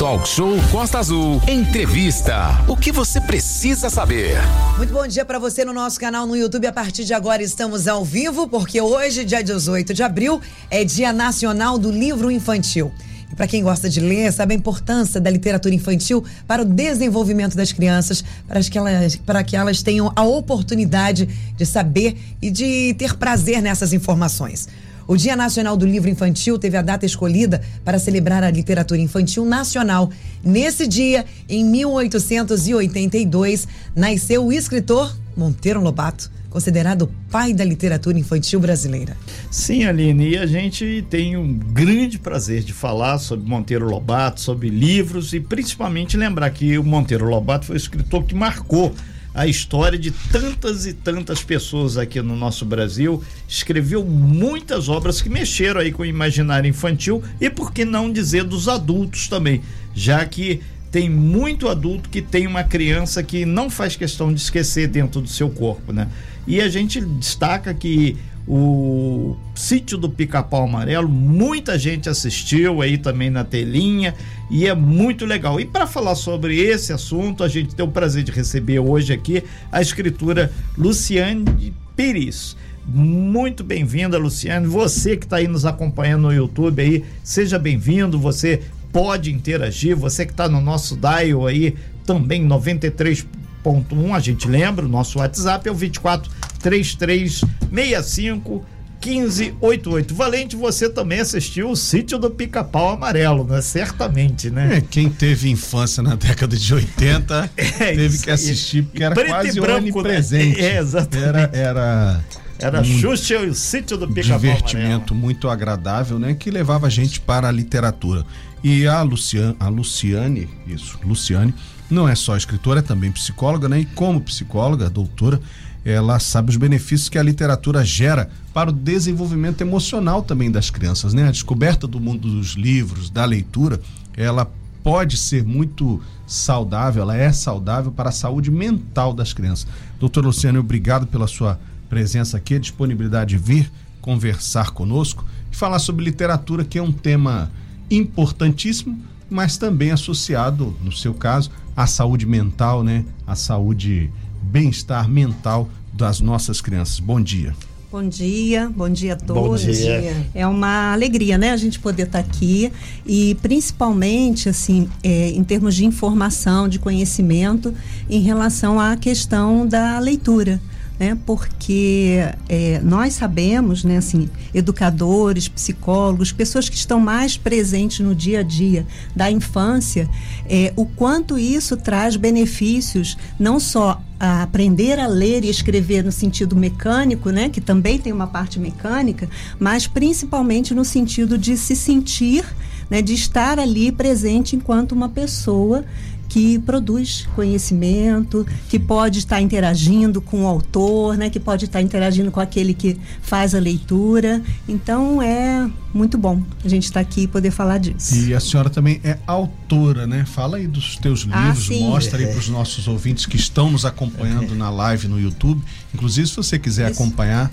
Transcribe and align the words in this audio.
Talk 0.00 0.26
Show 0.26 0.56
Costa 0.72 0.98
Azul. 0.98 1.42
Entrevista. 1.46 2.64
O 2.66 2.74
que 2.74 2.90
você 2.90 3.20
precisa 3.20 3.90
saber? 3.90 4.38
Muito 4.78 4.94
bom 4.94 5.06
dia 5.06 5.26
para 5.26 5.38
você 5.38 5.62
no 5.62 5.74
nosso 5.74 6.00
canal 6.00 6.26
no 6.26 6.34
YouTube. 6.34 6.66
A 6.66 6.72
partir 6.72 7.04
de 7.04 7.12
agora 7.12 7.42
estamos 7.42 7.86
ao 7.86 8.02
vivo, 8.02 8.48
porque 8.48 8.80
hoje, 8.80 9.26
dia 9.26 9.44
18 9.44 9.92
de 9.92 10.02
abril, 10.02 10.40
é 10.70 10.84
Dia 10.86 11.12
Nacional 11.12 11.76
do 11.76 11.90
Livro 11.90 12.30
Infantil. 12.30 12.90
E 13.30 13.36
para 13.36 13.46
quem 13.46 13.62
gosta 13.62 13.90
de 13.90 14.00
ler, 14.00 14.32
sabe 14.32 14.54
a 14.54 14.56
importância 14.56 15.20
da 15.20 15.28
literatura 15.28 15.74
infantil 15.74 16.24
para 16.46 16.62
o 16.62 16.64
desenvolvimento 16.64 17.54
das 17.54 17.70
crianças, 17.70 18.24
para 18.48 18.62
que 18.62 18.78
elas, 18.78 19.16
para 19.16 19.44
que 19.44 19.54
elas 19.54 19.82
tenham 19.82 20.10
a 20.16 20.22
oportunidade 20.22 21.28
de 21.54 21.66
saber 21.66 22.16
e 22.40 22.50
de 22.50 22.94
ter 22.94 23.18
prazer 23.18 23.60
nessas 23.60 23.92
informações. 23.92 24.66
O 25.10 25.16
Dia 25.16 25.34
Nacional 25.34 25.76
do 25.76 25.84
Livro 25.84 26.08
Infantil 26.08 26.56
teve 26.56 26.76
a 26.76 26.82
data 26.82 27.04
escolhida 27.04 27.60
para 27.84 27.98
celebrar 27.98 28.44
a 28.44 28.50
literatura 28.52 29.00
infantil 29.00 29.44
nacional. 29.44 30.08
Nesse 30.40 30.86
dia, 30.86 31.26
em 31.48 31.64
1882, 31.64 33.66
nasceu 33.92 34.46
o 34.46 34.52
escritor 34.52 35.12
Monteiro 35.36 35.80
Lobato 35.80 36.30
considerado 36.48 37.10
pai 37.28 37.52
da 37.52 37.64
literatura 37.64 38.18
infantil 38.18 38.60
brasileira. 38.60 39.16
Sim, 39.50 39.84
Aline, 39.84 40.30
e 40.30 40.38
a 40.38 40.46
gente 40.46 41.04
tem 41.08 41.36
um 41.36 41.54
grande 41.54 42.18
prazer 42.18 42.62
de 42.62 42.72
falar 42.72 43.18
sobre 43.18 43.48
Monteiro 43.48 43.88
Lobato, 43.88 44.40
sobre 44.40 44.68
livros 44.68 45.32
e 45.32 45.40
principalmente 45.40 46.16
lembrar 46.16 46.50
que 46.50 46.78
o 46.78 46.84
Monteiro 46.84 47.28
Lobato 47.28 47.66
foi 47.66 47.74
o 47.74 47.76
escritor 47.76 48.24
que 48.24 48.34
marcou 48.34 48.94
a 49.34 49.46
história 49.46 49.98
de 49.98 50.10
tantas 50.10 50.86
e 50.86 50.92
tantas 50.92 51.42
pessoas 51.42 51.96
aqui 51.96 52.20
no 52.20 52.36
nosso 52.36 52.64
Brasil, 52.64 53.22
escreveu 53.48 54.04
muitas 54.04 54.88
obras 54.88 55.22
que 55.22 55.28
mexeram 55.28 55.80
aí 55.80 55.92
com 55.92 56.02
o 56.02 56.06
imaginário 56.06 56.68
infantil 56.68 57.22
e 57.40 57.48
por 57.48 57.72
que 57.72 57.84
não 57.84 58.12
dizer 58.12 58.44
dos 58.44 58.68
adultos 58.68 59.28
também, 59.28 59.62
já 59.94 60.24
que 60.24 60.60
tem 60.90 61.08
muito 61.08 61.68
adulto 61.68 62.08
que 62.08 62.20
tem 62.20 62.46
uma 62.46 62.64
criança 62.64 63.22
que 63.22 63.46
não 63.46 63.70
faz 63.70 63.94
questão 63.94 64.34
de 64.34 64.40
esquecer 64.40 64.88
dentro 64.88 65.20
do 65.20 65.28
seu 65.28 65.48
corpo, 65.48 65.92
né? 65.92 66.08
E 66.46 66.60
a 66.60 66.68
gente 66.68 67.00
destaca 67.00 67.72
que 67.72 68.16
o 68.52 69.36
sítio 69.54 69.96
do 69.96 70.10
Pica-Pau 70.10 70.64
Amarelo, 70.64 71.08
muita 71.08 71.78
gente 71.78 72.08
assistiu 72.08 72.82
aí 72.82 72.98
também 72.98 73.30
na 73.30 73.44
telinha 73.44 74.12
e 74.50 74.66
é 74.66 74.74
muito 74.74 75.24
legal. 75.24 75.60
E 75.60 75.64
para 75.64 75.86
falar 75.86 76.16
sobre 76.16 76.58
esse 76.58 76.92
assunto, 76.92 77.44
a 77.44 77.48
gente 77.48 77.76
tem 77.76 77.86
o 77.86 77.88
prazer 77.88 78.24
de 78.24 78.32
receber 78.32 78.80
hoje 78.80 79.12
aqui 79.12 79.44
a 79.70 79.80
escritura 79.80 80.50
Luciane 80.76 81.72
Pires. 81.94 82.56
Muito 82.84 83.62
bem-vinda, 83.62 84.18
Luciane. 84.18 84.66
Você 84.66 85.16
que 85.16 85.26
está 85.26 85.36
aí 85.36 85.46
nos 85.46 85.64
acompanhando 85.64 86.22
no 86.22 86.32
YouTube 86.32 86.82
aí, 86.82 87.04
seja 87.22 87.56
bem-vindo. 87.56 88.18
Você 88.18 88.62
pode 88.92 89.30
interagir. 89.32 89.96
Você 89.96 90.26
que 90.26 90.32
está 90.32 90.48
no 90.48 90.60
nosso 90.60 90.96
dial 90.96 91.46
aí, 91.46 91.76
também 92.04 92.44
93.1, 92.44 94.12
a 94.12 94.18
gente 94.18 94.48
lembra, 94.48 94.84
o 94.84 94.88
nosso 94.88 95.20
WhatsApp 95.20 95.68
é 95.68 95.70
o 95.70 95.74
24 95.74 96.39
3365 96.60 98.64
1588. 99.00 100.14
Valente, 100.14 100.54
você 100.54 100.88
também 100.88 101.20
assistiu 101.20 101.70
o 101.70 101.76
Sítio 101.76 102.18
do 102.18 102.30
Pica-Pau 102.30 102.90
Amarelo, 102.90 103.44
né? 103.44 103.62
Certamente, 103.62 104.50
né? 104.50 104.76
É, 104.76 104.80
quem 104.80 105.08
teve 105.08 105.48
infância 105.48 106.02
na 106.02 106.14
década 106.14 106.56
de 106.56 106.74
80 106.74 107.50
é, 107.56 107.94
teve 107.94 108.18
que 108.18 108.30
assistir, 108.30 108.82
porque 108.82 109.02
era 109.02 109.14
quase 109.14 109.58
branco, 109.58 109.78
onipresente. 109.78 110.60
Né? 110.60 110.60
É, 110.70 110.78
exatamente. 110.78 111.28
Era, 111.28 111.50
era 111.52 112.20
era 112.58 112.80
um 112.80 112.84
Xuxa 112.84 113.36
e 113.36 113.48
o 113.48 113.54
Sítio 113.54 113.96
do 113.96 114.06
Pica-Pau 114.06 114.38
Divertimento 114.38 115.14
muito 115.14 115.48
agradável, 115.48 116.18
né? 116.18 116.34
Que 116.34 116.50
levava 116.50 116.86
a 116.86 116.90
gente 116.90 117.18
para 117.18 117.48
a 117.48 117.50
literatura. 117.50 118.26
E 118.62 118.86
a 118.86 119.00
Luciane, 119.00 119.56
a 119.58 119.68
Luciane, 119.68 120.46
isso, 120.66 120.98
Luciane, 121.02 121.54
não 121.90 122.06
é 122.06 122.14
só 122.14 122.36
escritora, 122.36 122.80
é 122.80 122.82
também 122.82 123.10
psicóloga, 123.10 123.66
né? 123.66 123.80
E 123.80 123.86
como 123.86 124.20
psicóloga, 124.20 124.90
doutora, 124.90 125.40
ela 125.84 126.18
sabe 126.18 126.50
os 126.50 126.56
benefícios 126.56 127.08
que 127.08 127.18
a 127.18 127.22
literatura 127.22 127.84
gera 127.84 128.28
para 128.52 128.70
o 128.70 128.72
desenvolvimento 128.72 129.60
emocional 129.60 130.22
também 130.22 130.50
das 130.50 130.70
crianças, 130.70 131.14
né? 131.14 131.28
A 131.28 131.30
descoberta 131.30 131.86
do 131.86 132.00
mundo 132.00 132.28
dos 132.28 132.52
livros, 132.52 133.08
da 133.08 133.24
leitura, 133.24 133.80
ela 134.16 134.50
pode 134.82 135.16
ser 135.16 135.44
muito 135.44 136.00
saudável, 136.26 137.02
ela 137.02 137.16
é 137.16 137.32
saudável 137.32 137.92
para 137.92 138.10
a 138.10 138.12
saúde 138.12 138.50
mental 138.50 139.12
das 139.12 139.32
crianças. 139.32 139.66
Doutor 139.98 140.24
Luciano, 140.24 140.60
obrigado 140.60 141.06
pela 141.06 141.26
sua 141.26 141.58
presença 141.88 142.36
aqui, 142.36 142.58
disponibilidade 142.58 143.36
de 143.36 143.42
vir 143.42 143.70
conversar 144.00 144.70
conosco 144.70 145.24
e 145.50 145.56
falar 145.56 145.78
sobre 145.78 146.04
literatura, 146.04 146.64
que 146.64 146.78
é 146.78 146.82
um 146.82 146.92
tema 146.92 147.50
importantíssimo, 147.90 148.98
mas 149.28 149.56
também 149.56 149.90
associado, 149.90 150.76
no 150.82 150.92
seu 150.92 151.12
caso, 151.14 151.50
à 151.76 151.86
saúde 151.86 152.26
mental, 152.26 152.82
né? 152.82 153.04
À 153.26 153.34
saúde 153.34 154.10
bem-estar 154.42 155.08
mental 155.08 155.68
das 155.92 156.20
nossas 156.20 156.60
crianças. 156.60 157.00
Bom 157.00 157.20
dia. 157.20 157.54
Bom 157.92 158.08
dia, 158.08 158.70
bom 158.70 158.88
dia 158.88 159.14
a 159.14 159.16
todos. 159.16 159.64
Bom 159.64 159.72
dia. 159.72 160.26
É 160.32 160.46
uma 160.46 160.92
alegria, 160.92 161.36
né, 161.36 161.50
a 161.50 161.56
gente 161.56 161.80
poder 161.80 162.04
estar 162.04 162.22
tá 162.22 162.28
aqui 162.28 162.72
e 163.04 163.36
principalmente, 163.42 164.48
assim, 164.48 164.88
é, 165.02 165.30
em 165.30 165.42
termos 165.42 165.74
de 165.74 165.84
informação, 165.84 166.68
de 166.68 166.78
conhecimento, 166.78 167.74
em 168.08 168.20
relação 168.20 168.78
à 168.78 168.96
questão 168.96 169.66
da 169.66 169.98
leitura 169.98 170.60
né? 171.00 171.16
Porque 171.24 172.18
é, 172.46 172.78
nós 172.84 173.14
sabemos, 173.14 173.82
né, 173.82 173.96
assim, 173.96 174.28
educadores, 174.52 175.48
psicólogos, 175.48 176.30
pessoas 176.30 176.68
que 176.68 176.76
estão 176.76 177.00
mais 177.00 177.38
presentes 177.38 178.00
no 178.00 178.14
dia 178.14 178.40
a 178.40 178.42
dia 178.42 178.86
da 179.16 179.30
infância, 179.30 180.06
é, 180.46 180.74
o 180.76 180.84
quanto 180.84 181.38
isso 181.38 181.74
traz 181.74 182.16
benefícios, 182.16 183.16
não 183.38 183.58
só 183.58 184.02
a 184.18 184.42
aprender 184.42 184.98
a 184.98 185.06
ler 185.06 185.42
e 185.42 185.48
escrever 185.48 186.04
no 186.04 186.12
sentido 186.12 186.54
mecânico, 186.54 187.30
né, 187.30 187.48
que 187.48 187.62
também 187.62 187.98
tem 187.98 188.12
uma 188.12 188.26
parte 188.26 188.60
mecânica, 188.60 189.26
mas 189.58 189.86
principalmente 189.86 190.74
no 190.74 190.84
sentido 190.84 191.38
de 191.38 191.56
se 191.56 191.74
sentir, 191.74 192.44
né, 192.90 193.00
de 193.00 193.14
estar 193.14 193.58
ali 193.58 193.90
presente 193.90 194.54
enquanto 194.54 194.92
uma 194.92 195.08
pessoa 195.08 195.86
que 196.30 196.60
produz 196.60 197.28
conhecimento, 197.34 198.46
que 198.68 198.78
pode 198.78 199.18
estar 199.18 199.40
interagindo 199.40 200.22
com 200.22 200.44
o 200.44 200.46
autor, 200.46 201.18
né, 201.18 201.28
que 201.28 201.40
pode 201.40 201.64
estar 201.64 201.82
interagindo 201.82 202.30
com 202.30 202.38
aquele 202.38 202.72
que 202.72 202.96
faz 203.20 203.52
a 203.52 203.58
leitura. 203.58 204.40
Então 204.68 205.20
é 205.20 205.68
muito 205.92 206.16
bom 206.16 206.40
a 206.64 206.68
gente 206.68 206.84
estar 206.84 207.00
aqui 207.00 207.22
e 207.22 207.26
poder 207.26 207.50
falar 207.50 207.78
disso. 207.78 208.14
E 208.14 208.32
a 208.32 208.38
senhora 208.38 208.70
também 208.70 209.00
é 209.02 209.18
autora, 209.26 210.06
né? 210.06 210.24
Fala 210.24 210.58
aí 210.58 210.68
dos 210.68 210.96
teus 210.96 211.26
ah, 211.32 211.48
livros, 211.48 211.68
ah, 211.68 211.84
mostra 211.84 212.18
aí 212.20 212.26
para 212.28 212.38
os 212.38 212.48
nossos 212.48 212.86
ouvintes 212.86 213.26
que 213.26 213.36
estão 213.36 213.68
nos 213.68 213.84
acompanhando 213.84 214.54
na 214.54 214.70
live 214.70 215.08
no 215.08 215.20
YouTube. 215.20 215.60
Inclusive, 215.92 216.28
se 216.28 216.36
você 216.36 216.58
quiser 216.60 216.92
Isso. 216.92 217.02
acompanhar 217.02 217.50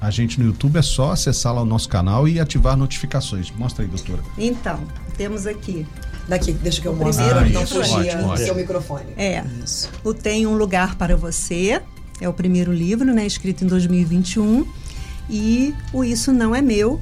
a 0.00 0.10
gente 0.10 0.38
no 0.38 0.46
YouTube, 0.46 0.78
é 0.78 0.82
só 0.82 1.12
acessar 1.12 1.54
lá 1.54 1.62
o 1.62 1.64
nosso 1.64 1.88
canal 1.88 2.28
e 2.28 2.40
ativar 2.40 2.76
notificações. 2.76 3.50
Mostra 3.50 3.84
aí, 3.84 3.88
doutora. 3.88 4.22
Então, 4.36 4.80
temos 5.16 5.46
aqui 5.46 5.86
Daqui, 6.28 6.52
deixa 6.52 6.82
que 6.82 6.86
eu 6.86 6.94
mostre. 6.94 7.24
Primeiro, 7.24 7.48
ah, 7.48 7.60
não 7.60 7.66
fugir 7.66 8.16
do 8.18 8.36
seu 8.36 8.54
microfone. 8.54 9.06
É. 9.16 9.42
Isso. 9.64 9.88
O 10.04 10.12
Tem 10.12 10.46
um 10.46 10.54
Lugar 10.54 10.96
para 10.96 11.16
Você. 11.16 11.80
É 12.20 12.28
o 12.28 12.32
primeiro 12.34 12.70
livro, 12.70 13.14
né? 13.14 13.26
Escrito 13.26 13.64
em 13.64 13.66
2021. 13.66 14.66
E 15.28 15.74
o 15.92 16.04
Isso 16.04 16.32
Não 16.32 16.54
É 16.54 16.62
Meu. 16.62 17.00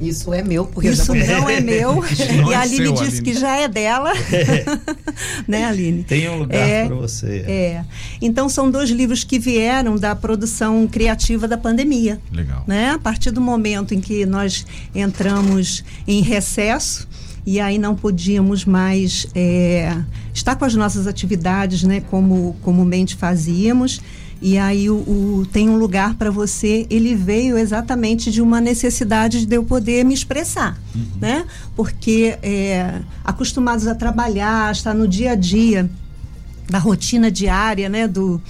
Isso 0.00 0.32
é 0.32 0.44
meu, 0.44 0.64
porque 0.64 0.90
Isso 0.90 1.12
não 1.12 1.50
é 1.50 1.58
meu. 1.60 2.04
e 2.48 2.54
a 2.54 2.60
Aline 2.60 2.86
seu, 2.86 2.92
disse 2.92 3.18
Aline. 3.18 3.22
que 3.22 3.34
já 3.34 3.56
é 3.56 3.66
dela. 3.66 4.12
né, 5.46 5.64
Aline? 5.64 6.04
Tem 6.04 6.28
um 6.28 6.38
lugar 6.38 6.56
é, 6.56 6.86
para 6.86 6.94
você. 6.94 7.44
É. 7.48 7.84
Então, 8.22 8.48
são 8.48 8.70
dois 8.70 8.90
livros 8.90 9.24
que 9.24 9.40
vieram 9.40 9.96
da 9.96 10.14
produção 10.14 10.86
criativa 10.86 11.48
da 11.48 11.58
pandemia. 11.58 12.20
Legal. 12.32 12.62
Né? 12.64 12.90
A 12.90 12.98
partir 12.98 13.32
do 13.32 13.40
momento 13.40 13.92
em 13.92 14.00
que 14.00 14.24
nós 14.24 14.64
entramos 14.94 15.82
em 16.06 16.22
recesso, 16.22 17.08
e 17.44 17.58
aí 17.58 17.76
não 17.76 17.96
podíamos 17.96 18.64
mais 18.64 19.26
é, 19.34 19.96
estar 20.32 20.54
com 20.54 20.64
as 20.64 20.74
nossas 20.74 21.06
atividades, 21.06 21.82
né, 21.82 22.02
como 22.08 22.54
comumente 22.62 23.16
fazíamos. 23.16 24.00
E 24.40 24.56
aí 24.56 24.88
o, 24.88 24.96
o 24.96 25.46
tem 25.52 25.68
um 25.68 25.76
lugar 25.76 26.14
para 26.14 26.30
você, 26.30 26.86
ele 26.88 27.14
veio 27.14 27.58
exatamente 27.58 28.30
de 28.30 28.40
uma 28.40 28.60
necessidade 28.60 29.44
de 29.44 29.56
eu 29.56 29.64
poder 29.64 30.04
me 30.04 30.14
expressar, 30.14 30.78
uhum. 30.94 31.06
né? 31.20 31.44
Porque 31.74 32.38
é, 32.42 33.00
acostumados 33.24 33.86
a 33.86 33.94
trabalhar, 33.94 34.72
estar 34.72 34.94
no 34.94 35.08
dia 35.08 35.32
a 35.32 35.34
dia 35.34 35.90
da 36.70 36.78
rotina 36.78 37.30
diária, 37.30 37.88
né, 37.88 38.06
do 38.06 38.40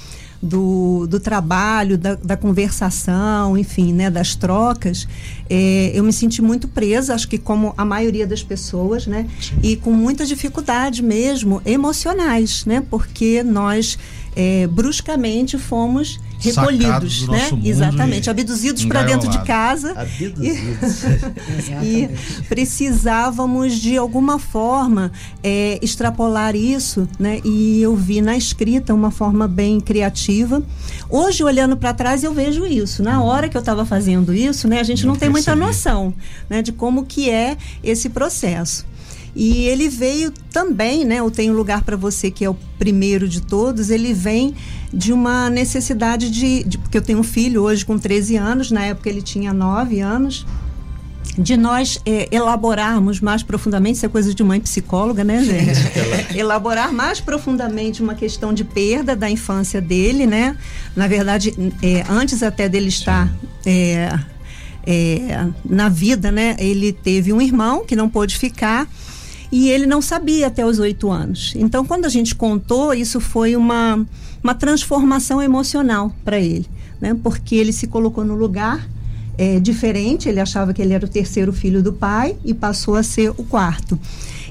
do, 0.41 1.07
do 1.09 1.19
trabalho, 1.19 1.99
da, 1.99 2.15
da 2.15 2.37
conversação, 2.37 3.59
enfim, 3.59 3.93
né, 3.93 4.09
das 4.09 4.35
trocas, 4.35 5.09
é, 5.51 5.91
eu 5.95 6.05
me 6.05 6.13
senti 6.13 6.41
muito 6.41 6.69
presa, 6.69 7.15
acho 7.15 7.29
que 7.29 7.39
como 7.39 7.75
a 7.77 7.85
maioria 7.85 8.27
das 8.27 8.43
pessoas, 8.43 9.07
né, 9.07 9.27
e 9.63 9.77
com 9.77 9.93
muita 9.93 10.25
dificuldade 10.25 11.03
mesmo, 11.03 11.61
emocionais, 11.67 12.65
né, 12.65 12.83
porque 12.89 13.43
nós 13.43 13.99
é, 14.41 14.69
bruscamente 14.69 15.59
fomos 15.59 16.21
recolhidos, 16.39 17.23
do 17.23 17.33
né? 17.33 17.39
nosso 17.39 17.57
mundo 17.57 17.67
Exatamente, 17.67 18.27
e 18.29 18.31
abduzidos 18.31 18.85
para 18.85 19.03
dentro 19.03 19.29
de 19.29 19.43
casa. 19.43 19.93
Abduzidos. 19.93 21.03
E 21.83 22.09
precisávamos 22.49 23.75
de 23.75 23.97
alguma 23.97 24.39
forma 24.39 25.11
é, 25.43 25.79
extrapolar 25.83 26.55
isso, 26.55 27.09
né? 27.19 27.41
E 27.45 27.83
eu 27.83 27.97
vi 27.97 28.21
na 28.21 28.37
escrita 28.37 28.95
uma 28.95 29.11
forma 29.11 29.49
bem 29.49 29.81
criativa. 29.81 30.63
Hoje, 31.09 31.43
olhando 31.43 31.77
para 31.77 31.93
trás, 31.93 32.23
eu 32.23 32.33
vejo 32.33 32.65
isso. 32.65 33.03
Na 33.03 33.23
hora 33.23 33.49
que 33.49 33.57
eu 33.57 33.61
estava 33.61 33.85
fazendo 33.85 34.33
isso, 34.33 34.69
né? 34.69 34.79
A 34.79 34.85
gente 34.85 35.05
não, 35.05 35.15
Não 35.15 35.19
tem 35.19 35.29
muita 35.29 35.57
noção, 35.57 36.15
né? 36.49 36.63
De 36.63 36.71
como 36.71 37.05
que 37.05 37.29
é 37.29 37.57
esse 37.83 38.09
processo. 38.09 38.87
E 39.35 39.65
ele 39.65 39.89
veio 39.89 40.33
também, 40.51 41.05
né? 41.05 41.17
Eu 41.17 41.31
tenho 41.31 41.53
lugar 41.53 41.83
para 41.83 41.97
você 41.97 42.31
que 42.31 42.45
é 42.45 42.51
o 42.51 42.57
primeiro 42.79 43.29
de 43.29 43.43
todos. 43.43 43.91
Ele 43.91 44.13
vem 44.13 44.55
de 44.93 45.13
uma 45.13 45.51
necessidade 45.51 46.31
de, 46.31 46.65
de 46.65 46.79
porque 46.79 46.99
eu 46.99 47.03
tenho 47.03 47.19
um 47.19 47.25
filho 47.25 47.63
hoje 47.63 47.85
com 47.85 47.99
13 47.99 48.37
anos. 48.37 48.71
Na 48.71 48.85
época 48.85 49.09
ele 49.09 49.23
tinha 49.23 49.53
9 49.53 50.01
anos 50.01 50.47
de 51.39 51.57
nós 51.57 52.01
eh, 52.05 52.29
elaborarmos 52.33 53.21
mais 53.21 53.45
profundamente, 53.45 53.97
isso 53.97 54.07
é 54.07 54.09
coisa 54.09 54.35
de 54.35 54.43
mãe 54.43 54.61
psicóloga, 54.61 55.23
né, 55.23 55.43
gente? 55.45 55.79
Elaborar 56.37 56.93
mais 56.93 57.21
profundamente 57.21 58.03
uma 58.03 58.15
questão 58.15 58.53
de 58.53 58.65
perda 58.65 59.15
da 59.15 59.31
infância 59.31 59.81
dele, 59.81 60.27
né? 60.27 60.57
Na 60.97 61.07
verdade, 61.07 61.55
eh, 61.81 62.05
antes 62.09 62.43
até 62.43 62.69
dele 62.69 62.89
estar 62.89 63.33
eh, 63.65 64.19
eh, 64.85 65.47
na 65.65 65.89
vida, 65.89 66.33
né? 66.33 66.57
Ele 66.59 66.93
teve 66.93 67.33
um 67.33 67.41
irmão 67.41 67.85
que 67.85 67.95
não 67.95 68.09
pôde 68.09 68.37
ficar 68.37 68.89
e 69.51 69.71
ele 69.71 69.87
não 69.87 70.03
sabia 70.03 70.47
até 70.47 70.65
os 70.65 70.79
oito 70.79 71.11
anos. 71.11 71.55
Então, 71.57 71.85
quando 71.85 72.05
a 72.05 72.09
gente 72.09 72.35
contou, 72.35 72.93
isso 72.93 73.21
foi 73.21 73.57
uma, 73.57 74.07
uma 74.43 74.55
transformação 74.55 75.43
emocional 75.43 76.13
para 76.25 76.39
ele, 76.39 76.67
né? 77.01 77.17
Porque 77.23 77.57
ele 77.57 77.73
se 77.73 77.87
colocou 77.87 78.25
no 78.25 78.35
lugar 78.35 78.89
é, 79.39 79.61
diferente, 79.61 80.29
ele 80.29 80.41
achava 80.41 80.75
que 80.75 80.83
ele 80.83 80.93
era 80.93 81.07
o 81.07 81.09
terceiro 81.09 81.53
filho 81.53 81.83
do 81.83 81.93
pai 81.93 82.37
e 82.45 82.53
passou 82.53 82.97
a 82.97 83.03
ser 83.03 83.31
o 83.31 83.45
quarto. 83.45 83.99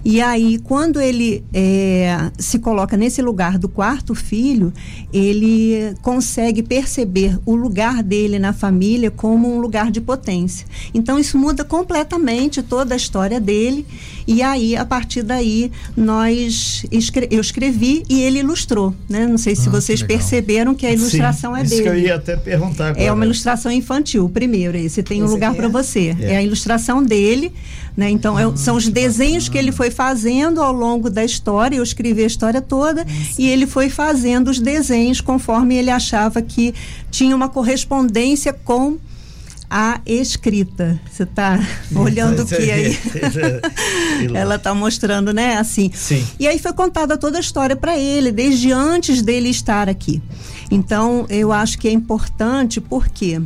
E 0.06 0.22
aí, 0.22 0.60
quando 0.60 1.02
ele 1.02 1.44
é, 1.54 2.32
se 2.40 2.60
coloca 2.60 2.96
nesse 2.96 3.22
lugar 3.22 3.58
do 3.58 3.68
quarto 3.68 4.16
filho, 4.16 4.72
ele 5.12 5.94
consegue 6.02 6.64
perceber 6.64 7.38
o 7.46 7.54
lugar 7.56 8.02
dele 8.02 8.40
na 8.40 8.54
família 8.54 9.12
como 9.12 9.54
um 9.54 9.60
lugar 9.60 9.92
de 9.92 10.00
potência. 10.00 10.66
Então, 10.94 11.20
isso 11.20 11.38
muda 11.38 11.66
completamente 11.66 12.64
toda 12.64 12.94
a 12.94 12.98
história 12.98 13.38
dele. 13.38 13.86
E 14.28 14.42
aí, 14.44 14.76
a 14.76 14.84
partir 14.86 15.24
daí, 15.24 15.72
nós 15.96 16.86
escre 16.92 17.28
eu 17.32 17.40
escrevi 17.40 18.04
e 18.10 18.22
ele 18.22 18.40
ilustrou. 18.40 18.94
Né? 19.10 19.26
Não 19.26 19.38
sei 19.38 19.56
se 19.56 19.70
Ah, 19.70 19.72
vocês 19.72 20.02
legal. 20.02 20.18
perceberam 20.18 20.76
que 20.76 20.86
a 20.86 20.92
ilustração 20.92 21.54
Sim, 21.54 21.60
é 21.60 21.64
isso 21.64 21.70
dele. 21.72 21.84
que 21.84 21.90
eu 21.90 21.98
ia 21.98 22.16
até 22.16 22.36
perguntar 22.36 22.90
agora. 22.90 23.04
É 23.04 23.12
uma 23.12 23.24
ilustração 23.26 23.72
infantil, 23.72 24.26
o 24.26 24.30
primeiro. 24.30 24.76
Esse 24.78 25.02
tem 25.02 25.22
um 25.22 25.26
Esse 25.26 25.34
lugar 25.34 25.50
aqui 25.52 25.58
para 25.58 25.68
é? 25.68 25.70
você. 25.70 26.16
É. 26.20 26.34
É. 26.34 26.38
a 26.38 26.44
ilustração 26.44 27.02
dele, 27.04 27.54
né? 27.96 28.10
Então 28.10 28.38
é- 28.38 28.56
são 28.58 28.76
os 28.76 28.88
desenhos 28.88 29.48
que 29.48 29.58
ele 29.58 29.72
foi 29.72 29.90
fazendo 29.90 30.62
ao 30.62 30.74
longo 30.74 31.10
da 31.10 31.24
história. 31.24 31.78
Eu 31.78 31.84
escrevi 31.84 32.24
a 32.24 32.28
história 32.28 32.62
toda 32.62 33.06
e 33.40 33.48
ele 33.48 33.66
foi 33.66 33.90
fazendo 33.90 34.50
os 34.50 34.60
desenhos 34.60 35.22
conforme 35.22 35.76
ele 35.76 35.90
achava 35.90 36.42
que 36.42 36.74
tinha 37.10 37.36
uma 37.36 37.48
correspondência 37.50 38.52
com 38.52 38.98
a 39.69 40.00
escrita. 40.06 41.00
Você 41.10 41.24
está 41.24 41.60
olhando 41.96 42.44
o 42.44 42.46
que 42.46 42.72
aí? 42.72 42.98
Ela 44.34 44.56
está 44.56 44.74
mostrando, 44.74 45.34
né? 45.34 45.58
Assim. 45.58 45.92
Sim. 45.94 46.25
E 46.40 46.48
aí 46.48 46.58
foi 46.58 46.74
contada 46.74 47.18
toda 47.18 47.38
a 47.38 47.42
história 47.42 47.75
para 47.75 47.98
ele, 47.98 48.31
desde 48.31 48.72
antes 48.72 49.22
dele 49.22 49.50
estar 49.50 49.90
aqui. 49.90 50.22
Então, 50.72 51.25
eu 51.30 51.52
acho 51.52 51.78
que 51.78 51.88
é 51.88 51.92
importante 51.92 52.80
porque 52.80 53.42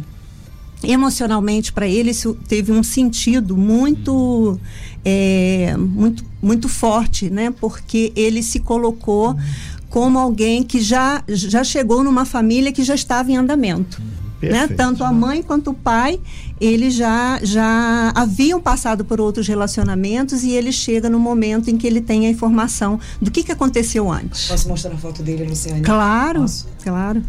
emocionalmente 0.84 1.72
para 1.72 1.88
ele 1.88 2.10
isso 2.10 2.36
teve 2.48 2.72
um 2.72 2.82
sentido 2.82 3.56
muito 3.56 4.60
é, 5.06 5.76
muito 5.78 6.26
muito 6.42 6.68
forte 6.68 7.30
né 7.30 7.54
porque 7.62 8.12
ele 8.16 8.42
se 8.42 8.60
colocou 8.60 9.38
como 9.92 10.18
alguém 10.18 10.64
que 10.64 10.82
já 10.82 11.24
já 11.28 11.64
chegou 11.64 12.04
numa 12.04 12.26
família 12.26 12.72
que 12.72 12.84
já 12.84 12.96
estava 12.96 13.32
em 13.32 13.38
andamento 13.38 14.02
né? 14.42 14.68
Tanto 14.68 15.04
a 15.04 15.12
mãe 15.12 15.42
quanto 15.44 15.72
o 15.72 15.74
pai, 15.74 16.20
eles 16.60 16.94
já, 16.94 17.40
já 17.44 18.12
haviam 18.16 18.62
passado 18.62 19.04
por 19.06 19.20
outros 19.20 19.48
relacionamentos 19.48 20.44
e 20.44 20.52
ele 20.52 20.72
chega 20.72 21.10
no 21.10 21.20
momento 21.20 21.70
em 21.70 21.78
que 21.78 21.88
ele 21.88 22.02
tem 22.02 22.26
a 22.26 22.30
informação 22.30 23.00
do 23.22 23.30
que, 23.32 23.44
que 23.44 23.52
aconteceu 23.52 24.12
antes. 24.12 24.48
Posso 24.48 24.68
mostrar 24.68 24.94
a 24.94 24.98
foto 24.98 25.24
dele, 25.24 25.44
Luciane? 25.46 25.82
Claro, 25.82 26.42
Posso? 26.42 26.68
claro. 26.84 27.24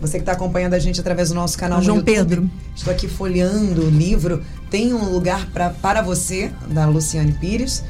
Você 0.00 0.18
que 0.18 0.22
está 0.22 0.32
acompanhando 0.32 0.74
a 0.74 0.78
gente 0.78 1.00
através 1.00 1.30
do 1.30 1.34
nosso 1.34 1.58
canal 1.58 1.78
no 1.78 1.84
João 1.84 1.98
YouTube, 1.98 2.14
Pedro. 2.14 2.50
Estou 2.74 2.92
aqui 2.92 3.08
folheando 3.08 3.86
o 3.86 3.90
livro. 3.90 4.42
Tem 4.70 4.94
um 4.94 5.10
lugar 5.10 5.46
pra, 5.50 5.70
para 5.70 6.02
você, 6.02 6.52
da 6.70 6.86
Luciane 6.86 7.32
Pires. 7.32 7.82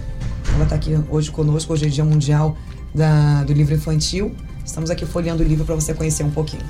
Ela 0.54 0.64
está 0.64 0.76
aqui 0.76 0.98
hoje 1.10 1.30
conosco. 1.30 1.72
Hoje 1.72 1.86
é 1.86 1.88
Dia 1.88 2.04
Mundial 2.04 2.56
da, 2.94 3.44
do 3.44 3.52
Livro 3.52 3.74
Infantil. 3.74 4.34
Estamos 4.64 4.90
aqui 4.90 5.04
folheando 5.04 5.42
o 5.42 5.46
livro 5.46 5.64
para 5.64 5.74
você 5.74 5.92
conhecer 5.92 6.22
um 6.24 6.30
pouquinho. 6.30 6.62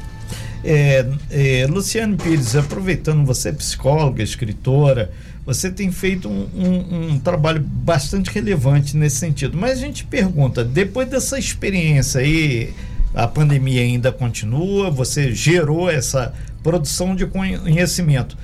É, 0.64 1.06
é, 1.30 1.66
Luciane 1.68 2.16
Pires, 2.16 2.56
aproveitando, 2.56 3.24
você 3.24 3.50
é 3.50 3.52
psicóloga, 3.52 4.22
escritora, 4.22 5.10
você 5.46 5.70
tem 5.70 5.90
feito 5.90 6.28
um, 6.28 6.46
um- 6.54 7.10
um 7.12 7.18
trabalho 7.18 7.60
bastante 7.60 8.30
relevante 8.30 8.96
nesse 8.96 9.16
sentido. 9.16 9.56
Mas 9.56 9.72
a 9.78 9.80
gente 9.80 10.04
pergunta, 10.04 10.64
depois 10.64 11.08
dessa 11.08 11.38
experiência 11.38 12.20
aí, 12.20 12.74
a 13.14 13.26
pandemia 13.26 13.80
ainda 13.82 14.12
continua, 14.12 14.90
você 14.90 15.32
gerou 15.34 15.88
essa 15.88 16.34
produção 16.62 17.14
de 17.16 17.24
conhecimento. 17.26 18.36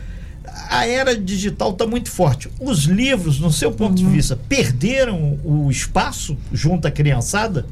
A 0.70 0.86
era 0.86 1.16
digital 1.16 1.72
está 1.72 1.86
muito 1.86 2.10
forte. 2.10 2.48
Os 2.60 2.84
livros, 2.84 3.38
no 3.40 3.50
seu 3.52 3.72
ponto 3.72 3.94
de 3.94 4.06
vista, 4.06 4.36
perderam 4.48 5.38
o 5.44 5.68
espaço 5.70 6.36
junto 6.52 6.86
à 6.88 6.90
criançada? 6.90 7.66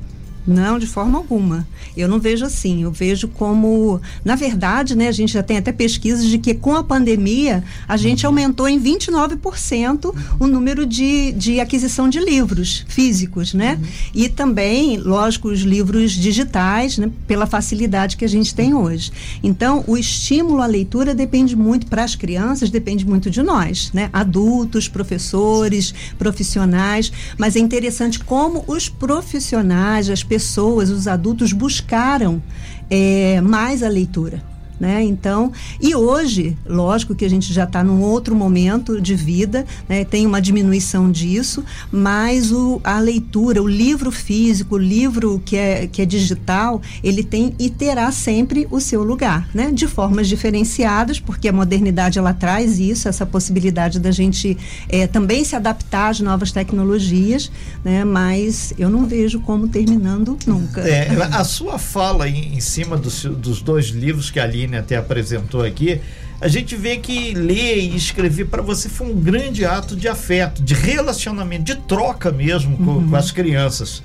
Não, 0.47 0.79
de 0.79 0.87
forma 0.87 1.19
alguma. 1.19 1.67
Eu 1.97 2.09
não 2.09 2.19
vejo 2.19 2.45
assim. 2.45 2.83
Eu 2.83 2.91
vejo 2.91 3.29
como, 3.29 4.01
na 4.25 4.35
verdade, 4.35 4.97
né, 4.97 5.09
a 5.09 5.13
gente 5.13 5.33
já 5.33 5.43
tem 5.43 5.57
até 5.57 5.71
pesquisas 5.71 6.27
de 6.27 6.39
que 6.39 6.55
com 6.55 6.75
a 6.75 6.83
pandemia 6.83 7.63
a 7.87 7.97
gente 7.97 8.27
aumentou 8.27 8.69
em 8.69 8.81
29% 8.81 10.15
o 10.41 10.47
número 10.47 10.85
de, 10.85 11.33
de 11.33 11.61
aquisição 11.61 12.09
de 12.09 12.19
livros 12.19 12.85
físicos, 12.89 13.55
né? 13.55 13.79
E 14.15 14.29
também, 14.29 14.99
lógico, 14.99 15.49
os 15.49 15.61
livros 15.61 16.13
digitais, 16.13 16.99
né, 16.99 17.11
pela 17.27 17.47
facilidade 17.47 18.17
que 18.17 18.25
a 18.25 18.29
gente 18.29 18.55
tem 18.55 18.75
hoje. 18.75 19.13
Então, 19.43 19.85
o 19.87 19.97
estímulo 19.97 20.61
à 20.61 20.67
leitura 20.67 21.15
depende 21.15 21.55
muito 21.55 21.87
para 21.87 22.03
as 22.03 22.17
crianças, 22.17 22.71
depende 22.71 23.07
muito 23.07 23.31
de 23.31 23.43
nós, 23.43 23.93
né? 23.93 24.11
Adultos, 24.13 24.89
professores, 24.89 25.95
profissionais, 26.19 27.13
mas 27.39 27.55
é 27.55 27.61
interessante 27.61 28.19
como 28.19 28.65
os 28.67 28.89
profissionais, 28.89 30.11
as 30.11 30.25
pessoas, 30.33 30.89
os 30.89 31.07
adultos 31.07 31.53
buscaram 31.53 32.43
eh, 32.89 33.39
mais 33.43 33.83
a 33.83 33.89
leitura. 33.89 34.43
Né? 34.83 35.05
Então, 35.05 35.53
e 35.81 35.95
hoje, 35.95 36.59
lógico 36.67 37.15
que 37.15 37.25
a 37.25 37.31
gente 37.31 37.53
já 37.53 37.63
está 37.63 37.85
num 37.85 38.01
outro 38.01 38.35
momento 38.35 39.01
de 39.01 39.15
vida, 39.15 39.65
né? 39.89 40.05
tem 40.05 40.27
uma 40.27 40.43
diminuição 40.43 41.09
disso, 41.09 41.65
mas 41.93 42.51
o, 42.51 42.81
a 42.83 42.99
leitura, 42.99 43.63
o 43.63 43.69
livro 43.69 44.11
físico, 44.11 44.75
o 44.75 44.79
livro 44.79 45.41
que 45.45 45.57
é, 45.57 45.87
que 45.87 46.03
é 46.03 46.05
digital, 46.05 46.83
ele 47.01 47.23
tem 47.23 47.55
e 47.61 47.71
terá 47.71 48.11
sempre 48.11 48.67
o 48.73 48.81
seu 48.81 49.05
lugar, 49.05 49.49
né? 49.55 49.71
de 49.71 49.87
formas 49.87 50.27
diferenciadas, 50.27 51.21
porque 51.21 51.47
a 51.47 51.53
modernidade 51.53 52.19
ela 52.19 52.35
traz 52.35 52.81
isso, 52.81 53.09
essa 53.09 53.25
possibilidade 53.25 54.01
da 54.01 54.11
gente 54.11 54.59
eh, 54.89 55.07
também 55.07 55.45
se 55.45 55.55
adaptar 55.55 56.09
às 56.09 56.19
novas 56.19 56.51
tecnologias, 56.51 57.53
né? 57.85 58.05
mas 58.05 58.75
eu 58.77 58.91
não 58.91 59.07
vejo 59.07 59.39
como 59.43 59.69
terminando 59.69 60.37
nunca. 60.45 60.81
É, 60.81 61.07
a 61.31 61.45
sua 61.45 61.79
fala 61.79 62.29
em, 62.29 62.57
em 62.57 62.61
cima 62.61 62.97
dos, 62.97 63.25
dos 63.27 63.63
dois 63.63 63.87
livros 63.87 64.29
que 64.29 64.41
a 64.41 64.43
Aline 64.43 64.72
até 64.77 64.97
apresentou 64.97 65.63
aqui, 65.63 66.01
a 66.41 66.49
gente 66.49 66.75
vê 66.75 66.97
que 66.97 67.35
ler 67.35 67.79
e 67.79 67.97
escrever 67.97 68.47
para 68.47 68.63
você 68.63 68.89
foi 68.89 69.07
um 69.07 69.21
grande 69.21 69.65
ato 69.65 69.95
de 69.95 70.09
afeto, 70.09 70.63
de 70.63 70.75
relacionamento, 70.75 71.65
de 71.65 71.77
troca 71.77 72.33
mesmo 72.33 72.77
com, 72.77 73.09
com 73.09 73.17
as 73.17 73.31
crianças. 73.31 74.03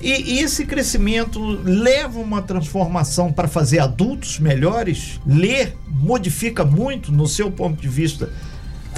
E, 0.00 0.34
e 0.34 0.38
esse 0.40 0.66
crescimento 0.66 1.40
leva 1.64 2.18
uma 2.18 2.42
transformação 2.42 3.32
para 3.32 3.48
fazer 3.48 3.78
adultos 3.78 4.38
melhores? 4.38 5.20
Ler 5.26 5.76
modifica 5.86 6.64
muito, 6.64 7.12
no 7.12 7.26
seu 7.26 7.50
ponto 7.50 7.80
de 7.80 7.88
vista, 7.88 8.30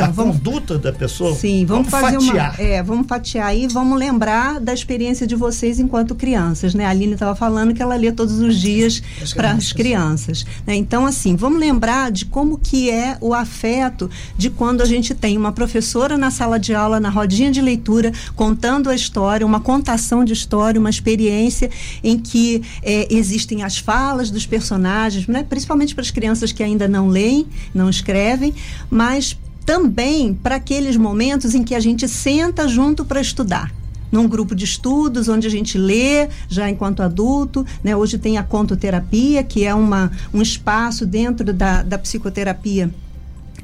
a 0.05 0.09
vamos, 0.09 0.37
conduta 0.37 0.79
da 0.79 0.93
pessoa? 0.93 1.35
Sim, 1.35 1.65
vamos, 1.65 1.89
vamos 1.89 2.07
fazer 2.09 2.27
fatiar. 2.27 2.55
uma. 2.55 2.63
É, 2.63 2.83
vamos 2.83 3.07
fatiar 3.07 3.57
e 3.57 3.67
vamos 3.69 3.99
lembrar 3.99 4.61
da 4.61 4.73
experiência 4.73 5.27
de 5.27 5.35
vocês 5.35 5.79
enquanto 5.79 6.15
crianças, 6.15 6.75
né? 6.75 6.87
A 6.87 6.91
Aline 6.91 7.15
estava 7.15 7.35
falando 7.35 7.75
que 7.75 7.83
ela 7.83 7.97
lê 7.97 8.13
todos 8.13 8.39
os 8.39 8.59
dias 8.59 9.03
para 9.35 9.53
as 9.53 9.73
crianças. 9.73 10.45
Né? 10.67 10.75
Então, 10.75 11.07
assim, 11.07 11.37
vamos 11.37 11.59
lembrar 11.59 12.11
de 12.11 12.25
como 12.25 12.59
que 12.59 12.91
é 12.91 13.17
o 13.21 13.35
afeto 13.35 14.11
de 14.37 14.51
quando 14.51 14.81
a 14.81 14.85
gente 14.85 15.15
tem 15.15 15.37
uma 15.37 15.53
professora 15.53 16.17
na 16.17 16.31
sala 16.31 16.59
de 16.59 16.75
aula, 16.75 17.01
na 17.01 17.09
rodinha 17.09 17.51
de 17.51 17.61
leitura, 17.61 18.13
contando 18.35 18.91
a 18.91 18.95
história, 18.95 19.47
uma 19.47 19.61
contação 19.61 20.25
de 20.25 20.33
história, 20.33 20.79
uma 20.79 20.91
experiência 20.91 21.71
em 22.03 22.19
que 22.19 22.63
é, 22.83 23.07
existem 23.15 23.63
as 23.63 23.79
falas 23.79 24.31
dos 24.31 24.47
personagens, 24.47 25.27
né? 25.27 25.45
principalmente 25.49 25.95
para 25.95 26.03
as 26.03 26.11
crianças 26.11 26.53
que 26.53 26.63
ainda 26.63 26.89
não 26.89 27.09
leem, 27.09 27.47
não 27.75 27.89
escrevem, 27.89 28.55
mas 28.91 29.37
também 29.67 30.33
para 30.33 30.55
aqueles 30.55 30.97
momentos 30.97 31.55
em 31.55 31.65
que 31.65 31.75
a 31.75 31.81
gente 31.81 32.09
senta 32.09 32.69
junto 32.69 33.05
para 33.05 33.21
estudar 33.21 33.75
num 34.13 34.29
grupo 34.29 34.55
de 34.55 34.65
estudos 34.65 35.29
onde 35.29 35.49
a 35.49 35.51
gente 35.51 35.77
lê 35.77 36.29
já 36.49 36.71
enquanto 36.71 37.03
adulto. 37.03 37.67
Né? 37.83 37.95
Hoje 37.97 38.17
tem 38.17 38.39
a 38.39 38.45
contoterapia, 38.45 39.43
que 39.43 39.65
é 39.65 39.75
uma, 39.75 40.13
um 40.33 40.41
espaço 40.41 41.05
dentro 41.05 41.53
da, 41.53 41.83
da 41.83 41.99
psicoterapia 41.99 42.91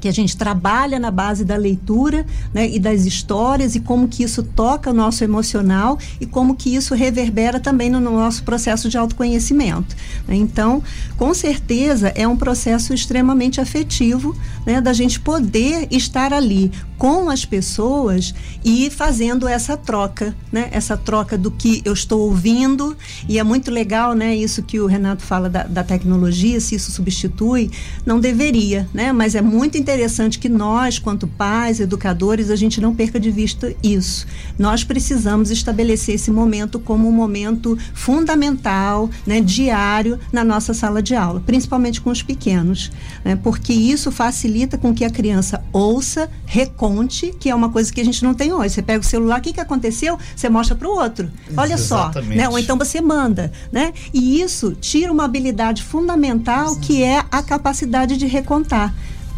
que 0.03 0.09
a 0.09 0.11
gente 0.11 0.35
trabalha 0.35 0.99
na 0.99 1.09
base 1.09 1.45
da 1.45 1.55
leitura 1.55 2.25
né, 2.53 2.69
e 2.69 2.77
das 2.77 3.05
histórias 3.05 3.73
e 3.73 3.79
como 3.79 4.09
que 4.09 4.21
isso 4.21 4.43
toca 4.43 4.89
o 4.89 4.93
nosso 4.93 5.23
emocional 5.23 5.97
e 6.19 6.25
como 6.25 6.55
que 6.55 6.75
isso 6.75 6.93
reverbera 6.93 7.57
também 7.57 7.89
no 7.89 8.01
nosso 8.01 8.43
processo 8.43 8.89
de 8.89 8.97
autoconhecimento. 8.97 9.95
Né? 10.27 10.35
Então, 10.35 10.83
com 11.15 11.33
certeza, 11.33 12.09
é 12.15 12.27
um 12.27 12.35
processo 12.35 12.93
extremamente 12.93 13.61
afetivo 13.61 14.35
né, 14.65 14.81
da 14.81 14.91
gente 14.91 15.21
poder 15.21 15.87
estar 15.89 16.33
ali 16.33 16.69
com 16.97 17.29
as 17.29 17.45
pessoas 17.45 18.33
e 18.63 18.89
fazendo 18.89 19.47
essa 19.47 19.75
troca, 19.75 20.33
né? 20.49 20.69
Essa 20.71 20.95
troca 20.95 21.37
do 21.37 21.51
que 21.51 21.81
eu 21.83 21.91
estou 21.91 22.21
ouvindo 22.21 22.95
e 23.27 23.37
é 23.37 23.43
muito 23.43 23.69
legal, 23.69 24.13
né? 24.13 24.33
Isso 24.33 24.63
que 24.63 24.79
o 24.79 24.85
Renato 24.85 25.21
fala 25.21 25.49
da, 25.49 25.63
da 25.63 25.83
tecnologia, 25.83 26.61
se 26.61 26.75
isso 26.75 26.91
substitui, 26.91 27.69
não 28.05 28.21
deveria, 28.21 28.87
né? 28.93 29.11
Mas 29.11 29.35
é 29.35 29.41
muito 29.41 29.77
interessante 29.77 29.92
que 30.39 30.49
nós, 30.49 30.99
quanto 30.99 31.27
pais, 31.27 31.79
educadores, 31.79 32.49
a 32.49 32.55
gente 32.55 32.79
não 32.79 32.95
perca 32.95 33.19
de 33.19 33.29
vista 33.29 33.75
isso. 33.83 34.25
Nós 34.57 34.83
precisamos 34.83 35.51
estabelecer 35.51 36.15
esse 36.15 36.31
momento 36.31 36.79
como 36.79 37.07
um 37.07 37.11
momento 37.11 37.77
fundamental, 37.93 39.09
né? 39.25 39.41
Diário 39.41 40.19
na 40.31 40.43
nossa 40.43 40.73
sala 40.73 41.01
de 41.01 41.15
aula, 41.15 41.41
principalmente 41.45 41.99
com 41.99 42.09
os 42.09 42.21
pequenos, 42.21 42.91
né? 43.25 43.35
Porque 43.35 43.73
isso 43.73 44.11
facilita 44.11 44.77
com 44.77 44.93
que 44.93 45.03
a 45.03 45.09
criança 45.09 45.63
ouça, 45.71 46.29
reconheça 46.45 46.93
que 47.39 47.49
é 47.49 47.55
uma 47.55 47.69
coisa 47.69 47.91
que 47.91 48.01
a 48.01 48.05
gente 48.05 48.23
não 48.23 48.33
tem 48.33 48.53
hoje. 48.53 48.75
Você 48.75 48.81
pega 48.81 48.99
o 48.99 49.03
celular, 49.03 49.39
o 49.39 49.41
que, 49.41 49.53
que 49.53 49.59
aconteceu? 49.59 50.17
Você 50.35 50.49
mostra 50.49 50.75
para 50.75 50.87
o 50.87 50.91
outro. 50.91 51.31
Olha 51.57 51.77
só, 51.77 52.11
né? 52.27 52.47
Ou 52.49 52.59
então 52.59 52.77
você 52.77 53.01
manda, 53.01 53.51
né? 53.71 53.93
E 54.13 54.41
isso 54.41 54.75
tira 54.79 55.11
uma 55.11 55.25
habilidade 55.25 55.81
fundamental 55.81 56.75
que 56.77 57.01
é 57.01 57.23
a 57.31 57.41
capacidade 57.41 58.17
de 58.17 58.25
recontar. 58.25 58.93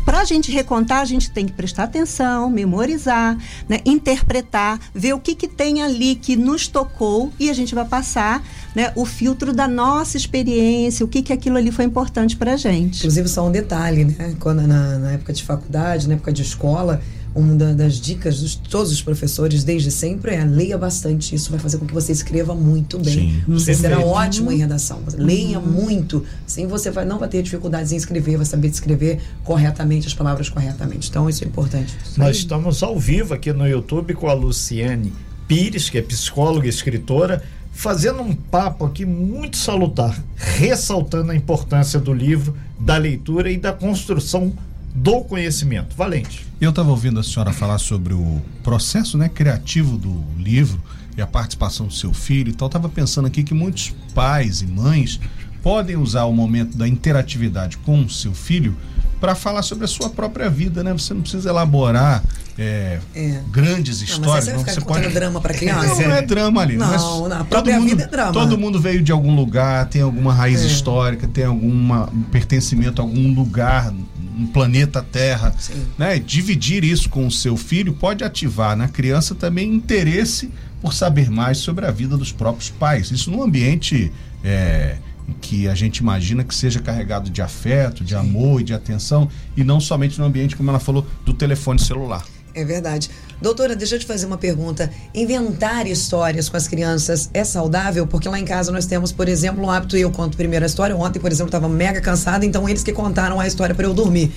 Para 0.05 0.19
a 0.19 0.23
gente 0.23 0.51
recontar, 0.51 1.01
a 1.01 1.05
gente 1.05 1.31
tem 1.31 1.47
que 1.47 1.51
prestar 1.51 1.85
atenção, 1.85 2.47
memorizar, 2.49 3.35
né, 3.67 3.79
interpretar, 3.83 4.79
ver 4.93 5.13
o 5.13 5.19
que, 5.19 5.33
que 5.33 5.47
tem 5.47 5.81
ali 5.81 6.15
que 6.15 6.35
nos 6.35 6.67
tocou 6.67 7.33
e 7.39 7.49
a 7.49 7.53
gente 7.53 7.73
vai 7.73 7.85
passar 7.85 8.45
né, 8.75 8.93
o 8.95 9.03
filtro 9.03 9.51
da 9.51 9.67
nossa 9.67 10.15
experiência, 10.15 11.03
o 11.03 11.07
que, 11.07 11.23
que 11.23 11.33
aquilo 11.33 11.57
ali 11.57 11.71
foi 11.71 11.85
importante 11.85 12.37
para 12.37 12.53
a 12.53 12.57
gente. 12.57 12.99
Inclusive, 12.99 13.27
só 13.27 13.47
um 13.47 13.51
detalhe, 13.51 14.05
né? 14.05 14.35
Quando 14.39 14.61
na, 14.67 14.99
na 14.99 15.11
época 15.13 15.33
de 15.33 15.43
faculdade, 15.43 16.07
na 16.07 16.13
época 16.13 16.31
de 16.31 16.43
escola, 16.43 17.01
uma 17.35 17.53
das 17.73 17.99
dicas 17.99 18.39
de 18.39 18.57
todos 18.57 18.93
os 18.93 19.01
professores 19.01 19.65
desde 19.65 19.91
sempre 19.91 20.33
é 20.33 20.45
leia 20.45 20.77
bastante. 20.77 21.35
Isso 21.35 21.51
vai 21.51 21.59
fazer 21.59 21.77
com 21.77 21.85
que 21.85 21.93
você 21.93 22.13
escreva 22.13 22.55
muito 22.55 22.97
bem. 22.97 23.13
Sim, 23.13 23.43
você 23.45 23.73
perfeito. 23.73 23.81
será 23.81 23.99
ótimo 23.99 24.53
em 24.53 24.57
redação. 24.57 25.01
Leia 25.17 25.59
uhum. 25.59 25.65
muito. 25.65 26.23
Assim 26.47 26.65
você 26.65 26.89
vai, 26.89 27.03
não 27.03 27.19
vai 27.19 27.27
ter 27.27 27.43
dificuldades 27.43 27.91
em 27.91 27.97
escrever, 27.97 28.37
vai 28.37 28.45
saber 28.45 28.69
escrever 28.69 29.19
corretamente 29.43 30.07
as 30.07 30.13
palavras 30.13 30.47
corretamente. 30.47 31.09
Então 31.09 31.29
isso 31.29 31.43
é 31.43 31.47
importante. 31.47 31.93
Isso 32.05 32.17
Nós 32.17 32.37
estamos 32.37 32.81
ao 32.81 32.97
vivo 32.97 33.33
aqui 33.33 33.51
no 33.51 33.67
YouTube 33.67 34.13
com 34.13 34.29
a 34.29 34.33
Luciane 34.33 35.11
Pires, 35.45 35.89
que 35.89 35.97
é 35.97 36.01
psicóloga 36.01 36.67
e 36.67 36.69
escritora, 36.69 37.43
fazendo 37.73 38.21
um 38.21 38.33
papo 38.33 38.85
aqui 38.85 39.05
muito 39.05 39.57
salutar, 39.57 40.17
ressaltando 40.37 41.33
a 41.33 41.35
importância 41.35 41.99
do 41.99 42.13
livro, 42.13 42.55
da 42.79 42.95
leitura 42.95 43.51
e 43.51 43.57
da 43.57 43.73
construção 43.73 44.53
do 44.95 45.21
conhecimento. 45.21 45.93
Valente. 45.95 46.47
Eu 46.59 46.69
estava 46.69 46.89
ouvindo 46.89 47.19
a 47.19 47.23
senhora 47.23 47.51
falar 47.51 47.77
sobre 47.77 48.13
o 48.13 48.41
processo 48.63 49.17
né, 49.17 49.27
criativo 49.27 49.97
do 49.97 50.23
livro 50.37 50.81
e 51.17 51.21
a 51.21 51.27
participação 51.27 51.87
do 51.87 51.93
seu 51.93 52.13
filho 52.13 52.49
e 52.49 52.53
tal. 52.53 52.67
Estava 52.67 52.87
pensando 52.87 53.27
aqui 53.27 53.43
que 53.43 53.53
muitos 53.53 53.93
pais 54.13 54.61
e 54.61 54.67
mães 54.67 55.19
podem 55.61 55.97
usar 55.97 56.23
o 56.23 56.33
momento 56.33 56.77
da 56.77 56.87
interatividade 56.87 57.77
com 57.79 58.03
o 58.03 58.09
seu 58.09 58.33
filho 58.33 58.75
para 59.19 59.35
falar 59.35 59.63
sobre 59.63 59.85
a 59.85 59.87
sua 59.87 60.09
própria 60.09 60.49
vida, 60.49 60.83
né? 60.83 60.93
Você 60.93 61.13
não 61.13 61.21
precisa 61.21 61.49
elaborar 61.49 62.23
é, 62.57 62.99
é. 63.13 63.41
grandes 63.49 64.01
histórias. 64.01 64.47
Não, 64.47 64.59
você, 64.59 64.73
você 64.73 64.81
pode 64.81 65.07
drama 65.09 65.41
para 65.41 65.53
criança. 65.53 65.87
Não, 65.87 66.09
não 66.09 66.15
é 66.15 66.21
drama 66.21 66.61
ali. 66.61 66.77
Não, 66.77 66.87
mas 66.87 67.01
não, 67.01 67.41
a 67.41 67.43
todo 67.43 67.71
mundo, 67.71 67.89
vida 67.89 68.03
é 68.03 68.07
drama. 68.07 68.31
Todo 68.31 68.57
mundo 68.57 68.79
veio 68.79 69.01
de 69.01 69.11
algum 69.11 69.35
lugar, 69.35 69.87
tem 69.87 70.01
alguma 70.01 70.33
raiz 70.33 70.61
é. 70.61 70.67
histórica, 70.67 71.27
tem 71.27 71.45
algum 71.45 72.05
pertencimento 72.31 73.01
a 73.01 73.05
algum 73.05 73.33
lugar 73.33 73.91
um 74.37 74.47
planeta 74.47 75.01
Terra, 75.01 75.53
Sim. 75.57 75.85
né? 75.97 76.19
Dividir 76.19 76.83
isso 76.83 77.09
com 77.09 77.25
o 77.25 77.31
seu 77.31 77.55
filho 77.55 77.93
pode 77.93 78.23
ativar 78.23 78.75
na 78.75 78.87
criança 78.87 79.33
também 79.33 79.73
interesse 79.73 80.51
por 80.81 80.93
saber 80.93 81.29
mais 81.29 81.57
sobre 81.57 81.85
a 81.85 81.91
vida 81.91 82.17
dos 82.17 82.31
próprios 82.31 82.69
pais. 82.69 83.11
Isso 83.11 83.31
num 83.31 83.41
ambiente 83.41 84.11
é, 84.43 84.97
que 85.41 85.67
a 85.67 85.75
gente 85.75 85.97
imagina 85.97 86.43
que 86.43 86.53
seja 86.53 86.79
carregado 86.79 87.29
de 87.29 87.41
afeto, 87.41 88.03
de 88.03 88.11
Sim. 88.11 88.19
amor 88.19 88.61
e 88.61 88.63
de 88.63 88.73
atenção, 88.73 89.29
e 89.55 89.63
não 89.63 89.79
somente 89.79 90.19
no 90.19 90.25
ambiente, 90.25 90.55
como 90.55 90.69
ela 90.69 90.79
falou, 90.79 91.05
do 91.25 91.33
telefone 91.33 91.79
celular. 91.79 92.25
É 92.55 92.63
verdade. 92.63 93.09
Doutora, 93.41 93.75
deixa 93.75 93.95
eu 93.95 93.99
te 93.99 94.05
fazer 94.05 94.25
uma 94.25 94.37
pergunta. 94.37 94.89
Inventar 95.13 95.85
histórias 95.87 96.47
com 96.47 96.55
as 96.55 96.69
crianças 96.69 97.29
é 97.33 97.43
saudável? 97.43 98.07
Porque 98.07 98.29
lá 98.29 98.39
em 98.39 98.45
casa 98.45 98.71
nós 98.71 98.85
temos, 98.85 99.11
por 99.11 99.27
exemplo, 99.27 99.61
um 99.61 99.69
hábito, 99.69 99.97
eu 99.97 100.09
conto 100.09 100.37
primeiro 100.37 100.63
a 100.63 100.65
história. 100.65 100.95
Ontem, 100.95 101.19
por 101.19 101.29
exemplo, 101.29 101.49
estava 101.49 101.67
mega 101.67 101.99
cansada, 101.99 102.45
então 102.45 102.67
eles 102.67 102.81
que 102.81 102.93
contaram 102.93 103.37
a 103.37 103.45
história 103.45 103.75
para 103.75 103.85
eu 103.85 103.93
dormir. 103.93 104.31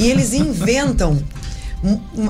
E 0.00 0.08
eles 0.08 0.34
inventam 0.34 1.22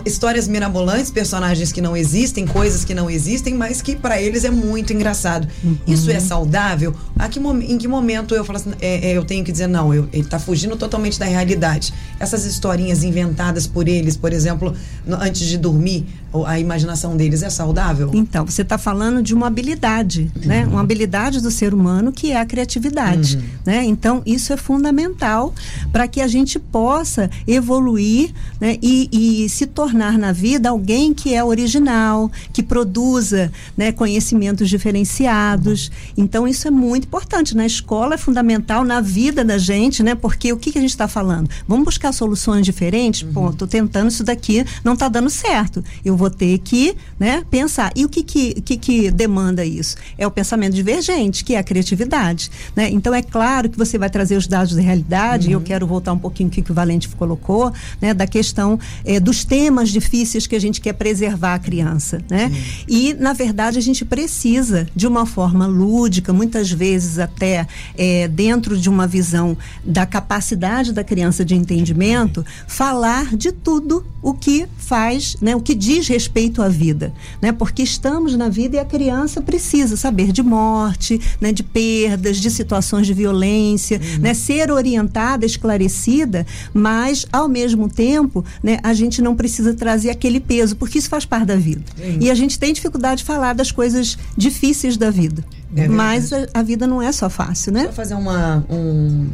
histórias 0.07 0.47
mirabolantes, 0.47 1.11
personagens 1.11 1.73
que 1.73 1.81
não 1.81 1.97
existem, 1.97 2.47
coisas 2.47 2.85
que 2.85 2.95
não 2.95 3.11
existem, 3.11 3.55
mas 3.55 3.83
que 3.83 3.97
para 3.97 4.21
eles 4.21 4.45
é 4.45 4.51
muito 4.51 4.93
engraçado. 4.93 5.49
Uhum. 5.65 5.77
Isso 5.87 6.11
é 6.11 6.21
saudável? 6.21 6.95
A 7.19 7.29
que, 7.29 7.41
em 7.41 7.77
que 7.77 7.89
momento 7.89 8.35
eu 8.35 8.45
falo 8.45 8.59
assim, 8.59 8.73
é, 8.81 9.11
é, 9.11 9.17
eu 9.17 9.25
tenho 9.25 9.45
que 9.45 9.51
dizer, 9.51 9.67
não, 9.67 9.93
eu, 9.93 10.09
ele 10.13 10.23
está 10.23 10.39
fugindo 10.39 10.77
totalmente 10.77 11.19
da 11.19 11.27
realidade. 11.27 11.93
Essas 12.19 12.45
historinhas 12.45 13.03
inventadas 13.03 13.67
por 13.67 13.89
eles, 13.89 14.17
por 14.17 14.33
exemplo, 14.33 14.75
no, 15.05 15.17
antes 15.17 15.47
de 15.47 15.59
dormir, 15.59 16.07
a 16.47 16.59
imaginação 16.59 17.17
deles 17.17 17.43
é 17.43 17.51
saudável? 17.51 18.11
Então, 18.13 18.47
você 18.47 18.63
está 18.63 18.79
falando 18.79 19.23
de 19.23 19.35
uma 19.35 19.47
habilidade, 19.47 20.31
uhum. 20.37 20.47
né? 20.47 20.67
Uma 20.67 20.81
habilidade 20.81 21.41
do 21.41 21.51
ser 21.51 21.75
humano 21.75 22.13
que 22.13 22.31
é 22.31 22.41
a 22.41 22.47
criatividade, 22.47 23.37
uhum. 23.37 23.43
né? 23.67 23.85
Então, 23.85 24.23
isso 24.25 24.53
é 24.53 24.57
fundamental 24.57 25.53
para 25.93 26.07
que 26.07 26.21
a 26.21 26.29
gente 26.29 26.59
possa 26.59 27.31
evoluir 27.47 28.33
né? 28.61 28.79
e, 28.81 29.09
e 29.45 29.49
se 29.49 29.67
tornar 29.67 30.19
na 30.19 30.33
vida 30.33 30.71
alguém 30.71 31.13
que 31.13 31.35
é 31.35 31.43
original, 31.43 32.31
que 32.53 32.63
produza 32.63 33.51
né, 33.77 33.91
conhecimentos 33.91 34.69
diferenciados. 34.69 35.91
Então, 36.17 36.47
isso 36.47 36.69
é 36.69 36.71
muito 36.71 37.05
importante. 37.05 37.57
Na 37.57 37.67
escola 37.67 38.15
é 38.15 38.19
fundamental, 38.19 38.85
na 38.85 39.01
vida 39.01 39.45
da 39.45 39.59
gente, 39.59 40.03
né? 40.03 40.15
Porque 40.15 40.53
o 40.53 40.57
que, 40.57 40.71
que 40.71 40.79
a 40.79 40.81
gente 40.81 40.91
está 40.91 41.09
falando? 41.09 41.51
Vamos 41.67 41.85
buscar 41.85 42.13
soluções 42.13 42.65
diferentes? 42.65 43.23
Uhum. 43.23 43.33
Pô, 43.33 43.51
estou 43.51 43.67
tentando 43.67 44.09
isso 44.09 44.23
daqui, 44.23 44.65
não 44.85 44.95
está 44.95 45.09
dando 45.09 45.31
certo. 45.31 45.83
Eu 46.05 46.20
vou 46.21 46.31
ter 46.31 46.59
que 46.59 46.95
né, 47.19 47.43
pensar. 47.51 47.91
E 47.97 48.05
o 48.05 48.09
que, 48.09 48.23
que, 48.23 48.61
que, 48.61 48.77
que 48.77 49.11
demanda 49.11 49.65
isso? 49.65 49.97
É 50.19 50.27
o 50.27 50.31
pensamento 50.31 50.75
divergente, 50.75 51.43
que 51.43 51.55
é 51.55 51.59
a 51.59 51.63
criatividade. 51.63 52.51
Né? 52.77 52.91
Então, 52.91 53.15
é 53.15 53.23
claro 53.23 53.71
que 53.71 53.79
você 53.79 53.97
vai 53.97 54.11
trazer 54.11 54.37
os 54.37 54.47
dados 54.47 54.75
da 54.75 54.83
realidade, 54.83 55.47
uhum. 55.47 55.53
e 55.53 55.55
eu 55.55 55.61
quero 55.63 55.87
voltar 55.87 56.13
um 56.13 56.19
pouquinho 56.19 56.49
o 56.49 56.53
que 56.53 56.71
o 56.71 56.75
Valente 56.75 57.09
colocou, 57.09 57.73
né, 58.01 58.13
da 58.13 58.27
questão 58.27 58.79
do 59.23 59.31
dos 59.31 59.45
temas 59.45 59.91
difíceis 59.91 60.49
que 60.49 60.57
a 60.57 60.59
gente 60.59 60.81
quer 60.81 60.93
preservar 60.93 61.55
a 61.55 61.59
criança, 61.61 62.21
né? 62.29 62.51
E 62.89 63.15
na 63.15 63.33
verdade 63.33 63.79
a 63.79 63.81
gente 63.81 64.05
precisa 64.05 64.89
de 64.95 65.07
uma 65.07 65.25
forma 65.25 65.69
lúdica, 65.69 66.33
muitas 66.33 66.69
vezes 66.69 67.21
até 67.21 67.69
é, 67.97 68.27
dentro 68.27 68.77
de 68.77 68.91
uma 68.91 69.07
visão 69.07 69.57
da 69.85 70.05
capacidade 70.05 70.93
da 70.93 71.05
criança 71.05 71.45
de 71.45 71.55
entendimento, 71.55 72.45
falar 72.67 73.37
de 73.37 73.53
tudo 73.53 74.05
o 74.21 74.35
que 74.35 74.67
faz, 74.77 75.37
né? 75.41 75.55
O 75.55 75.61
que 75.61 75.77
diz 75.77 76.09
respeito 76.11 76.61
à 76.61 76.69
vida, 76.69 77.13
né? 77.41 77.53
Porque 77.53 77.83
estamos 77.83 78.37
na 78.37 78.49
vida 78.49 78.77
e 78.77 78.79
a 78.79 78.85
criança 78.85 79.41
precisa 79.41 79.97
saber 79.97 80.33
de 80.33 80.43
morte, 80.43 81.21
né? 81.41 81.53
De 81.53 81.63
perdas, 81.63 82.39
de 82.39 82.51
situações 82.51 83.07
de 83.07 83.15
violência, 83.15 83.99
uhum. 83.99 84.21
né? 84.21 84.35
Ser 84.35 84.71
orientada, 84.71 85.47
esclarecida, 85.47 86.45
mas 86.75 87.25
ao 87.33 87.49
mesmo 87.49 87.89
tempo, 87.89 88.45
né? 88.63 88.79
A 88.83 88.93
gente 88.93 89.23
não 89.23 89.37
precisa 89.37 89.73
trazer 89.73 90.11
aquele 90.11 90.41
peso, 90.41 90.77
porque 90.77 90.99
isso 90.99 91.09
faz 91.09 91.25
parte 91.25 91.47
da 91.47 91.57
vida. 91.57 91.83
E 92.21 92.31
a 92.31 92.35
gente 92.35 92.59
tem 92.59 92.73
dificuldade 92.73 93.21
de 93.21 93.25
falar 93.25 93.55
das 93.55 93.71
coisas 93.71 94.19
difíceis 94.37 94.97
da 94.97 95.11
vida. 95.11 95.45
É 95.77 95.87
mas 95.87 96.33
a, 96.33 96.47
a, 96.55 96.63
vida 96.63 96.87
não 96.87 97.01
é 97.01 97.13
só 97.13 97.31
fácil, 97.31 97.73
né? 97.73 97.85
Vou 97.85 97.93
fazer 97.93 98.15
uma 98.15 98.65
um 98.69 99.29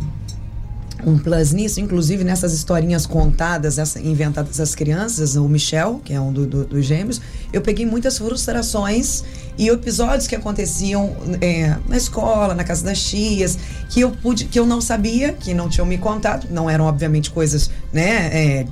um 1.05 1.19
plus 1.19 1.53
nisso, 1.53 1.81
inclusive 1.81 2.25
nessas 2.25 2.53
historinhas 2.53 3.07
contadas, 3.07 3.79
essa, 3.79 4.01
inventadas 4.01 4.57
das 4.57 4.75
crianças, 4.75 5.37
o 5.37 5.49
Michel, 5.49 6.01
que 6.05 6.13
é 6.13 6.21
um 6.21 6.33
do, 6.33 6.47
do, 6.47 6.65
dos 6.65 6.85
gêmeos, 6.85 7.21
eu 7.53 7.61
peguei 7.61 7.85
muitas 7.85 8.19
frustrações 8.19 9.23
e 9.59 9.69
episódios 9.69 10.27
que 10.27 10.35
aconteciam 10.35 11.17
é, 11.41 11.77
na 11.89 11.97
escola, 11.97 12.55
na 12.55 12.65
casa 12.65 12.85
das 12.85 13.03
tias, 13.03 13.59
que 13.91 14.01
eu 14.01 14.11
pude, 14.11 14.47
que 14.47 14.59
eu 14.59 14.67
não 14.67 14.81
sabia, 14.81 15.33
que 15.33 15.55
não 15.55 15.69
tinham 15.69 15.87
me 15.87 15.99
contado, 15.99 16.49
não 16.51 16.69
eram 16.69 16.87
obviamente 16.87 17.31
coisas, 17.31 17.71
né? 17.93 18.31
É, 18.33 18.67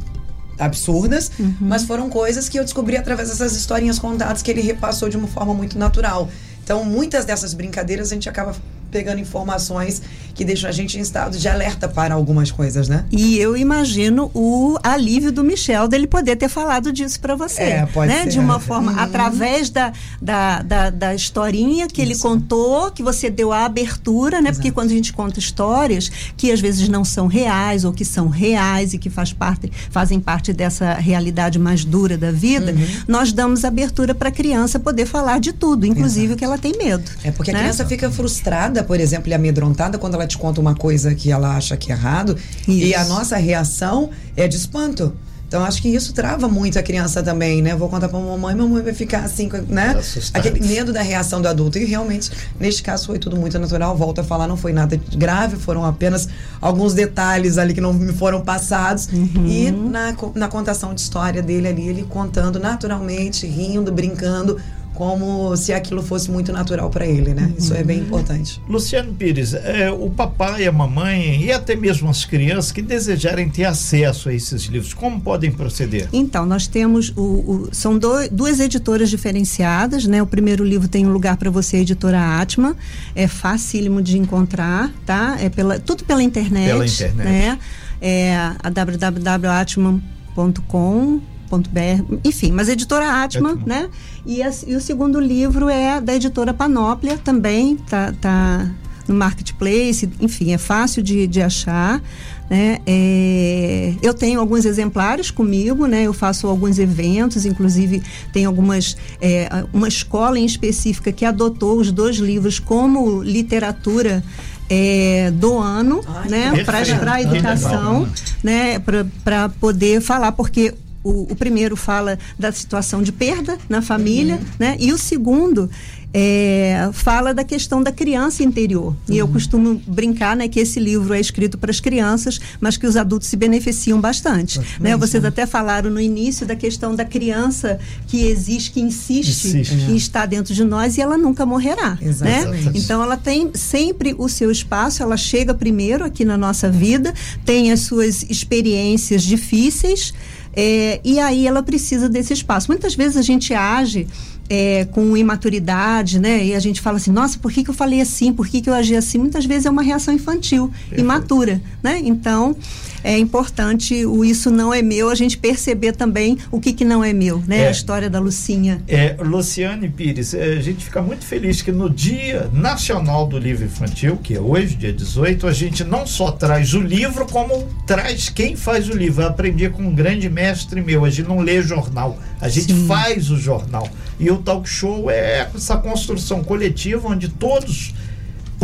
absurdas, 0.56 1.32
uhum. 1.38 1.56
mas 1.60 1.82
foram 1.82 2.08
coisas 2.08 2.48
que 2.48 2.56
eu 2.56 2.62
descobri 2.62 2.96
através 2.96 3.28
dessas 3.28 3.56
historinhas 3.56 3.98
contadas 3.98 4.40
que 4.40 4.50
ele 4.50 4.60
repassou 4.60 5.08
de 5.08 5.16
uma 5.16 5.26
forma 5.26 5.52
muito 5.52 5.76
natural. 5.76 6.28
Então, 6.62 6.84
muitas 6.84 7.24
dessas 7.24 7.52
brincadeiras 7.52 8.10
a 8.10 8.14
gente 8.14 8.28
acaba 8.28 8.54
pegando 8.94 9.20
informações 9.20 10.00
que 10.36 10.44
deixam 10.44 10.70
a 10.70 10.72
gente 10.72 10.96
em 10.96 11.00
estado 11.00 11.36
de 11.36 11.48
alerta 11.48 11.88
para 11.88 12.14
algumas 12.14 12.52
coisas, 12.52 12.88
né? 12.88 13.04
E 13.10 13.36
eu 13.38 13.56
imagino 13.56 14.30
o 14.32 14.76
alívio 14.84 15.32
do 15.32 15.42
Michel 15.42 15.88
dele 15.88 16.06
poder 16.06 16.36
ter 16.36 16.48
falado 16.48 16.92
disso 16.92 17.18
para 17.18 17.34
você. 17.34 17.62
É, 17.62 17.86
pode 17.86 18.12
né? 18.12 18.22
Ser. 18.22 18.30
De 18.30 18.38
uma 18.38 18.60
forma, 18.60 18.92
uhum. 18.92 18.98
através 19.00 19.68
da, 19.68 19.92
da, 20.22 20.62
da, 20.62 20.90
da, 20.90 21.14
historinha 21.14 21.88
que 21.88 22.02
Isso. 22.02 22.12
ele 22.12 22.18
contou, 22.20 22.92
que 22.92 23.02
você 23.02 23.28
deu 23.28 23.52
a 23.52 23.64
abertura, 23.64 24.40
né? 24.40 24.50
Exato. 24.50 24.56
Porque 24.58 24.70
quando 24.70 24.90
a 24.90 24.94
gente 24.94 25.12
conta 25.12 25.40
histórias 25.40 26.08
que 26.36 26.52
às 26.52 26.60
vezes 26.60 26.88
não 26.88 27.04
são 27.04 27.26
reais 27.26 27.84
ou 27.84 27.92
que 27.92 28.04
são 28.04 28.28
reais 28.28 28.92
e 28.92 28.98
que 28.98 29.10
faz 29.10 29.32
parte, 29.32 29.72
fazem 29.90 30.20
parte 30.20 30.52
dessa 30.52 30.94
realidade 30.94 31.58
mais 31.58 31.84
dura 31.84 32.16
da 32.16 32.30
vida, 32.30 32.72
uhum. 32.72 32.86
nós 33.08 33.32
damos 33.32 33.64
abertura 33.64 34.14
para 34.14 34.28
a 34.28 34.32
criança 34.32 34.78
poder 34.78 35.06
falar 35.06 35.40
de 35.40 35.52
tudo, 35.52 35.84
inclusive 35.84 36.26
Exato. 36.26 36.34
o 36.34 36.38
que 36.38 36.44
ela 36.44 36.58
tem 36.58 36.76
medo. 36.76 37.10
É 37.24 37.32
porque 37.32 37.50
né? 37.50 37.58
a 37.58 37.62
criança 37.62 37.84
fica 37.84 38.08
frustrada 38.08 38.83
por 38.84 39.00
exemplo, 39.00 39.28
e 39.30 39.34
amedrontada 39.34 39.98
quando 39.98 40.14
ela 40.14 40.26
te 40.26 40.38
conta 40.38 40.60
uma 40.60 40.74
coisa 40.74 41.14
que 41.14 41.32
ela 41.32 41.56
acha 41.56 41.76
que 41.76 41.90
é 41.90 41.94
errado. 41.94 42.36
Isso. 42.68 42.70
E 42.70 42.94
a 42.94 43.04
nossa 43.04 43.36
reação 43.36 44.10
é 44.36 44.46
de 44.46 44.56
espanto. 44.56 45.12
Então 45.54 45.62
acho 45.62 45.80
que 45.80 45.88
isso 45.88 46.12
trava 46.12 46.48
muito 46.48 46.80
a 46.80 46.82
criança 46.82 47.22
também, 47.22 47.62
né? 47.62 47.76
Vou 47.76 47.88
contar 47.88 48.08
pra 48.08 48.18
mamãe, 48.18 48.56
mamãe 48.56 48.82
vai 48.82 48.92
ficar 48.92 49.20
assim, 49.20 49.48
né? 49.68 49.96
Aquele 50.32 50.58
medo 50.58 50.92
da 50.92 51.00
reação 51.00 51.40
do 51.40 51.46
adulto. 51.46 51.78
E 51.78 51.84
realmente, 51.84 52.28
neste 52.58 52.82
caso, 52.82 53.06
foi 53.06 53.20
tudo 53.20 53.36
muito 53.36 53.56
natural. 53.56 53.96
Volto 53.96 54.20
a 54.20 54.24
falar, 54.24 54.48
não 54.48 54.56
foi 54.56 54.72
nada 54.72 54.98
grave, 55.14 55.56
foram 55.56 55.84
apenas 55.84 56.28
alguns 56.60 56.92
detalhes 56.92 57.56
ali 57.56 57.72
que 57.72 57.80
não 57.80 57.92
me 57.92 58.12
foram 58.12 58.40
passados. 58.40 59.08
Uhum. 59.12 59.46
E 59.46 59.70
na, 59.70 60.16
na 60.34 60.48
contação 60.48 60.92
de 60.92 61.02
história 61.02 61.40
dele 61.40 61.68
ali, 61.68 61.86
ele 61.86 62.02
contando 62.02 62.58
naturalmente, 62.58 63.46
rindo, 63.46 63.92
brincando 63.92 64.58
como 64.94 65.56
se 65.56 65.72
aquilo 65.72 66.02
fosse 66.02 66.30
muito 66.30 66.52
natural 66.52 66.88
para 66.88 67.04
ele, 67.06 67.34
né? 67.34 67.52
Isso 67.58 67.74
é 67.74 67.82
bem 67.82 67.98
uhum. 67.98 68.06
importante. 68.06 68.62
Luciano 68.68 69.12
Pires, 69.12 69.52
é, 69.52 69.90
o 69.90 70.08
papai, 70.08 70.64
a 70.66 70.72
mamãe 70.72 71.42
e 71.42 71.52
até 71.52 71.74
mesmo 71.74 72.08
as 72.08 72.24
crianças 72.24 72.70
que 72.70 72.80
desejarem 72.80 73.48
ter 73.48 73.64
acesso 73.64 74.28
a 74.28 74.34
esses 74.34 74.62
livros, 74.64 74.94
como 74.94 75.20
podem 75.20 75.50
proceder? 75.50 76.08
Então, 76.12 76.46
nós 76.46 76.68
temos 76.68 77.12
o, 77.16 77.22
o 77.22 77.68
são 77.72 77.98
do, 77.98 78.28
duas 78.30 78.60
editoras 78.60 79.10
diferenciadas, 79.10 80.06
né? 80.06 80.22
O 80.22 80.26
primeiro 80.26 80.62
livro 80.64 80.86
tem 80.86 81.04
um 81.06 81.12
lugar 81.12 81.36
para 81.36 81.50
você, 81.50 81.78
a 81.78 81.80
editora 81.80 82.40
Atma, 82.40 82.76
é 83.14 83.26
facílimo 83.26 84.00
de 84.00 84.16
encontrar, 84.16 84.92
tá? 85.04 85.36
É 85.40 85.48
pela 85.48 85.80
tudo 85.80 86.04
pela 86.04 86.22
internet, 86.22 86.68
pela 86.68 86.86
internet. 86.86 87.16
né? 87.16 87.58
É 88.00 88.36
a 88.62 88.70
www.atman.com 88.70 91.33
br 91.48 92.18
enfim, 92.24 92.52
mas 92.52 92.68
editora 92.68 93.22
Atman, 93.22 93.58
né? 93.66 93.88
E, 94.26 94.42
a, 94.42 94.50
e, 94.66 94.74
o 94.74 94.80
segundo 94.80 95.20
livro 95.20 95.68
é 95.68 96.00
da 96.00 96.14
editora 96.14 96.52
Panóplia, 96.52 97.18
também 97.18 97.76
tá, 97.76 98.12
tá 98.20 98.70
no 99.06 99.14
marketplace, 99.14 100.08
enfim, 100.20 100.52
é 100.52 100.58
fácil 100.58 101.02
de, 101.02 101.26
de 101.26 101.42
achar. 101.42 102.02
Né? 102.48 102.78
É, 102.86 103.94
eu 104.02 104.12
tenho 104.12 104.38
alguns 104.38 104.66
exemplares 104.66 105.30
comigo, 105.30 105.86
né? 105.86 106.02
Eu 106.02 106.12
faço 106.12 106.46
alguns 106.46 106.78
eventos, 106.78 107.46
inclusive 107.46 108.02
tem 108.34 108.44
algumas 108.44 108.96
é, 109.18 109.48
uma 109.72 109.88
escola 109.88 110.38
em 110.38 110.44
específica 110.44 111.10
que 111.10 111.24
adotou 111.24 111.78
os 111.78 111.90
dois 111.90 112.16
livros 112.16 112.58
como 112.58 113.22
literatura 113.22 114.22
é, 114.68 115.30
do 115.30 115.58
ano, 115.58 116.00
Ai, 116.06 116.28
né, 116.28 116.64
para 116.64 117.14
a 117.14 117.22
educação, 117.22 118.08
né, 118.42 118.78
para 118.78 119.48
poder 119.48 120.00
falar, 120.00 120.32
porque 120.32 120.74
o, 121.04 121.30
o, 121.30 121.36
primeiro 121.36 121.76
fala 121.76 122.18
da 122.38 122.50
situação 122.50 123.02
de 123.02 123.12
perda 123.12 123.58
na 123.68 123.82
família, 123.82 124.36
uhum. 124.36 124.44
né? 124.58 124.76
E 124.80 124.92
o 124.92 124.98
segundo 124.98 125.70
é, 126.16 126.90
fala 126.92 127.34
da 127.34 127.42
questão 127.42 127.82
da 127.82 127.90
criança 127.90 128.44
interior. 128.44 128.94
E 129.08 129.18
eu 129.18 129.26
uhum. 129.26 129.32
costumo 129.32 129.82
brincar 129.84 130.36
né, 130.36 130.46
que 130.46 130.60
esse 130.60 130.78
livro 130.78 131.12
é 131.12 131.18
escrito 131.18 131.58
para 131.58 131.72
as 131.72 131.80
crianças, 131.80 132.40
mas 132.60 132.76
que 132.76 132.86
os 132.86 132.96
adultos 132.96 133.26
se 133.26 133.36
beneficiam 133.36 134.00
bastante. 134.00 134.60
Né? 134.78 134.96
Vocês 134.96 135.24
até 135.24 135.44
falaram 135.44 135.90
no 135.90 136.00
início 136.00 136.46
da 136.46 136.54
questão 136.54 136.94
da 136.94 137.04
criança 137.04 137.80
que 138.06 138.26
existe, 138.28 138.70
que 138.70 138.80
insiste, 138.80 139.58
insiste 139.58 139.90
é. 139.90 139.96
estar 139.96 140.26
dentro 140.26 140.54
de 140.54 140.62
nós 140.62 140.96
e 140.96 141.00
ela 141.00 141.18
nunca 141.18 141.44
morrerá. 141.44 141.98
Né? 142.00 142.70
Então 142.74 143.02
ela 143.02 143.16
tem 143.16 143.50
sempre 143.54 144.14
o 144.16 144.28
seu 144.28 144.52
espaço, 144.52 145.02
ela 145.02 145.16
chega 145.16 145.52
primeiro 145.52 146.04
aqui 146.04 146.24
na 146.24 146.36
nossa 146.36 146.70
vida, 146.70 147.12
tem 147.44 147.72
as 147.72 147.80
suas 147.80 148.22
experiências 148.30 149.24
difíceis. 149.24 150.14
É, 150.56 151.00
e 151.04 151.18
aí 151.18 151.46
ela 151.46 151.62
precisa 151.62 152.08
desse 152.08 152.32
espaço. 152.32 152.68
Muitas 152.68 152.94
vezes 152.94 153.16
a 153.16 153.22
gente 153.22 153.52
age 153.52 154.06
é, 154.48 154.86
com 154.86 155.16
imaturidade, 155.16 156.18
né? 156.20 156.44
E 156.44 156.54
a 156.54 156.60
gente 156.60 156.80
fala 156.80 156.96
assim, 156.96 157.10
nossa, 157.10 157.38
por 157.38 157.52
que, 157.52 157.64
que 157.64 157.70
eu 157.70 157.74
falei 157.74 158.00
assim? 158.00 158.32
Por 158.32 158.46
que, 158.46 158.60
que 158.60 158.68
eu 158.68 158.74
agi 158.74 158.94
assim? 158.96 159.18
Muitas 159.18 159.44
vezes 159.44 159.66
é 159.66 159.70
uma 159.70 159.82
reação 159.82 160.12
infantil, 160.12 160.68
Perfeito. 160.68 161.00
imatura, 161.00 161.62
né? 161.82 162.00
Então, 162.04 162.56
é 163.04 163.18
importante 163.18 164.06
o 164.06 164.24
isso 164.24 164.50
não 164.50 164.72
é 164.72 164.80
meu, 164.80 165.10
a 165.10 165.14
gente 165.14 165.36
perceber 165.36 165.92
também 165.92 166.38
o 166.50 166.58
que, 166.58 166.72
que 166.72 166.84
não 166.84 167.04
é 167.04 167.12
meu, 167.12 167.42
né? 167.46 167.60
É, 167.60 167.68
a 167.68 167.70
história 167.70 168.08
da 168.08 168.18
Lucinha. 168.18 168.82
É, 168.88 169.14
Luciane 169.20 169.90
Pires, 169.90 170.32
é, 170.32 170.54
a 170.54 170.62
gente 170.62 170.86
fica 170.86 171.02
muito 171.02 171.24
feliz 171.26 171.60
que 171.60 171.70
no 171.70 171.90
Dia 171.90 172.48
Nacional 172.52 173.26
do 173.26 173.38
Livro 173.38 173.66
Infantil, 173.66 174.16
que 174.16 174.34
é 174.34 174.40
hoje, 174.40 174.74
dia 174.74 174.92
18, 174.92 175.46
a 175.46 175.52
gente 175.52 175.84
não 175.84 176.06
só 176.06 176.32
traz 176.32 176.72
o 176.72 176.80
livro, 176.80 177.26
como 177.26 177.68
traz 177.86 178.30
quem 178.30 178.56
faz 178.56 178.88
o 178.88 178.96
livro. 178.96 179.22
Eu 179.22 179.28
aprendi 179.28 179.68
com 179.68 179.82
um 179.82 179.94
grande 179.94 180.30
mestre 180.30 180.80
meu, 180.80 181.04
a 181.04 181.10
gente 181.10 181.28
não 181.28 181.40
lê 181.40 181.60
jornal, 181.62 182.18
a 182.40 182.48
gente 182.48 182.72
Sim. 182.72 182.86
faz 182.86 183.30
o 183.30 183.36
jornal. 183.36 183.86
E 184.18 184.30
o 184.30 184.38
talk 184.38 184.66
show 184.66 185.10
é 185.10 185.50
essa 185.54 185.76
construção 185.76 186.42
coletiva 186.42 187.08
onde 187.08 187.28
todos 187.28 187.92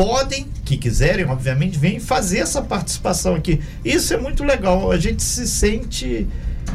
podem, 0.00 0.46
que 0.64 0.78
quiserem, 0.78 1.26
obviamente, 1.26 1.78
vêm 1.78 2.00
fazer 2.00 2.38
essa 2.38 2.62
participação 2.62 3.34
aqui. 3.34 3.60
Isso 3.84 4.14
é 4.14 4.16
muito 4.16 4.42
legal. 4.42 4.90
A 4.90 4.98
gente 4.98 5.22
se 5.22 5.46
sente 5.46 6.26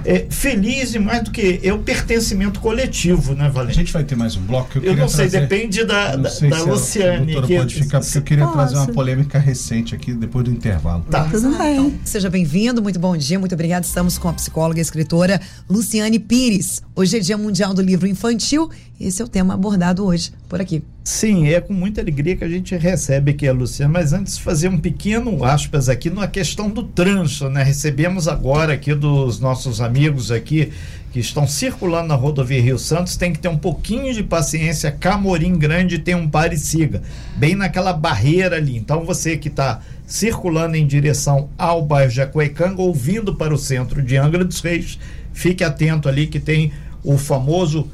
é, 0.03 0.27
feliz 0.29 0.93
e 0.93 0.99
mais 0.99 1.23
do 1.23 1.31
que 1.31 1.59
é 1.63 1.73
o 1.73 1.79
pertencimento 1.79 2.59
coletivo, 2.59 3.33
né, 3.33 3.49
Valente? 3.49 3.71
A 3.71 3.81
gente 3.81 3.93
vai 3.93 4.03
ter 4.03 4.15
mais 4.15 4.35
um 4.35 4.41
bloco. 4.41 4.77
Eu, 4.77 4.83
eu 4.83 4.95
não 4.95 5.07
sei, 5.07 5.27
trazer... 5.27 5.47
depende 5.47 5.83
da, 5.85 6.15
da, 6.15 6.29
da 6.29 6.63
Luciane. 6.63 7.35
A 7.35 7.41
que 7.41 7.57
pode 7.57 7.75
ficar, 7.75 7.99
porque 7.99 8.17
eu 8.17 8.21
queria 8.21 8.45
Posso. 8.45 8.57
trazer 8.57 8.75
uma 8.75 8.87
polêmica 8.87 9.39
recente 9.39 9.95
aqui 9.95 10.13
depois 10.13 10.45
do 10.45 10.51
intervalo. 10.51 11.03
Tá. 11.09 11.23
Tudo 11.25 11.57
bem. 11.57 11.77
Então, 11.77 11.93
seja 12.03 12.29
bem-vindo, 12.29 12.81
muito 12.83 12.99
bom 12.99 13.17
dia, 13.17 13.39
muito 13.39 13.55
obrigada. 13.55 13.85
Estamos 13.85 14.19
com 14.19 14.29
a 14.29 14.33
psicóloga 14.33 14.79
e 14.79 14.81
escritora 14.81 15.41
Luciane 15.67 16.19
Pires. 16.19 16.81
Hoje 16.95 17.17
é 17.17 17.19
Dia 17.19 17.37
Mundial 17.37 17.73
do 17.73 17.81
Livro 17.81 18.07
Infantil. 18.07 18.69
Esse 18.99 19.21
é 19.21 19.25
o 19.25 19.27
tema 19.27 19.55
abordado 19.55 20.05
hoje 20.05 20.31
por 20.47 20.61
aqui. 20.61 20.83
Sim, 21.03 21.47
é 21.47 21.61
com 21.61 21.73
muita 21.73 22.01
alegria 22.01 22.35
que 22.35 22.43
a 22.43 22.49
gente 22.49 22.75
recebe 22.75 23.31
aqui 23.31 23.47
a 23.47 23.53
Luciana, 23.53 23.93
mas 23.93 24.13
antes 24.13 24.37
fazer 24.37 24.69
um 24.69 24.77
pequeno 24.77 25.43
aspas 25.43 25.89
aqui 25.89 26.09
na 26.09 26.27
questão 26.27 26.69
do 26.69 26.83
trânsito, 26.83 27.49
né? 27.49 27.63
Recebemos 27.63 28.27
agora 28.27 28.73
aqui 28.73 28.93
dos 28.93 29.39
nossos 29.39 29.81
amigos 29.81 30.31
aqui 30.31 30.71
que 31.11 31.19
estão 31.19 31.47
circulando 31.47 32.09
na 32.09 32.15
rodovia 32.15 32.61
Rio 32.61 32.77
Santos, 32.77 33.15
tem 33.15 33.31
que 33.31 33.39
ter 33.39 33.47
um 33.47 33.57
pouquinho 33.57 34.13
de 34.13 34.21
paciência, 34.21 34.91
Camorim 34.91 35.57
Grande 35.57 35.99
tem 35.99 36.13
um 36.13 36.29
pare 36.29 36.57
siga, 36.57 37.01
bem 37.37 37.55
naquela 37.55 37.93
barreira 37.93 38.57
ali. 38.57 38.75
Então 38.75 39.05
você 39.05 39.37
que 39.37 39.47
está 39.47 39.81
circulando 40.05 40.75
em 40.75 40.85
direção 40.85 41.49
ao 41.57 41.85
bairro 41.85 42.11
Jacuecanga, 42.11 42.81
ouvindo 42.81 43.35
para 43.35 43.53
o 43.53 43.57
centro 43.57 44.01
de 44.01 44.17
Angra 44.17 44.43
dos 44.43 44.59
Reis, 44.59 44.99
fique 45.31 45.63
atento 45.63 46.09
ali 46.09 46.27
que 46.27 46.39
tem 46.39 46.71
o 47.03 47.17
famoso 47.17 47.89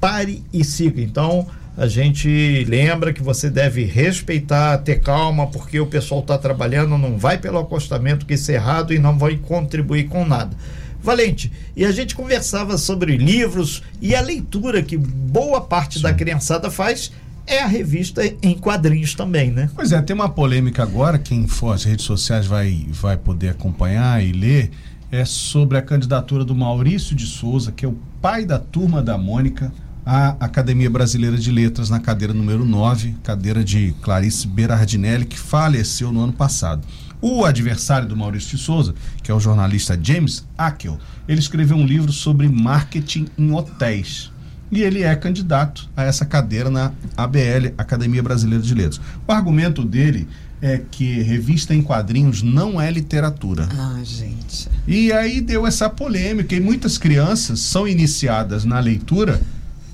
pare 0.00 0.42
e 0.52 0.64
siga. 0.64 1.00
Então, 1.00 1.46
a 1.80 1.88
gente 1.88 2.62
lembra 2.68 3.10
que 3.10 3.22
você 3.22 3.48
deve 3.48 3.84
respeitar, 3.84 4.76
ter 4.76 5.00
calma, 5.00 5.46
porque 5.46 5.80
o 5.80 5.86
pessoal 5.86 6.20
está 6.20 6.36
trabalhando, 6.36 6.98
não 6.98 7.16
vai 7.16 7.38
pelo 7.38 7.58
acostamento, 7.58 8.26
que 8.26 8.34
isso 8.34 8.50
é 8.50 8.56
errado 8.56 8.92
e 8.92 8.98
não 8.98 9.18
vai 9.18 9.38
contribuir 9.38 10.06
com 10.06 10.26
nada. 10.26 10.54
Valente, 11.02 11.50
e 11.74 11.86
a 11.86 11.90
gente 11.90 12.14
conversava 12.14 12.76
sobre 12.76 13.16
livros 13.16 13.82
e 13.98 14.14
a 14.14 14.20
leitura 14.20 14.82
que 14.82 14.98
boa 14.98 15.62
parte 15.62 15.96
Sim. 15.96 16.02
da 16.02 16.12
criançada 16.12 16.70
faz 16.70 17.12
é 17.46 17.62
a 17.62 17.66
revista 17.66 18.20
em 18.42 18.58
quadrinhos 18.58 19.14
também, 19.14 19.50
né? 19.50 19.70
Pois 19.74 19.90
é, 19.90 20.02
tem 20.02 20.14
uma 20.14 20.28
polêmica 20.28 20.82
agora, 20.82 21.18
quem 21.18 21.48
for 21.48 21.72
às 21.72 21.84
redes 21.84 22.04
sociais 22.04 22.44
vai, 22.44 22.86
vai 22.90 23.16
poder 23.16 23.48
acompanhar 23.48 24.22
e 24.22 24.32
ler, 24.32 24.70
é 25.10 25.24
sobre 25.24 25.78
a 25.78 25.82
candidatura 25.82 26.44
do 26.44 26.54
Maurício 26.54 27.16
de 27.16 27.24
Souza, 27.24 27.72
que 27.72 27.86
é 27.86 27.88
o 27.88 27.96
pai 28.20 28.44
da 28.44 28.58
turma 28.58 29.02
da 29.02 29.16
Mônica, 29.16 29.72
à 30.12 30.36
Academia 30.40 30.90
Brasileira 30.90 31.38
de 31.38 31.52
Letras, 31.52 31.88
na 31.88 32.00
cadeira 32.00 32.34
número 32.34 32.64
9, 32.64 33.14
cadeira 33.22 33.62
de 33.62 33.94
Clarice 34.02 34.44
Berardinelli, 34.44 35.24
que 35.24 35.38
faleceu 35.38 36.10
no 36.10 36.24
ano 36.24 36.32
passado. 36.32 36.84
O 37.22 37.44
adversário 37.44 38.08
do 38.08 38.16
Maurício 38.16 38.56
de 38.56 38.60
Souza, 38.64 38.92
que 39.22 39.30
é 39.30 39.34
o 39.34 39.38
jornalista 39.38 39.96
James 40.02 40.44
Akel, 40.58 40.98
ele 41.28 41.38
escreveu 41.38 41.76
um 41.76 41.86
livro 41.86 42.10
sobre 42.10 42.48
marketing 42.48 43.28
em 43.38 43.52
hotéis 43.52 44.32
e 44.72 44.82
ele 44.82 45.04
é 45.04 45.14
candidato 45.14 45.88
a 45.96 46.02
essa 46.02 46.26
cadeira 46.26 46.70
na 46.70 46.90
ABL, 47.16 47.72
Academia 47.78 48.20
Brasileira 48.22 48.64
de 48.64 48.74
Letras. 48.74 49.00
O 49.28 49.30
argumento 49.30 49.84
dele 49.84 50.26
é 50.60 50.82
que 50.90 51.22
revista 51.22 51.72
em 51.72 51.82
quadrinhos 51.82 52.42
não 52.42 52.80
é 52.80 52.90
literatura. 52.90 53.68
Ah, 53.78 54.00
gente. 54.02 54.68
E 54.88 55.12
aí 55.12 55.40
deu 55.40 55.68
essa 55.68 55.88
polêmica 55.88 56.52
e 56.56 56.60
muitas 56.60 56.98
crianças 56.98 57.60
são 57.60 57.86
iniciadas 57.86 58.64
na 58.64 58.80
leitura 58.80 59.40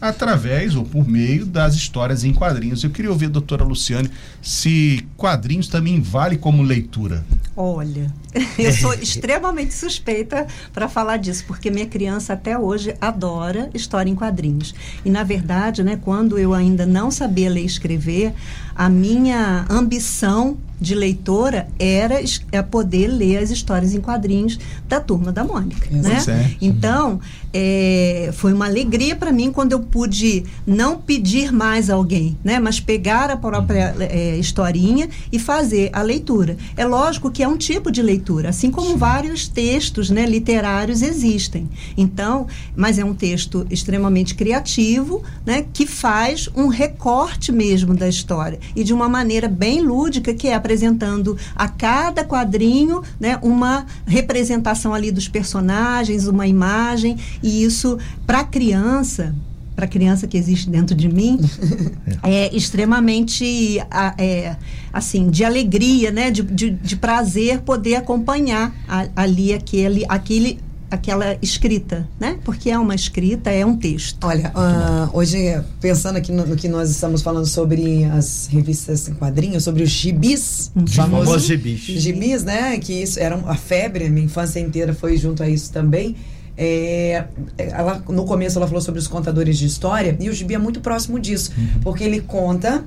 através 0.00 0.74
ou 0.74 0.84
por 0.84 1.06
meio 1.06 1.46
das 1.46 1.74
histórias 1.74 2.24
em 2.24 2.32
quadrinhos. 2.32 2.84
Eu 2.84 2.90
queria 2.90 3.10
ouvir 3.10 3.26
a 3.26 3.30
doutora 3.30 3.64
Luciane 3.64 4.10
se 4.42 5.06
quadrinhos 5.16 5.68
também 5.68 6.00
vale 6.00 6.36
como 6.36 6.62
leitura. 6.62 7.24
Olha, 7.56 8.12
eu 8.58 8.72
sou 8.72 8.92
extremamente 9.00 9.74
suspeita 9.74 10.46
para 10.72 10.88
falar 10.88 11.16
disso, 11.16 11.44
porque 11.46 11.70
minha 11.70 11.86
criança 11.86 12.34
até 12.34 12.58
hoje 12.58 12.94
adora 13.00 13.70
história 13.72 14.10
em 14.10 14.14
quadrinhos. 14.14 14.74
E 15.04 15.10
na 15.10 15.22
verdade, 15.22 15.82
né, 15.82 15.98
quando 16.02 16.38
eu 16.38 16.52
ainda 16.52 16.84
não 16.84 17.10
sabia 17.10 17.50
ler 17.50 17.62
e 17.62 17.66
escrever, 17.66 18.34
a 18.76 18.88
minha 18.88 19.64
ambição 19.70 20.56
de 20.80 20.94
leitora 20.94 21.68
era 21.78 22.22
é 22.52 22.62
poder 22.62 23.08
ler 23.08 23.38
as 23.38 23.50
histórias 23.50 23.94
em 23.94 24.00
quadrinhos 24.00 24.58
da 24.88 25.00
turma 25.00 25.32
da 25.32 25.42
Mônica, 25.42 25.88
né? 25.90 26.56
Então 26.60 27.20
é, 27.52 28.30
foi 28.34 28.52
uma 28.52 28.66
alegria 28.66 29.16
para 29.16 29.32
mim 29.32 29.50
quando 29.50 29.72
eu 29.72 29.80
pude 29.80 30.44
não 30.66 30.98
pedir 30.98 31.50
mais 31.52 31.88
a 31.88 31.94
alguém, 31.94 32.36
né? 32.44 32.58
Mas 32.58 32.78
pegar 32.78 33.30
a 33.30 33.36
própria 33.36 33.94
é, 34.00 34.36
historinha 34.36 35.08
e 35.32 35.38
fazer 35.38 35.88
a 35.92 36.02
leitura. 36.02 36.56
É 36.76 36.84
lógico 36.84 37.30
que 37.30 37.42
é 37.42 37.48
um 37.48 37.56
tipo 37.56 37.90
de 37.90 38.02
leitura, 38.02 38.50
assim 38.50 38.70
como 38.70 38.90
Sim. 38.90 38.96
vários 38.96 39.48
textos, 39.48 40.10
né, 40.10 40.26
literários 40.26 41.00
existem. 41.00 41.68
Então, 41.96 42.46
mas 42.74 42.98
é 42.98 43.04
um 43.04 43.14
texto 43.14 43.66
extremamente 43.70 44.34
criativo, 44.34 45.22
né? 45.46 45.64
Que 45.72 45.86
faz 45.86 46.50
um 46.54 46.68
recorte 46.68 47.50
mesmo 47.50 47.94
da 47.94 48.08
história 48.08 48.58
e 48.74 48.82
de 48.82 48.92
uma 48.92 49.08
maneira 49.08 49.48
bem 49.48 49.80
lúdica 49.80 50.34
que 50.34 50.48
é 50.48 50.54
apresentando 50.54 51.36
a 51.54 51.68
cada 51.68 52.24
quadrinho 52.24 53.02
né, 53.20 53.38
uma 53.42 53.86
representação 54.06 54.94
ali 54.94 55.10
dos 55.10 55.28
personagens, 55.28 56.26
uma 56.26 56.46
imagem, 56.46 57.16
e 57.42 57.62
isso, 57.62 57.98
para 58.26 58.40
a 58.40 58.44
criança, 58.44 59.34
para 59.74 59.84
a 59.84 59.88
criança 59.88 60.26
que 60.26 60.38
existe 60.38 60.70
dentro 60.70 60.96
de 60.96 61.06
mim 61.06 61.38
é 62.24 62.54
extremamente 62.56 63.78
é, 64.16 64.56
assim 64.90 65.28
de 65.28 65.44
alegria 65.44 66.10
né 66.10 66.30
de, 66.30 66.42
de, 66.42 66.70
de 66.70 66.96
prazer 66.96 67.60
poder 67.60 67.96
acompanhar 67.96 68.74
a, 68.88 69.06
ali 69.14 69.52
aquele 69.52 70.06
aquele 70.08 70.58
aquela 70.90 71.36
escrita, 71.42 72.08
né? 72.18 72.38
Porque 72.44 72.70
é 72.70 72.78
uma 72.78 72.94
escrita, 72.94 73.50
é 73.50 73.64
um 73.64 73.76
texto. 73.76 74.24
Olha, 74.24 74.52
uh, 74.54 75.16
hoje, 75.16 75.60
pensando 75.80 76.16
aqui 76.16 76.30
no, 76.32 76.46
no, 76.46 76.56
que 76.56 76.68
nós 76.68 76.90
estamos 76.90 77.22
falando 77.22 77.46
sobre 77.46 78.04
as 78.04 78.48
revistas 78.50 79.08
em 79.08 79.14
quadrinhos, 79.14 79.64
sobre 79.64 79.82
os 79.82 79.90
gibis, 79.90 80.70
uhum. 80.74 80.86
famosos 80.86 81.44
gibis. 81.44 81.80
Gibis, 81.80 82.44
né? 82.44 82.78
Que 82.78 83.02
isso 83.02 83.18
era 83.18 83.36
a 83.46 83.54
febre, 83.56 84.08
minha 84.08 84.26
infância 84.26 84.60
inteira 84.60 84.94
foi 84.94 85.16
junto 85.16 85.42
a 85.42 85.48
isso 85.48 85.72
também. 85.72 86.16
É, 86.58 87.24
ela, 87.58 88.02
no 88.08 88.24
começo 88.24 88.58
ela 88.58 88.66
falou 88.66 88.80
sobre 88.80 88.98
os 88.98 89.06
contadores 89.06 89.58
de 89.58 89.66
história 89.66 90.16
e 90.18 90.30
o 90.30 90.32
gibi 90.32 90.54
é 90.54 90.58
muito 90.58 90.80
próximo 90.80 91.20
disso, 91.20 91.52
uhum. 91.56 91.80
porque 91.82 92.02
ele 92.02 92.20
conta 92.20 92.82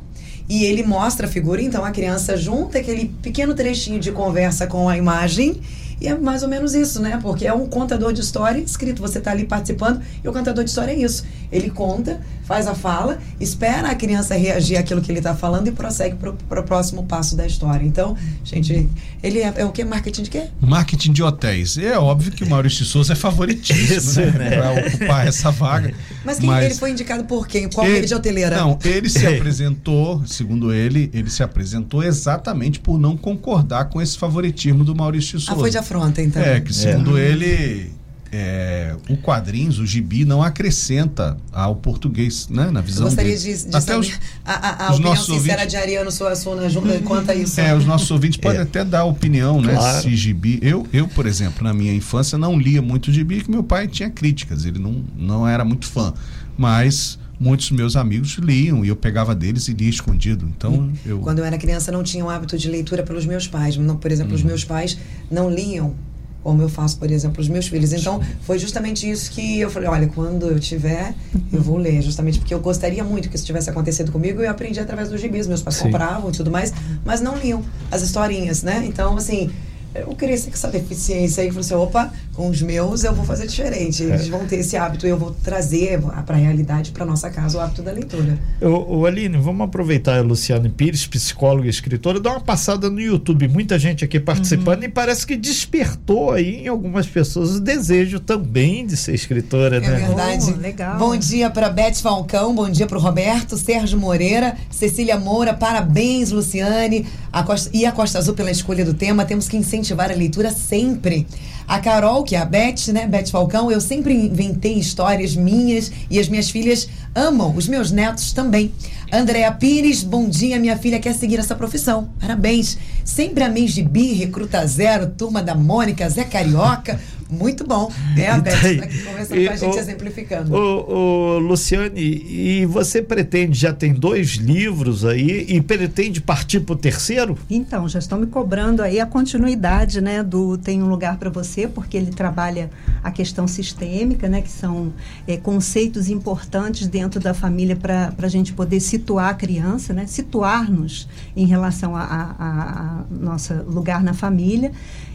e 0.49 0.65
ele 0.65 0.81
mostra 0.81 1.27
a 1.27 1.29
figura, 1.29 1.61
então 1.61 1.85
a 1.85 1.91
criança 1.91 2.35
junta 2.35 2.79
aquele 2.79 3.13
pequeno 3.21 3.53
trechinho 3.53 3.99
de 3.99 4.11
conversa 4.11 4.65
com 4.65 4.89
a 4.89 4.97
imagem 4.97 5.61
e 6.01 6.07
é 6.07 6.17
mais 6.17 6.43
ou 6.43 6.49
menos 6.49 6.73
isso, 6.73 7.01
né? 7.01 7.19
Porque 7.21 7.45
é 7.45 7.53
um 7.53 7.67
contador 7.67 8.13
de 8.13 8.21
história 8.21 8.59
escrito. 8.59 9.01
Você 9.01 9.19
está 9.19 9.31
ali 9.31 9.45
participando 9.45 10.01
e 10.23 10.27
o 10.27 10.33
contador 10.33 10.63
de 10.63 10.69
história 10.69 10.91
é 10.91 10.97
isso. 10.97 11.25
Ele 11.51 11.69
conta, 11.69 12.21
faz 12.49 12.65
a 12.65 12.73
fala, 12.73 13.19
espera 13.39 13.91
a 13.91 13.95
criança 13.95 14.35
reagir 14.35 14.75
àquilo 14.75 15.03
que 15.03 15.11
ele 15.11 15.19
está 15.19 15.35
falando 15.35 15.67
e 15.67 15.71
prossegue 15.71 16.15
para 16.15 16.59
o 16.59 16.63
próximo 16.63 17.03
passo 17.03 17.35
da 17.35 17.45
história. 17.45 17.85
Então, 17.85 18.17
gente, 18.43 18.89
ele 19.21 19.37
é, 19.37 19.53
é 19.57 19.65
o 19.65 19.71
que? 19.71 19.83
Marketing 19.83 20.23
de 20.23 20.31
quê? 20.31 20.47
Marketing 20.59 21.13
de 21.13 21.21
hotéis. 21.21 21.77
É 21.77 21.95
óbvio 21.99 22.31
que 22.31 22.43
o 22.43 22.49
Maurício 22.49 22.83
de 22.83 22.89
Souza 22.89 23.13
é 23.13 23.15
favoritíssimo 23.15 24.25
né? 24.25 24.49
né? 24.49 24.57
para 24.57 24.71
ocupar 24.71 25.27
essa 25.27 25.51
vaga. 25.51 25.93
Mas, 26.25 26.39
quem, 26.39 26.47
mas 26.47 26.65
ele 26.65 26.73
foi 26.73 26.89
indicado 26.89 27.23
por 27.25 27.47
quem? 27.47 27.69
Qual 27.69 27.85
ele, 27.85 27.99
rede 27.99 28.15
hoteleira? 28.15 28.57
Não, 28.57 28.79
ele 28.83 29.09
se 29.09 29.27
apresentou, 29.29 30.25
segundo 30.25 30.73
ele, 30.73 31.11
ele 31.13 31.29
se 31.29 31.43
apresentou 31.43 32.01
exatamente 32.01 32.79
por 32.79 32.97
não 32.97 33.15
concordar 33.15 33.89
com 33.89 34.01
esse 34.01 34.17
favoritismo 34.17 34.83
do 34.83 34.95
Maurício 34.95 35.37
de 35.37 35.45
Souza. 35.45 35.59
Ah, 35.59 35.61
foi 35.61 35.69
de 35.69 35.77
afronta, 35.77 36.19
então. 36.19 36.41
É, 36.41 36.59
que 36.59 36.73
segundo 36.73 37.15
é. 37.15 37.21
ele 37.21 37.98
é, 38.31 38.95
o 39.09 39.17
quadrinhos, 39.17 39.79
o 39.79 39.85
gibi, 39.85 40.23
não 40.23 40.43
acrescenta 40.43 41.37
ao 41.51 41.75
português, 41.75 42.47
né? 42.47 42.69
Na 42.69 42.81
visão 42.81 43.03
Eu 43.03 43.07
gostaria 43.07 43.37
dele. 43.37 43.57
de, 43.57 43.69
de 43.69 43.75
até 43.75 43.97
os, 43.97 44.11
a, 44.45 44.53
a, 44.53 44.87
a 44.87 44.91
os 44.91 44.99
opinião 44.99 45.15
sincera 45.15 45.35
ouvintes, 45.35 45.67
de 45.67 45.77
Ariano 45.77 46.11
Suassuna 46.11 46.61
quanto 47.03 47.31
a 47.31 47.35
isso. 47.35 47.59
É, 47.59 47.75
os 47.75 47.85
nossos 47.85 48.09
ouvintes 48.11 48.37
podem 48.41 48.59
é. 48.59 48.63
até 48.63 48.85
dar 48.85 49.05
opinião, 49.05 49.61
né? 49.61 49.73
Claro. 49.73 50.01
Se 50.01 50.15
gibi... 50.15 50.59
Eu, 50.61 50.85
eu, 50.93 51.07
por 51.07 51.25
exemplo, 51.25 51.63
na 51.63 51.73
minha 51.73 51.93
infância 51.93 52.37
não 52.37 52.57
lia 52.57 52.81
muito 52.81 53.11
gibi, 53.11 53.41
que 53.41 53.49
meu 53.49 53.63
pai 53.63 53.87
tinha 53.87 54.09
críticas, 54.09 54.65
ele 54.65 54.79
não, 54.79 55.03
não 55.17 55.47
era 55.47 55.65
muito 55.65 55.87
fã. 55.87 56.13
Mas 56.57 57.17
muitos 57.39 57.71
meus 57.71 57.95
amigos 57.95 58.33
liam 58.33 58.83
e 58.83 58.89
eu 58.89 58.95
pegava 58.95 59.33
deles 59.33 59.67
e 59.69 59.73
lia 59.73 59.89
escondido. 59.89 60.45
Então, 60.45 60.91
eu... 61.05 61.19
Quando 61.19 61.39
eu 61.39 61.45
era 61.45 61.57
criança, 61.57 61.91
não 61.91 62.03
tinha 62.03 62.23
o 62.23 62.29
hábito 62.29 62.57
de 62.57 62.69
leitura 62.69 63.01
pelos 63.01 63.25
meus 63.25 63.47
pais. 63.47 63.77
Não, 63.77 63.95
por 63.95 64.11
exemplo, 64.11 64.35
os 64.35 64.41
uhum. 64.41 64.47
meus 64.47 64.63
pais 64.63 64.97
não 65.31 65.49
liam 65.49 65.95
como 66.43 66.61
eu 66.61 66.69
faço, 66.69 66.97
por 66.97 67.11
exemplo, 67.11 67.41
os 67.41 67.47
meus 67.47 67.67
filhos. 67.67 67.93
Então, 67.93 68.21
foi 68.41 68.57
justamente 68.57 69.09
isso 69.09 69.31
que 69.31 69.59
eu 69.59 69.69
falei, 69.69 69.89
olha, 69.89 70.07
quando 70.07 70.47
eu 70.47 70.59
tiver, 70.59 71.13
eu 71.51 71.61
vou 71.61 71.77
ler, 71.77 72.01
justamente 72.01 72.39
porque 72.39 72.53
eu 72.53 72.59
gostaria 72.59 73.03
muito 73.03 73.29
que 73.29 73.35
isso 73.35 73.45
tivesse 73.45 73.69
acontecido 73.69 74.11
comigo 74.11 74.41
e 74.41 74.45
eu 74.45 74.51
aprendi 74.51 74.79
através 74.79 75.09
dos 75.09 75.19
gibis. 75.19 75.47
Meus 75.47 75.61
pais 75.61 75.77
Sim. 75.77 75.85
compravam 75.85 76.29
e 76.29 76.33
tudo 76.33 76.51
mais, 76.51 76.73
mas 77.03 77.21
não 77.21 77.37
liam 77.37 77.63
as 77.91 78.01
historinhas, 78.01 78.63
né? 78.63 78.83
Então, 78.85 79.17
assim, 79.17 79.49
eu 79.95 80.15
cresci 80.15 80.47
com 80.47 80.53
essa 80.53 80.67
deficiência 80.67 81.41
aí, 81.43 81.49
falei 81.49 81.61
assim, 81.61 81.73
opa, 81.73 82.13
com 82.33 82.47
os 82.47 82.61
meus 82.61 83.03
eu 83.03 83.13
vou 83.13 83.25
fazer 83.25 83.47
diferente. 83.47 84.03
Eles 84.03 84.27
é. 84.27 84.29
vão 84.29 84.45
ter 84.45 84.57
esse 84.57 84.77
hábito 84.77 85.05
e 85.05 85.09
eu 85.09 85.17
vou 85.17 85.31
trazer 85.31 85.99
para 86.25 86.35
a 86.35 86.39
realidade, 86.39 86.91
para 86.91 87.05
nossa 87.05 87.29
casa, 87.29 87.57
o 87.57 87.61
hábito 87.61 87.81
da 87.81 87.91
leitura. 87.91 88.37
O, 88.61 88.99
o 88.99 89.05
Aline, 89.05 89.37
vamos 89.37 89.65
aproveitar 89.65 90.19
a 90.19 90.21
Luciane 90.21 90.69
Pires, 90.69 91.07
psicóloga 91.07 91.65
e 91.65 91.69
escritora, 91.69 92.19
dar 92.19 92.31
uma 92.31 92.39
passada 92.39 92.89
no 92.89 93.01
YouTube. 93.01 93.47
Muita 93.47 93.79
gente 93.79 94.05
aqui 94.05 94.19
participando 94.19 94.79
uhum. 94.79 94.85
e 94.85 94.89
parece 94.89 95.25
que 95.25 95.35
despertou 95.35 96.31
aí 96.31 96.63
em 96.63 96.67
algumas 96.67 97.07
pessoas 97.07 97.55
o 97.55 97.59
desejo 97.59 98.19
também 98.19 98.85
de 98.85 98.95
ser 98.95 99.15
escritora, 99.15 99.77
é 99.77 99.79
né? 99.79 99.87
É 99.87 100.07
verdade. 100.07 100.53
Oh, 100.55 100.61
legal. 100.61 100.97
Bom 100.97 101.17
dia 101.17 101.49
para 101.49 101.67
Beth 101.67 101.95
Falcão, 101.95 102.53
bom 102.53 102.69
dia 102.69 102.85
para 102.85 102.97
o 102.97 103.01
Roberto, 103.01 103.57
Sérgio 103.57 103.99
Moreira, 103.99 104.55
Cecília 104.69 105.17
Moura, 105.17 105.53
parabéns, 105.53 106.31
Luciane 106.31 107.07
a 107.31 107.43
Costa, 107.43 107.69
e 107.73 107.85
a 107.85 107.91
Costa 107.91 108.17
Azul 108.17 108.33
pela 108.33 108.51
escolha 108.51 108.85
do 108.85 108.93
tema. 108.93 109.25
Temos 109.25 109.47
que 109.47 109.57
incentivar 109.57 109.78
incentivar 109.79 110.11
a 110.11 110.15
leitura 110.15 110.51
sempre. 110.51 111.25
A 111.67 111.79
Carol, 111.79 112.23
que 112.23 112.35
é 112.35 112.39
a 112.39 112.45
Beth, 112.45 112.91
né? 112.91 113.07
Beth 113.07 113.27
Falcão, 113.27 113.71
eu 113.71 113.79
sempre 113.79 114.13
inventei 114.13 114.73
histórias 114.73 115.35
minhas 115.35 115.91
e 116.09 116.19
as 116.19 116.27
minhas 116.27 116.49
filhas 116.49 116.89
amam, 117.13 117.55
os 117.55 117.67
meus 117.67 117.91
netos 117.91 118.33
também. 118.33 118.71
Andréa 119.11 119.51
Pires, 119.51 120.03
bom 120.03 120.27
dia, 120.27 120.59
minha 120.59 120.77
filha 120.77 120.99
quer 120.99 121.13
seguir 121.13 121.39
essa 121.39 121.55
profissão. 121.55 122.09
Parabéns. 122.19 122.77
Sempre 123.05 123.43
amei 123.43 123.67
Gibi, 123.67 124.13
Recruta 124.13 124.65
Zero, 124.65 125.11
Turma 125.11 125.41
da 125.41 125.55
Mônica, 125.55 126.09
Zé 126.09 126.23
Carioca. 126.23 126.99
Muito 127.29 127.63
bom. 127.63 127.91
É 128.17 128.31
a 128.31 128.39
Beth 128.39 128.53
está 128.53 128.83
aqui 128.85 129.03
conversando 129.03 129.45
com 129.45 129.51
a 129.51 129.55
gente, 129.55 129.75
o, 129.75 129.79
exemplificando. 129.79 130.55
O, 130.55 131.35
o, 131.35 131.39
Luciane, 131.39 131.99
e 132.01 132.65
você 132.65 133.03
pretende, 133.03 133.59
já 133.59 133.71
tem 133.71 133.93
dois 133.93 134.31
livros 134.31 135.05
aí, 135.05 135.45
e 135.47 135.61
pretende 135.61 136.21
partir 136.21 136.61
para 136.61 136.73
o 136.73 136.75
terceiro? 136.75 137.37
Então, 137.47 137.87
já 137.87 137.99
estão 137.99 138.19
me 138.19 138.25
cobrando 138.25 138.81
aí 138.81 138.99
a 138.99 139.05
continuidade 139.05 140.01
né, 140.01 140.23
do 140.23 140.57
Tem 140.57 140.81
um 140.81 140.87
Lugar 140.87 141.17
para 141.17 141.29
Você, 141.29 141.67
porque 141.67 141.95
ele 141.95 142.11
trabalha 142.11 142.71
a 143.03 143.11
questão 143.11 143.47
sistêmica, 143.47 144.27
né, 144.27 144.41
que 144.41 144.51
são 144.51 144.91
é, 145.27 145.37
conceitos 145.37 146.09
importantes 146.09 146.87
dentro 146.87 147.19
da 147.19 147.35
família 147.35 147.75
para 147.75 148.11
a 148.17 148.27
gente 148.27 148.53
poder 148.53 148.79
situar 148.79 149.29
a 149.29 149.33
criança, 149.35 149.93
né, 149.93 150.07
situar-nos 150.07 151.07
em 151.35 151.45
relação 151.45 151.95
a, 151.95 152.01
a, 152.01 152.31
a 152.39 153.03
nosso 153.11 153.53
lugar 153.67 154.03
na 154.03 154.13
família. 154.13 154.71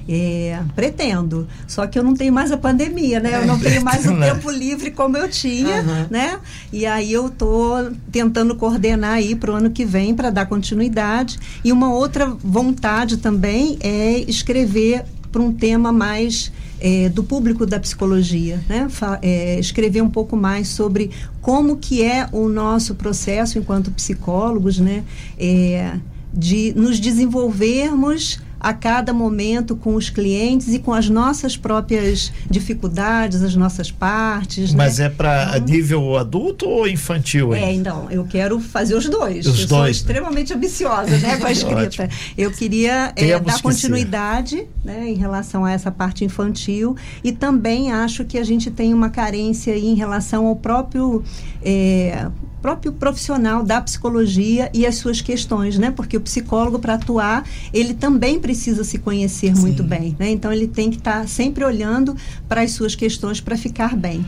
É, 0.08 0.60
pretendo. 0.76 1.48
Só 1.66 1.86
que 1.86 1.98
eu 1.98 2.02
não 2.02 2.14
tenho 2.14 2.32
mais 2.32 2.52
a 2.52 2.56
pandemia, 2.56 3.20
né? 3.20 3.40
Eu 3.42 3.46
não 3.46 3.58
tenho 3.58 3.82
mais 3.82 4.04
o 4.06 4.12
Né? 4.14 4.32
tempo 4.34 4.50
livre 4.50 4.90
como 4.90 5.16
eu 5.16 5.28
tinha, 5.28 5.80
Aham. 5.80 6.06
né? 6.10 6.38
E 6.72 6.84
aí 6.84 7.12
eu 7.12 7.30
tô 7.30 7.72
tentando 8.12 8.54
coordenar 8.54 9.14
aí 9.14 9.34
para 9.34 9.50
o 9.52 9.54
ano 9.54 9.70
que 9.70 9.84
vem 9.84 10.14
para 10.14 10.28
dar 10.30 10.46
continuidade. 10.46 11.38
E 11.64 11.72
uma 11.72 11.92
outra 11.92 12.26
vontade 12.26 13.16
também 13.16 13.78
é 13.80 14.18
escrever 14.28 15.04
para 15.32 15.40
um 15.42 15.52
tema 15.52 15.90
mais 15.90 16.52
eh, 16.80 17.08
do 17.08 17.24
público 17.24 17.64
da 17.66 17.80
psicologia, 17.80 18.62
né? 18.68 18.86
Fa- 18.90 19.18
eh, 19.22 19.58
escrever 19.58 20.02
um 20.02 20.10
pouco 20.10 20.36
mais 20.36 20.68
sobre 20.68 21.10
como 21.40 21.76
que 21.78 22.02
é 22.04 22.28
o 22.30 22.48
nosso 22.48 22.94
processo 22.94 23.58
enquanto 23.58 23.90
psicólogos, 23.90 24.78
né? 24.78 25.02
Eh, 25.38 25.94
de 26.32 26.72
nos 26.76 27.00
desenvolvermos 27.00 28.40
a 28.64 28.72
cada 28.72 29.12
momento 29.12 29.76
com 29.76 29.94
os 29.94 30.08
clientes 30.08 30.72
e 30.72 30.78
com 30.78 30.94
as 30.94 31.10
nossas 31.10 31.54
próprias 31.54 32.32
dificuldades, 32.48 33.42
as 33.42 33.54
nossas 33.54 33.90
partes. 33.90 34.72
Mas 34.72 34.98
né? 34.98 35.04
é 35.04 35.08
para 35.10 35.52
Então, 35.56 35.66
nível 35.66 36.16
adulto 36.16 36.66
ou 36.66 36.88
infantil? 36.88 37.54
hein? 37.54 37.62
é, 37.62 37.72
então, 37.74 38.10
eu 38.10 38.24
quero 38.24 38.58
fazer 38.58 38.94
os 38.94 39.06
dois. 39.06 39.46
Os 39.46 39.60
eu 39.60 39.68
sou 39.68 39.78
dois. 39.80 39.96
extremamente 39.96 40.54
ambiciosa, 40.54 41.18
né, 41.18 41.36
com 41.36 41.46
a 41.46 41.52
escrita. 41.52 42.08
Eu 42.38 42.50
queria 42.50 43.12
é, 43.16 43.38
dar 43.38 43.60
continuidade, 43.60 44.66
né, 44.82 45.10
em 45.10 45.14
relação 45.16 45.66
a 45.66 45.70
essa 45.70 45.90
parte 45.90 46.24
infantil 46.24 46.96
e 47.22 47.32
também 47.32 47.92
acho 47.92 48.24
que 48.24 48.38
a 48.38 48.44
gente 48.44 48.70
tem 48.70 48.94
uma 48.94 49.10
carência 49.10 49.74
aí 49.74 49.84
em 49.86 49.94
relação 49.94 50.46
ao 50.46 50.56
próprio 50.56 51.22
é, 51.62 52.28
próprio 52.64 52.92
profissional 52.94 53.62
da 53.62 53.78
psicologia 53.78 54.70
e 54.72 54.86
as 54.86 54.94
suas 54.94 55.20
questões, 55.20 55.76
né? 55.76 55.90
Porque 55.90 56.16
o 56.16 56.20
psicólogo 56.22 56.78
para 56.78 56.94
atuar, 56.94 57.46
ele 57.74 57.92
também 57.92 58.40
precisa 58.40 58.82
se 58.82 58.96
conhecer 58.96 59.54
muito 59.54 59.82
bem, 59.82 60.16
né? 60.18 60.30
Então 60.30 60.50
ele 60.50 60.66
tem 60.66 60.88
que 60.88 60.96
estar 60.96 61.28
sempre 61.28 61.62
olhando 61.62 62.16
para 62.48 62.62
as 62.62 62.70
suas 62.70 62.94
questões 62.94 63.38
para 63.38 63.54
ficar 63.58 63.94
bem. 63.94 64.24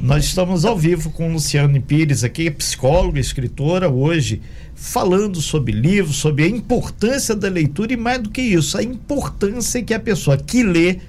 Nós 0.00 0.24
estamos 0.24 0.64
ao 0.64 0.78
vivo 0.78 1.10
com 1.10 1.32
Luciane 1.32 1.80
Pires 1.80 2.22
aqui, 2.22 2.48
psicóloga, 2.48 3.18
escritora, 3.18 3.90
hoje 3.90 4.40
falando 4.76 5.40
sobre 5.40 5.72
livros, 5.72 6.14
sobre 6.14 6.44
a 6.44 6.48
importância 6.48 7.34
da 7.34 7.48
leitura 7.48 7.92
e 7.92 7.96
mais 7.96 8.22
do 8.22 8.30
que 8.30 8.40
isso, 8.40 8.78
a 8.78 8.84
importância 8.84 9.82
que 9.82 9.94
a 9.94 9.98
pessoa 9.98 10.36
que 10.36 10.62
lê 10.62 11.00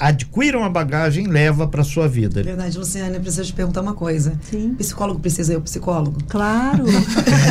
adquire 0.00 0.56
uma 0.56 0.70
bagagem 0.70 1.26
e 1.26 1.28
leva 1.28 1.68
para 1.68 1.84
sua 1.84 2.08
vida. 2.08 2.42
Verdade, 2.42 2.76
Luciana, 2.78 3.16
eu 3.16 3.20
preciso 3.20 3.44
te 3.44 3.52
perguntar 3.52 3.82
uma 3.82 3.94
coisa. 3.94 4.32
Sim. 4.42 4.74
Psicólogo 4.74 5.20
precisa 5.20 5.52
ir 5.52 5.56
ao 5.56 5.62
psicólogo? 5.62 6.18
Claro. 6.28 6.84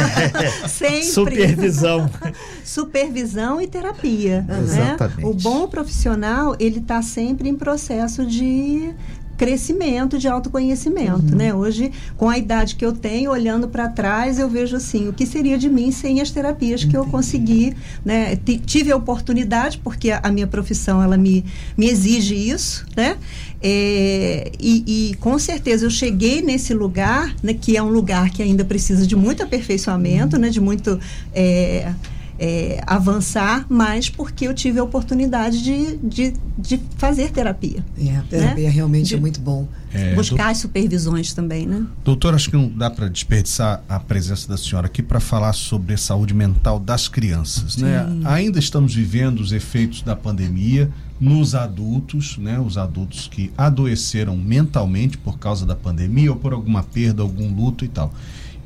Sempre. 0.68 1.04
Supervisão. 1.04 2.10
Supervisão 2.66 3.62
e 3.62 3.68
terapia. 3.68 4.42
né? 4.42 4.60
Exatamente. 4.62 5.26
O 5.26 5.34
bom 5.34 5.68
profissional, 5.68 6.56
ele 6.60 6.80
está 6.80 7.02
sempre 7.02 7.48
em 7.50 7.56
processo 7.56 8.26
de 8.26 8.94
crescimento 9.40 10.20
de 10.20 10.28
autoconhecimento, 10.28 11.34
né? 11.34 11.54
Hoje, 11.54 11.92
com 12.18 12.28
a 12.30 12.38
idade 12.38 12.76
que 12.76 12.86
eu 12.86 12.92
tenho, 12.92 13.32
olhando 13.32 13.70
para 13.70 13.88
trás, 13.88 14.38
eu 14.38 14.50
vejo 14.50 14.76
assim, 14.76 15.08
o 15.08 15.14
que 15.14 15.26
seria 15.26 15.58
de 15.58 15.70
mim 15.70 15.92
sem 15.92 16.20
as 16.20 16.30
terapias 16.30 16.84
que 16.84 16.96
eu 16.96 17.06
consegui, 17.06 17.74
né? 18.04 18.36
T- 18.36 18.60
Tive 18.60 18.92
a 18.92 18.98
oportunidade, 18.98 19.80
porque 19.84 20.12
a 20.12 20.20
a 20.22 20.32
minha 20.32 20.46
profissão, 20.48 21.02
ela 21.02 21.18
me, 21.18 21.44
me 21.78 21.88
exige 21.90 22.36
isso, 22.36 22.86
né? 22.96 23.18
É, 23.64 24.52
e, 24.60 24.84
e, 25.12 25.16
com 25.16 25.40
certeza 25.40 25.86
eu 25.86 25.90
cheguei 25.90 26.42
nesse 26.42 26.74
lugar, 26.74 27.34
né, 27.42 27.54
que 27.54 27.76
é 27.78 27.82
um 27.82 27.90
lugar 27.90 28.30
que 28.30 28.44
ainda 28.44 28.64
precisa 28.66 29.08
de 29.08 29.16
muito 29.16 29.42
aperfeiçoamento, 29.44 30.38
né, 30.38 30.50
de 30.50 30.62
muito 30.62 31.00
é, 31.34 31.92
é, 32.40 32.82
avançar, 32.88 33.66
mas 33.70 34.10
porque 34.10 34.48
eu 34.48 34.54
tive 34.54 34.80
a 34.80 34.84
oportunidade 34.84 35.62
de, 35.62 35.98
de, 35.98 36.34
de 36.58 36.80
fazer 36.98 37.32
terapia. 37.32 37.84
É, 37.98 38.16
a 38.16 38.22
terapia 38.22 38.64
Né? 38.64 38.70
realmente 38.70 39.14
é 39.14 39.18
De- 39.18 39.22
muito 39.22 39.40
bom. 39.42 39.68
É, 39.94 40.14
Buscar 40.16 40.50
as 40.52 40.60
supervisões 40.60 41.34
também, 41.34 41.66
né? 41.66 41.86
Doutor, 42.06 42.34
acho 42.36 42.50
que 42.50 42.56
não 42.56 42.70
dá 42.70 42.90
para 42.90 43.08
desperdiçar 43.10 43.84
a 43.90 44.00
presença 44.00 44.48
da 44.48 44.56
senhora 44.58 44.86
aqui 44.86 45.02
para 45.04 45.20
falar 45.20 45.52
sobre 45.54 45.96
a 45.96 45.98
saúde 45.98 46.34
mental 46.34 46.80
das 46.80 47.08
crianças, 47.08 47.76
né? 47.76 48.06
Ainda 48.26 48.60
estamos 48.60 48.94
vivendo 48.96 49.40
os 49.40 49.52
efeitos 49.52 50.02
da 50.04 50.16
pandemia 50.16 50.90
nos 51.20 51.56
adultos, 51.56 52.38
né? 52.38 52.60
Os 52.60 52.78
adultos 52.78 53.28
que 53.28 53.52
adoeceram 53.58 54.38
mentalmente 54.38 55.18
por 55.18 55.38
causa 55.40 55.66
da 55.66 55.76
pandemia 55.76 56.30
ou 56.32 56.38
por 56.38 56.54
alguma 56.54 56.84
perda, 56.84 57.22
algum 57.24 57.54
luto 57.54 57.84
e 57.84 57.88
tal. 57.88 58.14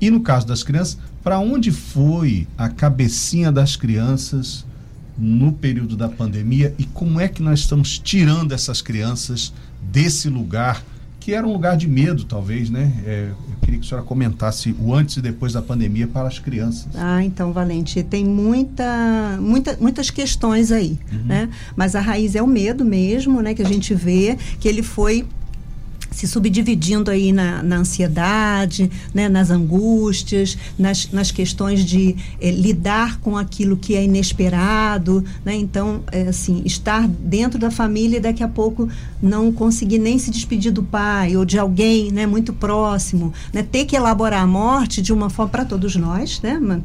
E 0.01 0.11
no 0.11 0.19
caso 0.19 0.45
das 0.45 0.61
crianças, 0.61 0.97
para 1.23 1.39
onde 1.39 1.71
foi 1.71 2.47
a 2.57 2.67
cabecinha 2.69 3.51
das 3.51 3.75
crianças 3.75 4.65
no 5.17 5.53
período 5.53 5.95
da 5.95 6.09
pandemia 6.09 6.73
e 6.77 6.85
como 6.85 7.19
é 7.19 7.27
que 7.27 7.41
nós 7.41 7.59
estamos 7.59 7.97
tirando 7.97 8.51
essas 8.51 8.81
crianças 8.81 9.53
desse 9.81 10.27
lugar 10.27 10.83
que 11.23 11.33
era 11.33 11.47
um 11.47 11.53
lugar 11.53 11.77
de 11.77 11.87
medo, 11.87 12.25
talvez, 12.25 12.69
né? 12.69 12.91
É, 13.05 13.29
eu 13.31 13.55
queria 13.61 13.79
que 13.79 13.85
a 13.85 13.89
senhora 13.89 14.05
comentasse 14.05 14.75
o 14.77 14.93
antes 14.93 15.15
e 15.15 15.21
depois 15.21 15.53
da 15.53 15.61
pandemia 15.61 16.05
para 16.05 16.27
as 16.27 16.37
crianças. 16.37 16.87
Ah, 16.95 17.23
então, 17.23 17.53
Valente, 17.53 18.03
tem 18.03 18.25
muita, 18.25 19.37
muita, 19.39 19.77
muitas 19.79 20.09
questões 20.09 20.69
aí, 20.69 20.99
né? 21.25 21.49
Mas 21.77 21.95
a 21.95 22.01
raiz 22.01 22.35
é 22.35 22.41
o 22.41 22.47
medo 22.47 22.83
mesmo, 22.83 23.41
né? 23.41 23.53
Que 23.53 23.61
a 23.61 23.65
gente 23.65 23.95
vê 23.95 24.37
que 24.59 24.67
ele 24.67 24.83
foi 24.83 25.25
se 26.13 26.27
subdividindo 26.27 27.09
aí 27.09 27.31
na, 27.31 27.63
na 27.63 27.77
ansiedade, 27.77 28.89
né, 29.13 29.27
nas 29.27 29.49
angústias, 29.49 30.57
nas, 30.77 31.11
nas 31.11 31.31
questões 31.31 31.83
de 31.83 32.15
eh, 32.39 32.51
lidar 32.51 33.19
com 33.19 33.35
aquilo 33.35 33.75
que 33.75 33.95
é 33.95 34.03
inesperado, 34.03 35.23
né? 35.43 35.55
Então, 35.55 36.01
é, 36.11 36.23
assim, 36.23 36.61
estar 36.65 37.07
dentro 37.07 37.59
da 37.59 37.71
família 37.71 38.17
e 38.17 38.19
daqui 38.19 38.43
a 38.43 38.47
pouco 38.47 38.87
não 39.21 39.51
conseguir 39.51 39.99
nem 39.99 40.19
se 40.19 40.29
despedir 40.29 40.71
do 40.71 40.83
pai 40.83 41.35
ou 41.35 41.45
de 41.45 41.57
alguém, 41.57 42.11
né, 42.11 42.27
muito 42.27 42.53
próximo, 42.53 43.33
né? 43.51 43.63
Ter 43.63 43.85
que 43.85 43.95
elaborar 43.95 44.43
a 44.43 44.47
morte 44.47 45.01
de 45.01 45.11
uma 45.11 45.29
forma 45.29 45.49
para 45.49 45.65
todos 45.65 45.95
nós, 45.95 46.41
né? 46.41 46.81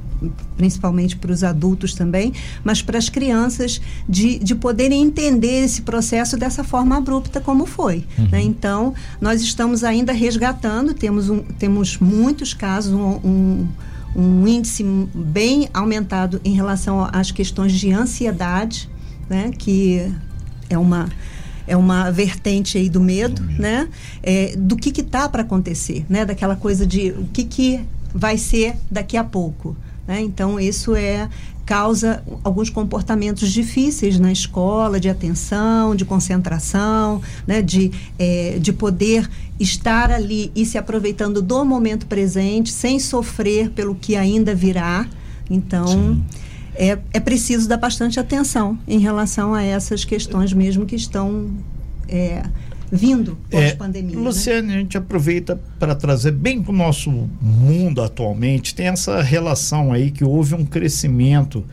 Principalmente 0.57 1.17
para 1.17 1.31
os 1.31 1.45
adultos 1.45 1.95
também, 1.95 2.33
mas 2.65 2.81
para 2.81 2.99
as 2.99 3.09
crianças 3.09 3.81
de, 4.09 4.39
de 4.39 4.55
poderem 4.55 5.03
entender 5.03 5.65
esse 5.65 5.83
processo 5.83 6.37
dessa 6.37 6.65
forma 6.65 6.97
abrupta 6.97 7.41
como 7.41 7.67
foi, 7.67 8.05
né? 8.31 8.41
Então, 8.41 8.95
nós 9.21 9.43
estamos 9.43 9.83
ainda 9.83 10.13
resgatando, 10.13 10.95
temos, 10.95 11.29
um, 11.29 11.43
temos 11.43 11.99
muitos 11.99 12.55
casos, 12.55 12.93
um, 12.93 13.19
um, 13.25 13.69
um 14.15 14.47
índice 14.47 14.85
bem 15.15 15.69
aumentado 15.75 16.41
em 16.45 16.53
relação 16.53 17.09
às 17.13 17.31
questões 17.31 17.73
de 17.73 17.93
ansiedade, 17.93 18.89
né? 19.29 19.51
Que 19.57 20.13
é 20.71 20.79
uma 20.79 21.09
é 21.67 21.77
uma 21.77 22.11
vertente 22.11 22.79
aí 22.79 22.89
do 22.89 23.01
medo, 23.01 23.43
né? 23.59 23.89
É, 24.23 24.57
do 24.57 24.75
que 24.75 24.91
que 24.91 25.03
tá 25.03 25.29
para 25.29 25.43
acontecer, 25.43 26.07
né? 26.09 26.25
Daquela 26.25 26.57
coisa 26.57 26.87
de 26.87 27.11
o 27.11 27.29
que 27.33 27.45
que 27.45 27.81
vai 28.15 28.39
ser 28.39 28.75
daqui 28.91 29.17
a 29.17 29.25
pouco, 29.25 29.77
né? 30.07 30.21
Então 30.21 30.59
isso 30.59 30.97
é 30.97 31.29
causa 31.69 32.25
alguns 32.43 32.71
comportamentos 32.71 33.53
difíceis 33.53 34.19
na 34.19 34.33
escola, 34.33 34.99
de 34.99 35.07
atenção, 35.07 35.95
de 35.95 36.03
concentração, 36.03 37.21
né? 37.47 37.61
de, 37.61 37.93
é, 38.19 38.57
de 38.59 38.73
poder 38.73 39.29
estar 39.61 40.11
ali 40.11 40.51
e 40.57 40.65
se 40.65 40.79
aproveitando 40.79 41.43
do 41.43 41.67
momento 41.67 42.07
presente, 42.07 42.73
sem 42.73 42.99
sofrer 42.99 43.69
pelo 43.69 43.95
que 43.95 44.17
ainda 44.17 44.55
virá. 44.55 45.07
Então, 45.51 46.19
é, 46.75 46.99
é 47.13 47.21
preciso 47.21 47.69
dar 47.69 47.77
bastante 47.77 48.19
atenção 48.19 48.79
em 48.89 48.99
relação 48.99 49.53
a 49.53 49.63
essas 49.63 50.07
questões 50.07 50.55
mesmo 50.55 50.87
que 50.87 50.97
estão 50.97 51.51
é, 52.09 52.45
vindo 52.91 53.39
É, 53.51 53.69
pós-pandemia. 53.71 54.17
né? 54.17 54.23
Luciane, 54.23 54.73
a 54.75 54.79
gente 54.79 54.97
aproveita 54.97 55.61
para 55.79 55.95
trazer 55.95 56.33
bem 56.33 56.63
para 56.63 56.73
o 56.73 56.77
nosso 56.77 57.11
mundo 57.41 58.03
atualmente, 58.03 58.75
tem 58.75 58.89
essa 58.89 59.23
relação 59.23 59.93
aí 59.93 60.11
que 60.11 60.25
houve 60.25 60.55
um 60.55 60.65
crescimento 60.65 61.65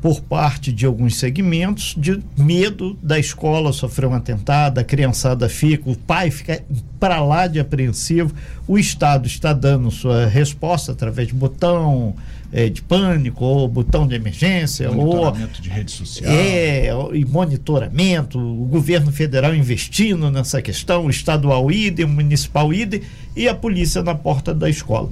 por 0.00 0.20
parte 0.22 0.72
de 0.72 0.86
alguns 0.86 1.16
segmentos 1.16 1.94
de 1.96 2.22
medo 2.36 2.96
da 3.02 3.18
escola 3.18 3.72
sofrer 3.72 4.08
um 4.08 4.14
atentado, 4.14 4.78
a 4.78 4.84
criançada 4.84 5.48
fica, 5.48 5.90
o 5.90 5.96
pai 5.96 6.30
fica 6.30 6.62
para 6.98 7.20
lá 7.22 7.46
de 7.46 7.60
apreensivo, 7.60 8.32
o 8.66 8.78
Estado 8.78 9.26
está 9.26 9.52
dando 9.52 9.90
sua 9.90 10.26
resposta 10.26 10.92
através 10.92 11.28
de 11.28 11.34
botão 11.34 12.14
eh, 12.52 12.68
de 12.68 12.82
pânico 12.82 13.44
ou 13.44 13.68
botão 13.68 14.06
de 14.06 14.14
emergência 14.14 14.90
ou 14.90 14.96
Monitoramento 14.96 15.62
de 15.62 15.68
rede 15.68 15.90
social. 15.92 16.32
é, 16.32 16.88
e 17.14 17.24
monitoramento, 17.24 18.38
o 18.38 18.66
governo 18.66 19.12
federal 19.12 19.54
investindo 19.54 20.30
nessa 20.30 20.60
questão, 20.60 21.06
o 21.06 21.10
estadual 21.10 21.70
idem, 21.70 22.04
o 22.04 22.08
municipal 22.08 22.72
idem 22.72 23.02
e 23.36 23.48
a 23.48 23.54
polícia 23.54 24.02
na 24.02 24.14
porta 24.14 24.52
da 24.52 24.68
escola. 24.68 25.10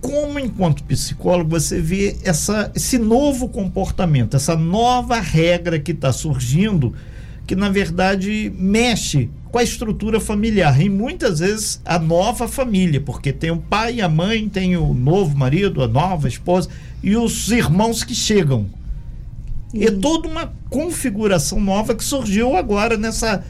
Como, 0.00 0.38
enquanto 0.38 0.84
psicólogo, 0.84 1.50
você 1.50 1.80
vê 1.80 2.16
essa, 2.24 2.70
esse 2.74 2.98
novo 2.98 3.48
comportamento, 3.48 4.36
essa 4.36 4.54
nova 4.54 5.18
regra 5.18 5.78
que 5.78 5.92
está 5.92 6.12
surgindo, 6.12 6.94
que 7.46 7.54
na 7.54 7.68
verdade 7.68 8.52
mexe 8.56 9.28
com 9.50 9.58
a 9.58 9.62
estrutura 9.62 10.18
familiar 10.18 10.80
e 10.80 10.88
muitas 10.88 11.38
vezes 11.38 11.80
a 11.84 11.98
nova 11.98 12.48
família, 12.48 13.00
porque 13.00 13.32
tem 13.32 13.50
o 13.50 13.58
pai, 13.58 14.00
a 14.00 14.08
mãe, 14.08 14.48
tem 14.48 14.76
o 14.76 14.92
novo 14.92 15.36
marido, 15.36 15.82
a 15.82 15.86
nova 15.86 16.26
esposa 16.26 16.68
e 17.02 17.16
os 17.16 17.50
irmãos 17.52 18.02
que 18.02 18.14
chegam. 18.14 18.66
É 19.76 19.90
toda 19.90 20.28
uma 20.28 20.52
configuração 20.70 21.60
nova 21.60 21.94
que 21.94 22.04
surgiu 22.04 22.56
agora 22.56 22.96
nessa 22.96 23.44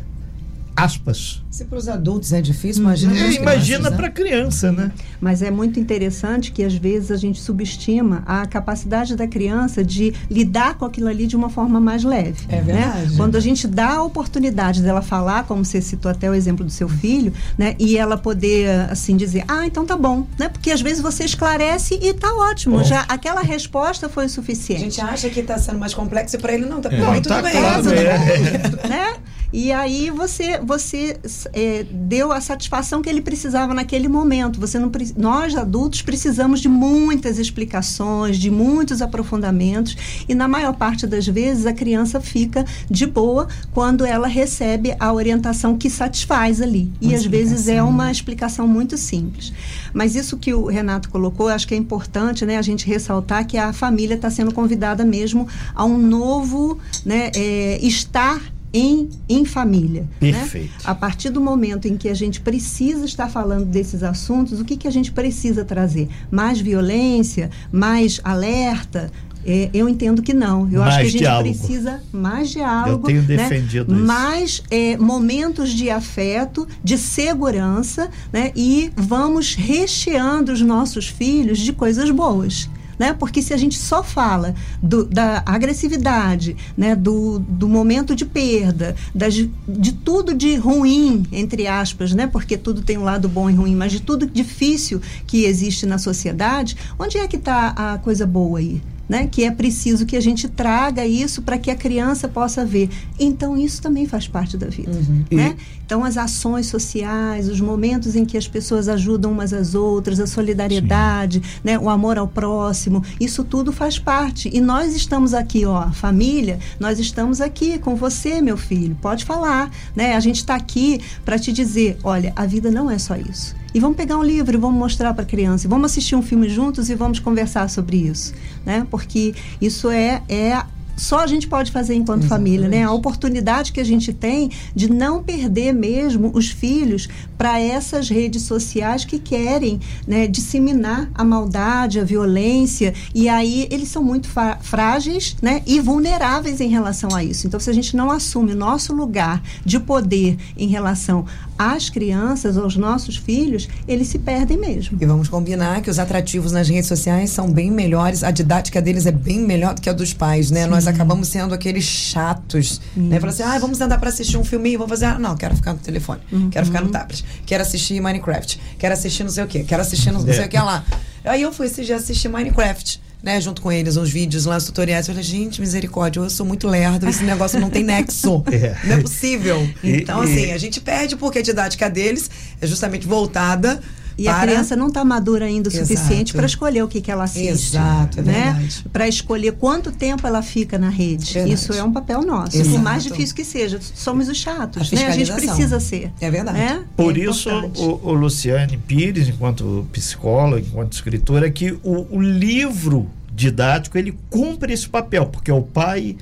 aspas. 0.76 1.42
Se 1.50 1.64
para 1.66 1.78
os 1.78 1.88
adultos 1.88 2.32
é 2.32 2.40
difícil, 2.40 2.82
imagina 2.82 3.12
É, 3.12 3.18
para 3.18 3.28
as 3.28 3.34
imagina 3.36 3.90
para 3.92 4.06
né? 4.08 4.10
criança, 4.12 4.72
né? 4.72 4.90
Mas 5.20 5.40
é 5.40 5.50
muito 5.50 5.78
interessante 5.78 6.50
que 6.50 6.64
às 6.64 6.74
vezes 6.74 7.12
a 7.12 7.16
gente 7.16 7.40
subestima 7.40 8.22
a 8.26 8.44
capacidade 8.44 9.14
da 9.14 9.26
criança 9.28 9.84
de 9.84 10.12
lidar 10.28 10.74
com 10.74 10.84
aquilo 10.84 11.06
ali 11.08 11.26
de 11.28 11.36
uma 11.36 11.48
forma 11.48 11.78
mais 11.80 12.02
leve. 12.02 12.44
É 12.48 12.56
né? 12.56 12.62
verdade. 12.62 13.16
Quando 13.16 13.36
a 13.36 13.40
gente 13.40 13.68
dá 13.68 13.94
a 13.94 14.02
oportunidade 14.02 14.82
dela 14.82 15.00
falar, 15.00 15.44
como 15.44 15.64
você 15.64 15.80
citou 15.80 16.10
até 16.10 16.28
o 16.28 16.34
exemplo 16.34 16.64
do 16.64 16.72
seu 16.72 16.88
filho, 16.88 17.32
né? 17.56 17.76
E 17.78 17.96
ela 17.96 18.16
poder 18.16 18.90
assim 18.90 19.16
dizer, 19.16 19.44
ah, 19.46 19.64
então 19.64 19.86
tá 19.86 19.96
bom, 19.96 20.26
né? 20.38 20.48
Porque 20.48 20.72
às 20.72 20.80
vezes 20.80 21.00
você 21.00 21.24
esclarece 21.24 21.98
e 22.02 22.12
tá 22.14 22.34
ótimo. 22.34 22.78
Bom. 22.78 22.84
Já 22.84 23.02
aquela 23.02 23.42
resposta 23.42 24.08
foi 24.08 24.24
o 24.24 24.26
A 24.26 24.28
suficiente. 24.28 24.80
gente 24.80 25.00
acha 25.00 25.30
que 25.30 25.38
está 25.38 25.56
sendo 25.56 25.78
mais 25.78 25.94
complexo 25.94 26.34
e 26.34 26.38
para 26.40 26.52
ele 26.52 26.66
não, 26.66 26.80
tá, 26.80 26.88
É. 26.92 26.98
Não, 26.98 27.14
tudo 27.14 27.28
tá 27.28 27.42
bem. 27.42 27.52
claro, 27.52 27.82
tudo 27.82 27.94
é. 27.94 28.88
né? 28.88 29.14
E 29.52 29.72
aí 29.72 30.10
você 30.10 30.58
você 30.58 31.18
é, 31.52 31.84
deu 31.90 32.32
a 32.32 32.40
satisfação 32.40 33.02
que 33.02 33.08
ele 33.08 33.20
precisava 33.20 33.72
naquele 33.74 34.08
momento. 34.08 34.60
Você 34.60 34.78
não 34.78 34.90
nós 35.16 35.54
adultos 35.56 36.02
precisamos 36.02 36.60
de 36.60 36.68
muitas 36.68 37.38
explicações, 37.38 38.36
de 38.36 38.50
muitos 38.50 39.02
aprofundamentos 39.02 39.96
e 40.28 40.34
na 40.34 40.48
maior 40.48 40.74
parte 40.74 41.06
das 41.06 41.26
vezes 41.26 41.66
a 41.66 41.72
criança 41.72 42.20
fica 42.20 42.64
de 42.90 43.06
boa 43.06 43.48
quando 43.72 44.04
ela 44.04 44.26
recebe 44.28 44.94
a 44.98 45.12
orientação 45.12 45.76
que 45.76 45.90
satisfaz 45.90 46.60
ali. 46.60 46.92
E 47.00 47.08
Uma 47.08 47.16
às 47.16 47.24
vezes 47.24 47.68
é 47.68 47.82
uma 47.82 48.06
né? 48.06 48.12
explicação 48.12 48.66
muito 48.66 48.96
simples. 48.96 49.52
Mas 49.92 50.14
isso 50.16 50.36
que 50.36 50.52
o 50.52 50.66
Renato 50.66 51.08
colocou, 51.08 51.48
acho 51.48 51.66
que 51.66 51.74
é 51.74 51.76
importante, 51.76 52.44
né, 52.44 52.56
a 52.56 52.62
gente 52.62 52.86
ressaltar 52.86 53.46
que 53.46 53.56
a 53.56 53.72
família 53.72 54.14
está 54.14 54.30
sendo 54.30 54.52
convidada 54.52 55.04
mesmo 55.04 55.46
a 55.74 55.84
um 55.84 55.98
novo, 55.98 56.78
né, 57.04 57.30
é, 57.34 57.78
estar 57.82 58.40
em, 58.74 59.08
em 59.28 59.44
família. 59.44 60.02
né? 60.20 60.32
Perfeito. 60.32 60.72
A 60.84 60.94
partir 60.94 61.30
do 61.30 61.40
momento 61.40 61.86
em 61.86 61.96
que 61.96 62.08
a 62.08 62.14
gente 62.14 62.40
precisa 62.40 63.04
estar 63.04 63.28
falando 63.30 63.66
desses 63.66 64.02
assuntos, 64.02 64.60
o 64.60 64.64
que, 64.64 64.76
que 64.76 64.88
a 64.88 64.90
gente 64.90 65.12
precisa 65.12 65.64
trazer? 65.64 66.08
Mais 66.30 66.60
violência? 66.60 67.50
Mais 67.70 68.20
alerta? 68.24 69.12
É, 69.46 69.68
eu 69.74 69.88
entendo 69.88 70.22
que 70.22 70.32
não. 70.32 70.68
Eu 70.72 70.82
acho 70.82 70.96
Mais 70.96 71.02
que 71.02 71.06
a 71.06 71.10
gente 71.10 71.18
diálogo. 71.18 71.58
precisa 71.58 72.02
mais 72.10 72.50
diálogo. 72.50 73.06
tenho 73.06 73.20
né? 73.22 73.26
defendido 73.36 73.94
isso. 73.94 74.04
Mais 74.04 74.62
é, 74.70 74.96
momentos 74.96 75.70
de 75.70 75.90
afeto, 75.90 76.66
de 76.82 76.96
segurança, 76.96 78.10
né? 78.32 78.52
E 78.56 78.90
vamos 78.96 79.54
recheando 79.54 80.50
os 80.50 80.62
nossos 80.62 81.08
filhos 81.08 81.58
de 81.58 81.72
coisas 81.74 82.10
boas. 82.10 82.70
Né? 82.98 83.12
Porque 83.12 83.42
se 83.42 83.52
a 83.52 83.56
gente 83.56 83.78
só 83.78 84.02
fala 84.02 84.54
do- 84.82 85.04
da 85.04 85.42
agressividade, 85.46 86.56
né? 86.76 86.94
do, 86.94 87.38
do 87.38 87.68
momento 87.68 88.14
de 88.14 88.24
perda, 88.24 88.94
das, 89.14 89.34
de 89.34 89.92
tudo 89.92 90.34
de 90.34 90.56
ruim, 90.56 91.24
entre 91.32 91.66
aspas, 91.66 92.12
né? 92.12 92.26
porque 92.26 92.56
tudo 92.56 92.82
tem 92.82 92.96
um 92.98 93.04
lado 93.04 93.28
bom 93.28 93.48
e 93.50 93.54
ruim, 93.54 93.74
mas 93.74 93.92
de 93.92 94.00
tudo 94.00 94.26
difícil 94.26 95.00
que 95.26 95.44
existe 95.44 95.86
na 95.86 95.98
sociedade, 95.98 96.76
onde 96.98 97.18
é 97.18 97.26
que 97.26 97.36
está 97.36 97.68
a 97.68 97.98
coisa 97.98 98.26
boa 98.26 98.58
aí? 98.58 98.80
Né? 99.08 99.26
Que 99.26 99.44
é 99.44 99.50
preciso 99.50 100.06
que 100.06 100.16
a 100.16 100.20
gente 100.20 100.48
traga 100.48 101.06
isso 101.06 101.42
para 101.42 101.58
que 101.58 101.70
a 101.70 101.74
criança 101.74 102.28
possa 102.28 102.64
ver. 102.64 102.88
Então, 103.18 103.56
isso 103.56 103.82
também 103.82 104.06
faz 104.06 104.26
parte 104.26 104.56
da 104.56 104.68
vida. 104.68 104.92
Né? 105.30 105.56
Então, 105.84 106.02
as 106.04 106.16
ações 106.16 106.66
sociais, 106.66 107.48
os 107.48 107.60
momentos 107.60 108.16
em 108.16 108.24
que 108.24 108.38
as 108.38 108.48
pessoas 108.48 108.88
ajudam 108.88 109.32
umas 109.32 109.52
às 109.52 109.74
outras, 109.74 110.18
a 110.18 110.26
solidariedade, 110.26 111.42
né? 111.62 111.78
o 111.78 111.90
amor 111.90 112.16
ao 112.16 112.26
próximo, 112.26 113.02
isso 113.20 113.44
tudo 113.44 113.72
faz 113.72 113.98
parte. 113.98 114.50
E 114.52 114.60
nós 114.60 114.96
estamos 114.96 115.34
aqui, 115.34 115.66
ó, 115.66 115.90
família, 115.90 116.58
nós 116.80 116.98
estamos 116.98 117.40
aqui 117.40 117.78
com 117.78 117.94
você, 117.96 118.40
meu 118.40 118.56
filho, 118.56 118.96
pode 119.00 119.24
falar. 119.24 119.70
Né? 119.94 120.14
A 120.14 120.20
gente 120.20 120.36
está 120.36 120.54
aqui 120.54 121.00
para 121.24 121.38
te 121.38 121.52
dizer: 121.52 121.98
olha, 122.02 122.32
a 122.34 122.46
vida 122.46 122.70
não 122.70 122.90
é 122.90 122.98
só 122.98 123.16
isso. 123.16 123.54
E 123.74 123.80
vamos 123.80 123.96
pegar 123.96 124.16
um 124.16 124.22
livro 124.22 124.56
e 124.56 124.60
vamos 124.60 124.78
mostrar 124.78 125.12
para 125.12 125.24
a 125.24 125.26
criança. 125.26 125.66
E 125.66 125.68
vamos 125.68 125.90
assistir 125.90 126.14
um 126.14 126.22
filme 126.22 126.48
juntos 126.48 126.88
e 126.88 126.94
vamos 126.94 127.18
conversar 127.18 127.68
sobre 127.68 127.96
isso. 127.96 128.32
Né? 128.64 128.86
Porque 128.88 129.34
isso 129.60 129.90
é, 129.90 130.22
é 130.28 130.62
só 130.96 131.20
a 131.20 131.26
gente 131.26 131.46
pode 131.46 131.70
fazer 131.70 131.94
enquanto 131.94 132.26
família, 132.26 132.68
né? 132.68 132.84
A 132.84 132.92
oportunidade 132.92 133.72
que 133.72 133.80
a 133.80 133.84
gente 133.84 134.12
tem 134.12 134.50
de 134.74 134.90
não 134.90 135.22
perder 135.22 135.72
mesmo 135.72 136.30
os 136.34 136.50
filhos 136.50 137.08
para 137.36 137.60
essas 137.60 138.08
redes 138.08 138.42
sociais 138.42 139.04
que 139.04 139.18
querem 139.18 139.80
né, 140.06 140.26
disseminar 140.26 141.10
a 141.14 141.24
maldade, 141.24 141.98
a 141.98 142.04
violência, 142.04 142.94
e 143.14 143.28
aí 143.28 143.66
eles 143.70 143.88
são 143.88 144.02
muito 144.02 144.28
frágeis 144.60 145.36
né, 145.42 145.62
e 145.66 145.80
vulneráveis 145.80 146.60
em 146.60 146.68
relação 146.68 147.14
a 147.14 147.24
isso. 147.24 147.46
Então, 147.46 147.58
se 147.58 147.68
a 147.68 147.72
gente 147.72 147.96
não 147.96 148.10
assume 148.10 148.52
o 148.52 148.56
nosso 148.56 148.94
lugar 148.94 149.42
de 149.64 149.80
poder 149.80 150.36
em 150.56 150.68
relação 150.68 151.24
às 151.58 151.88
crianças, 151.88 152.56
aos 152.56 152.76
nossos 152.76 153.16
filhos, 153.16 153.68
eles 153.86 154.08
se 154.08 154.18
perdem 154.18 154.56
mesmo. 154.56 154.98
E 155.00 155.06
vamos 155.06 155.28
combinar 155.28 155.82
que 155.82 155.90
os 155.90 155.98
atrativos 155.98 156.52
nas 156.52 156.68
redes 156.68 156.86
sociais 156.86 157.30
são 157.30 157.50
bem 157.50 157.70
melhores, 157.70 158.22
a 158.24 158.30
didática 158.30 158.80
deles 158.80 159.06
é 159.06 159.12
bem 159.12 159.40
melhor 159.40 159.74
do 159.74 159.80
que 159.80 159.88
a 159.88 159.92
dos 159.92 160.12
pais, 160.12 160.50
né? 160.50 160.66
Nós 160.66 160.83
acabamos 160.86 161.28
sendo 161.28 161.54
aqueles 161.54 161.84
chatos, 161.84 162.80
né? 162.96 163.18
Falar 163.20 163.32
assim, 163.32 163.42
ah, 163.42 163.58
vamos 163.58 163.78
sentar 163.78 163.98
pra 163.98 164.08
assistir 164.08 164.36
um 164.36 164.44
filminho, 164.44 164.78
vou 164.78 164.88
fazer, 164.88 165.06
ah, 165.06 165.18
não, 165.18 165.36
quero 165.36 165.54
ficar 165.56 165.72
no 165.72 165.78
telefone, 165.78 166.20
quero 166.50 166.66
ficar 166.66 166.80
no 166.82 166.90
tablet, 166.90 167.24
quero 167.46 167.62
assistir 167.62 168.00
Minecraft, 168.00 168.60
quero 168.78 168.94
assistir 168.94 169.24
não 169.24 169.30
sei 169.30 169.44
o 169.44 169.46
quê, 169.46 169.64
quero 169.64 169.82
assistir 169.82 170.10
não, 170.12 170.20
não 170.22 170.32
sei 170.32 170.44
o 170.44 170.48
que 170.48 170.56
lá. 170.58 170.84
Aí 171.24 171.42
eu 171.42 171.52
fui 171.52 171.66
esse 171.66 171.84
dia 171.84 171.96
assistir 171.96 172.28
Minecraft. 172.28 173.02
Né, 173.24 173.40
junto 173.40 173.62
com 173.62 173.72
eles, 173.72 173.96
uns 173.96 174.10
vídeos 174.10 174.44
lá, 174.44 174.58
os 174.58 174.64
tutoriais. 174.66 175.08
Eu 175.08 175.14
falei, 175.14 175.26
gente, 175.26 175.58
misericórdia, 175.58 176.20
eu 176.20 176.28
sou 176.28 176.44
muito 176.44 176.68
lerdo, 176.68 177.08
esse 177.08 177.24
negócio 177.24 177.58
não 177.58 177.70
tem 177.70 177.82
nexo. 177.82 178.44
É. 178.52 178.76
Não 178.84 178.96
é 178.96 179.00
possível. 179.00 179.66
E- 179.82 180.02
Então, 180.02 180.22
e- 180.22 180.30
assim, 180.30 180.52
a 180.52 180.58
gente 180.58 180.78
perde 180.78 181.16
porque 181.16 181.38
a 181.38 181.42
didática 181.42 181.88
deles 181.88 182.30
é 182.60 182.66
justamente 182.66 183.06
voltada 183.06 183.80
E 184.16 184.24
para... 184.24 184.36
a 184.36 184.40
criança 184.42 184.76
não 184.76 184.88
está 184.88 185.04
madura 185.04 185.46
ainda 185.46 185.68
o 185.68 185.72
Exato. 185.72 185.86
suficiente 185.86 186.32
para 186.32 186.46
escolher 186.46 186.82
o 186.82 186.88
que, 186.88 187.00
que 187.00 187.10
ela 187.10 187.24
assiste. 187.24 187.48
Exato, 187.48 188.20
é 188.20 188.22
né? 188.22 188.32
verdade. 188.52 188.84
Para 188.92 189.08
escolher 189.08 189.52
quanto 189.52 189.90
tempo 189.92 190.26
ela 190.26 190.42
fica 190.42 190.78
na 190.78 190.88
rede. 190.88 191.32
Verdade. 191.32 191.54
Isso 191.54 191.72
é 191.72 191.82
um 191.82 191.92
papel 191.92 192.22
nosso. 192.22 192.56
Exato. 192.56 192.70
Por 192.70 192.82
mais 192.82 193.02
difícil 193.02 193.34
que 193.34 193.44
seja, 193.44 193.80
somos 193.94 194.28
os 194.28 194.36
chatos. 194.36 194.92
A 194.92 194.96
né? 194.96 195.06
A 195.06 195.10
gente 195.10 195.20
fiscalização. 195.20 195.56
precisa 195.56 195.80
ser. 195.80 196.12
É 196.20 196.30
verdade. 196.30 196.58
né? 196.58 196.84
Por 196.96 197.16
É 197.16 197.20
isso, 197.20 197.50
o, 197.50 198.10
o 198.10 198.12
Luciane 198.12 198.76
Pires, 198.76 199.28
enquanto 199.28 199.86
psicóloga, 199.92 200.60
enquanto 200.60 200.92
escritora, 200.92 201.46
é 201.46 201.50
que 201.50 201.72
o, 201.82 202.06
o 202.10 202.20
livro 202.20 203.08
didático 203.34 203.98
ele 203.98 204.16
cumpre 204.30 204.72
esse 204.72 204.88
papel, 204.88 205.26
porque 205.26 205.50
o 205.50 205.62
pai, 205.62 206.16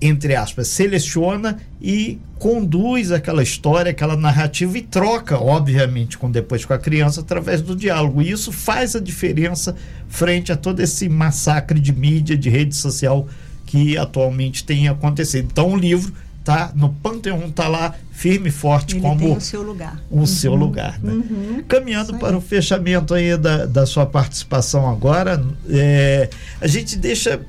entre 0.00 0.34
aspas, 0.36 0.68
seleciona 0.68 1.58
e 1.80 2.18
conduz 2.38 3.10
aquela 3.10 3.42
história, 3.42 3.90
aquela 3.90 4.16
narrativa 4.16 4.78
e 4.78 4.82
troca, 4.82 5.38
obviamente, 5.38 6.16
com 6.16 6.30
depois 6.30 6.64
com 6.64 6.72
a 6.72 6.78
criança 6.78 7.20
através 7.20 7.60
do 7.60 7.74
diálogo. 7.74 8.22
E 8.22 8.30
isso 8.30 8.52
faz 8.52 8.94
a 8.94 9.00
diferença 9.00 9.74
frente 10.08 10.52
a 10.52 10.56
todo 10.56 10.80
esse 10.80 11.08
massacre 11.08 11.80
de 11.80 11.92
mídia, 11.92 12.36
de 12.36 12.48
rede 12.48 12.76
social 12.76 13.26
que 13.66 13.98
atualmente 13.98 14.64
tem 14.64 14.88
acontecido. 14.88 15.48
Então, 15.50 15.72
o 15.72 15.76
livro 15.76 16.12
tá 16.44 16.72
no 16.74 16.90
Panteão, 16.90 17.50
tá 17.50 17.68
lá 17.68 17.94
firme 18.10 18.48
e 18.48 18.52
forte 18.52 18.94
Ele 18.94 19.02
como 19.02 19.20
tem 19.20 19.36
o 19.36 19.40
seu 19.40 19.62
lugar. 19.62 20.02
o 20.10 20.26
seu 20.26 20.54
lugar. 20.54 20.98
Né? 21.02 21.12
Uhum. 21.12 21.62
Caminhando 21.68 22.16
para 22.18 22.36
o 22.36 22.40
fechamento 22.40 23.12
aí 23.12 23.36
da, 23.36 23.66
da 23.66 23.84
sua 23.84 24.06
participação 24.06 24.88
agora, 24.88 25.44
é, 25.68 26.30
a 26.60 26.66
gente 26.66 26.96
deixa 26.96 27.40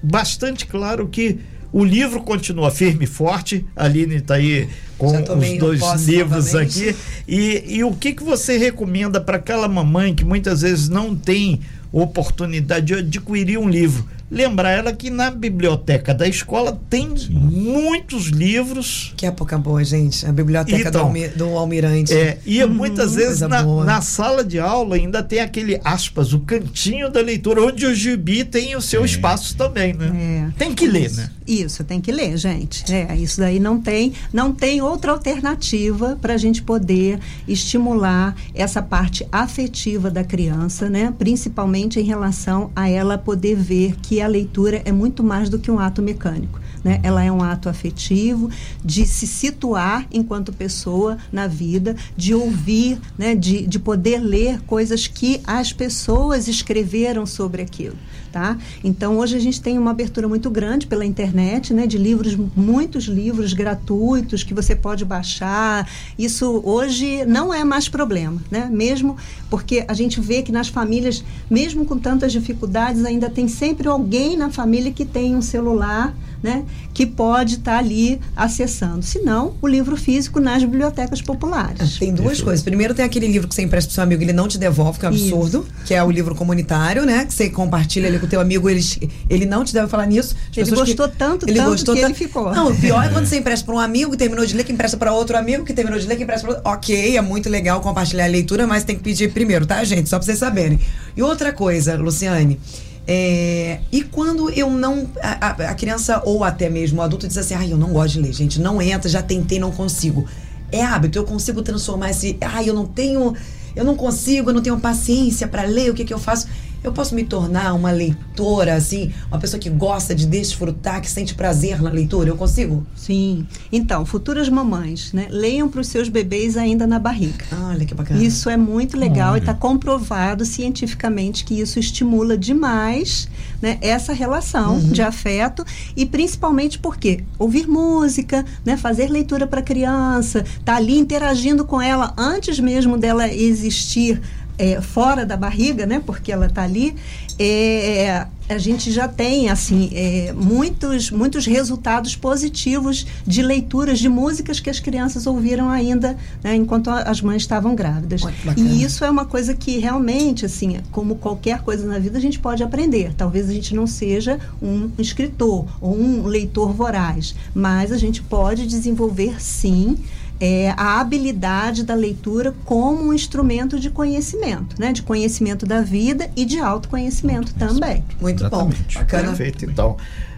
bastante 0.00 0.66
claro 0.66 1.08
que 1.08 1.40
o 1.74 1.84
livro 1.84 2.22
continua 2.22 2.70
firme 2.70 3.02
e 3.02 3.08
forte. 3.08 3.66
A 3.74 3.86
Aline 3.86 4.18
está 4.18 4.34
aí 4.34 4.68
com 4.96 5.08
os 5.08 5.58
dois 5.58 5.80
livros 6.06 6.52
novamente. 6.52 6.88
aqui. 6.88 6.96
E, 7.26 7.78
e 7.78 7.82
o 7.82 7.90
que, 7.90 8.12
que 8.12 8.22
você 8.22 8.56
recomenda 8.56 9.20
para 9.20 9.38
aquela 9.38 9.66
mamãe 9.66 10.14
que 10.14 10.24
muitas 10.24 10.62
vezes 10.62 10.88
não 10.88 11.16
tem 11.16 11.58
oportunidade 11.90 12.86
de 12.86 12.94
adquirir 12.94 13.58
um 13.58 13.68
livro? 13.68 14.08
Lembrar 14.34 14.70
ela 14.72 14.92
que 14.92 15.10
na 15.10 15.30
biblioteca 15.30 16.12
da 16.12 16.26
escola 16.28 16.78
tem 16.90 17.14
muitos 17.30 18.26
livros 18.26 19.12
Que 19.16 19.26
época 19.26 19.56
boa, 19.56 19.82
gente. 19.84 20.26
A 20.26 20.32
biblioteca 20.32 20.90
do, 20.90 20.98
Então, 20.98 21.06
Almi- 21.06 21.28
do 21.28 21.44
Almirante. 21.56 22.12
é, 22.12 22.38
e 22.44 22.64
muitas 22.66 23.14
vezes 23.14 23.38
coisa 23.40 23.48
na, 23.48 23.62
na 23.84 24.00
sala 24.02 24.44
de 24.44 24.58
aula 24.58 24.96
ainda 24.96 25.22
tem 25.22 25.40
aquele 25.40 25.80
aspas, 25.84 26.32
o 26.32 26.40
cantinho 26.40 27.10
da 27.10 27.20
leitura, 27.20 27.62
onde 27.62 27.86
o 27.86 27.94
gibi 27.94 28.44
tem 28.44 28.74
o 28.76 28.80
seu 28.82 29.00
Tem. 29.02 29.10
espaço 29.10 29.56
também, 29.56 29.92
né? 29.94 30.50
É. 30.52 30.58
Tem 30.58 30.74
que 30.74 30.86
ler, 30.86 31.06
Isso. 31.06 31.16
né? 31.20 31.30
Isso, 31.46 31.84
tem 31.84 32.00
que 32.00 32.10
ler, 32.10 32.36
gente. 32.38 32.90
É, 32.92 33.14
isso 33.16 33.38
daí 33.38 33.60
não 33.60 33.78
tem, 33.78 34.14
não 34.32 34.50
tem 34.52 34.80
outra 34.80 35.12
alternativa 35.12 36.18
para 36.20 36.32
a 36.34 36.36
gente 36.38 36.62
poder 36.62 37.18
estimular 37.46 38.34
essa 38.54 38.80
parte 38.82 39.26
afetiva 39.30 40.10
da 40.10 40.24
criança, 40.24 40.88
né? 40.88 41.12
Principalmente 41.18 42.00
em 42.00 42.02
relação 42.02 42.70
a 42.74 42.88
ela 42.88 43.18
poder 43.18 43.56
ver 43.56 43.94
que 44.02 44.20
a 44.24 44.28
leitura 44.28 44.82
é 44.84 44.92
muito 44.92 45.22
mais 45.22 45.48
do 45.48 45.58
que 45.58 45.70
um 45.70 45.78
ato 45.78 46.02
mecânico. 46.02 46.60
Né? 46.82 47.00
Ela 47.02 47.24
é 47.24 47.32
um 47.32 47.42
ato 47.42 47.68
afetivo 47.68 48.50
de 48.84 49.06
se 49.06 49.26
situar 49.26 50.06
enquanto 50.12 50.52
pessoa 50.52 51.16
na 51.32 51.46
vida, 51.46 51.96
de 52.16 52.34
ouvir, 52.34 52.98
né? 53.16 53.34
de, 53.34 53.66
de 53.66 53.78
poder 53.78 54.18
ler 54.18 54.60
coisas 54.62 55.06
que 55.06 55.40
as 55.46 55.72
pessoas 55.72 56.46
escreveram 56.46 57.24
sobre 57.24 57.62
aquilo. 57.62 57.96
Tá? 58.34 58.58
Então 58.82 59.18
hoje 59.18 59.36
a 59.36 59.38
gente 59.38 59.62
tem 59.62 59.78
uma 59.78 59.92
abertura 59.92 60.26
muito 60.26 60.50
grande 60.50 60.88
pela 60.88 61.06
internet, 61.06 61.72
né, 61.72 61.86
de 61.86 61.96
livros, 61.96 62.34
muitos 62.56 63.04
livros 63.04 63.52
gratuitos 63.52 64.42
que 64.42 64.52
você 64.52 64.74
pode 64.74 65.04
baixar. 65.04 65.88
Isso 66.18 66.60
hoje 66.64 67.24
não 67.26 67.54
é 67.54 67.62
mais 67.62 67.88
problema, 67.88 68.42
né? 68.50 68.68
Mesmo 68.72 69.16
porque 69.48 69.84
a 69.86 69.94
gente 69.94 70.20
vê 70.20 70.42
que 70.42 70.50
nas 70.50 70.66
famílias, 70.66 71.22
mesmo 71.48 71.84
com 71.84 71.96
tantas 71.96 72.32
dificuldades, 72.32 73.04
ainda 73.04 73.30
tem 73.30 73.46
sempre 73.46 73.86
alguém 73.86 74.36
na 74.36 74.50
família 74.50 74.90
que 74.90 75.04
tem 75.04 75.36
um 75.36 75.42
celular 75.42 76.12
né, 76.44 76.62
que 76.92 77.06
pode 77.06 77.54
estar 77.54 77.72
tá 77.72 77.78
ali 77.78 78.20
acessando. 78.36 79.02
Se 79.02 79.18
não, 79.20 79.54
o 79.62 79.66
livro 79.66 79.96
físico 79.96 80.38
nas 80.38 80.62
bibliotecas 80.62 81.22
populares. 81.22 81.96
Tem 81.98 82.12
duas 82.12 82.34
Isso. 82.34 82.44
coisas. 82.44 82.62
Primeiro 82.62 82.92
tem 82.92 83.02
aquele 83.02 83.26
livro 83.26 83.48
que 83.48 83.54
você 83.54 83.62
empresta 83.62 83.88
pro 83.88 83.94
seu 83.94 84.04
amigo, 84.04 84.22
ele 84.22 84.34
não 84.34 84.46
te 84.46 84.58
devolve, 84.58 84.98
que 84.98 85.06
é 85.06 85.08
um 85.08 85.12
absurdo, 85.12 85.66
Isso. 85.66 85.86
que 85.86 85.94
é 85.94 86.04
o 86.04 86.10
livro 86.10 86.34
comunitário, 86.34 87.06
né? 87.06 87.24
Que 87.24 87.32
você 87.32 87.48
compartilha 87.48 88.08
ali 88.08 88.18
com 88.18 88.26
o 88.26 88.28
teu 88.28 88.42
amigo, 88.42 88.68
ele, 88.68 88.84
ele 89.30 89.46
não 89.46 89.64
te 89.64 89.72
deve 89.72 89.88
falar 89.88 90.04
nisso. 90.04 90.36
As 90.50 90.58
ele 90.58 90.70
gostou 90.76 91.08
que, 91.08 91.16
tanto, 91.16 91.48
ele 91.48 91.58
tanto 91.58 91.70
gostou 91.70 91.94
que 91.94 92.02
ele 92.02 92.12
ficou. 92.12 92.52
Não, 92.52 92.72
o 92.72 92.76
pior 92.76 93.02
é 93.02 93.08
quando 93.08 93.24
você 93.24 93.38
empresta 93.38 93.64
para 93.64 93.74
um 93.74 93.80
amigo 93.80 94.10
que 94.10 94.18
terminou 94.18 94.44
de 94.44 94.54
ler, 94.54 94.64
que 94.64 94.72
empresta 94.72 94.98
para 94.98 95.14
outro 95.14 95.38
amigo, 95.38 95.64
que 95.64 95.72
terminou 95.72 95.98
de 95.98 96.06
ler, 96.06 96.16
que 96.16 96.24
empresta 96.24 96.46
para 96.46 96.56
outro. 96.56 96.70
Ok, 96.70 97.16
é 97.16 97.22
muito 97.22 97.48
legal 97.48 97.80
compartilhar 97.80 98.24
a 98.24 98.28
leitura, 98.28 98.66
mas 98.66 98.84
tem 98.84 98.96
que 98.96 99.02
pedir 99.02 99.32
primeiro, 99.32 99.64
tá, 99.64 99.82
gente? 99.82 100.10
Só 100.10 100.18
para 100.18 100.26
vocês 100.26 100.38
saberem. 100.38 100.78
E 101.16 101.22
outra 101.22 101.54
coisa, 101.54 101.96
Luciane, 101.96 102.60
é, 103.06 103.80
e 103.92 104.02
quando 104.02 104.50
eu 104.50 104.70
não. 104.70 105.06
A, 105.22 105.50
a, 105.50 105.74
criança, 105.74 106.22
ou 106.24 106.42
até 106.42 106.70
mesmo 106.70 107.00
o 107.00 107.02
adulto, 107.02 107.28
diz 107.28 107.36
assim: 107.36 107.54
ai, 107.54 107.70
eu 107.70 107.76
não 107.76 107.92
gosto 107.92 108.14
de 108.14 108.20
ler, 108.20 108.32
gente, 108.32 108.60
não 108.60 108.80
entra, 108.80 109.08
já 109.08 109.22
tentei, 109.22 109.58
não 109.58 109.70
consigo. 109.70 110.26
É 110.72 110.82
hábito, 110.82 111.18
eu 111.18 111.24
consigo 111.24 111.62
transformar 111.62 112.10
esse. 112.10 112.36
Ai, 112.40 112.68
eu 112.68 112.74
não 112.74 112.86
tenho. 112.86 113.34
Eu 113.76 113.84
não 113.84 113.96
consigo, 113.96 114.50
eu 114.50 114.54
não 114.54 114.62
tenho 114.62 114.78
paciência 114.78 115.48
para 115.48 115.62
ler, 115.62 115.90
o 115.90 115.94
que, 115.94 116.04
que 116.04 116.14
eu 116.14 116.18
faço? 116.18 116.46
Eu 116.84 116.92
posso 116.92 117.14
me 117.14 117.24
tornar 117.24 117.72
uma 117.72 117.90
leitora, 117.90 118.74
assim, 118.74 119.10
uma 119.28 119.40
pessoa 119.40 119.58
que 119.58 119.70
gosta 119.70 120.14
de 120.14 120.26
desfrutar, 120.26 121.00
que 121.00 121.10
sente 121.10 121.34
prazer 121.34 121.80
na 121.80 121.88
leitura? 121.88 122.28
Eu 122.28 122.36
consigo? 122.36 122.86
Sim. 122.94 123.46
Então, 123.72 124.04
futuras 124.04 124.50
mamães, 124.50 125.10
né? 125.14 125.26
Leiam 125.30 125.66
para 125.66 125.80
os 125.80 125.88
seus 125.88 126.10
bebês 126.10 126.58
ainda 126.58 126.86
na 126.86 126.98
barriga. 126.98 127.42
Olha 127.70 127.86
que 127.86 127.94
bacana. 127.94 128.22
Isso 128.22 128.50
é 128.50 128.58
muito 128.58 128.98
legal 128.98 129.32
Olha. 129.32 129.38
e 129.38 129.40
está 129.40 129.54
comprovado 129.54 130.44
cientificamente 130.44 131.42
que 131.46 131.58
isso 131.58 131.78
estimula 131.78 132.36
demais 132.36 133.30
né, 133.62 133.78
essa 133.80 134.12
relação 134.12 134.74
uhum. 134.74 134.92
de 134.92 135.00
afeto 135.00 135.64
e 135.96 136.04
principalmente 136.04 136.78
porque 136.78 137.24
ouvir 137.38 137.66
música, 137.66 138.44
né, 138.62 138.76
fazer 138.76 139.08
leitura 139.08 139.46
para 139.46 139.62
criança, 139.62 140.44
tá 140.62 140.76
ali 140.76 140.98
interagindo 140.98 141.64
com 141.64 141.80
ela 141.80 142.12
antes 142.18 142.60
mesmo 142.60 142.98
dela 142.98 143.26
existir 143.26 144.20
é, 144.58 144.80
fora 144.80 145.24
da 145.26 145.36
barriga, 145.36 145.86
né? 145.86 146.02
Porque 146.04 146.32
ela 146.32 146.46
está 146.46 146.62
ali. 146.62 146.94
É, 147.38 148.26
a 148.48 148.58
gente 148.58 148.92
já 148.92 149.08
tem 149.08 149.48
assim 149.48 149.90
é, 149.94 150.32
muitos 150.32 151.10
muitos 151.10 151.46
resultados 151.46 152.14
positivos 152.14 153.06
de 153.26 153.42
leituras 153.42 153.98
de 153.98 154.08
músicas 154.08 154.60
que 154.60 154.68
as 154.68 154.78
crianças 154.78 155.26
ouviram 155.26 155.70
ainda 155.70 156.16
né, 156.42 156.54
enquanto 156.54 156.90
as 156.90 157.22
mães 157.22 157.42
estavam 157.42 157.74
grávidas 157.74 158.20
e 158.56 158.82
isso 158.82 159.04
é 159.04 159.10
uma 159.10 159.24
coisa 159.24 159.54
que 159.54 159.78
realmente 159.78 160.44
assim 160.44 160.76
como 160.92 161.16
qualquer 161.16 161.62
coisa 161.62 161.86
na 161.86 161.98
vida 161.98 162.18
a 162.18 162.20
gente 162.20 162.38
pode 162.38 162.62
aprender 162.62 163.14
talvez 163.16 163.48
a 163.48 163.52
gente 163.52 163.74
não 163.74 163.86
seja 163.86 164.38
um 164.60 164.90
escritor 164.98 165.66
ou 165.80 165.98
um 165.98 166.26
leitor 166.26 166.72
voraz 166.72 167.34
mas 167.54 167.90
a 167.92 167.96
gente 167.96 168.22
pode 168.22 168.66
desenvolver 168.66 169.40
sim 169.40 169.96
é, 170.44 170.74
a 170.76 171.00
habilidade 171.00 171.84
da 171.84 171.94
leitura 171.94 172.54
como 172.66 173.08
um 173.08 173.14
instrumento 173.14 173.80
de 173.80 173.88
conhecimento, 173.88 174.78
né? 174.78 174.92
De 174.92 175.00
conhecimento 175.00 175.64
da 175.64 175.80
vida 175.80 176.30
e 176.36 176.44
de 176.44 176.58
autoconhecimento 176.58 177.54
também. 177.54 178.04
Muito 178.20 178.42
Exatamente. 178.42 178.94
bom. 178.94 179.00
Bacana. 179.00 179.28
Perfeito, 179.28 179.64
então. 179.64 179.96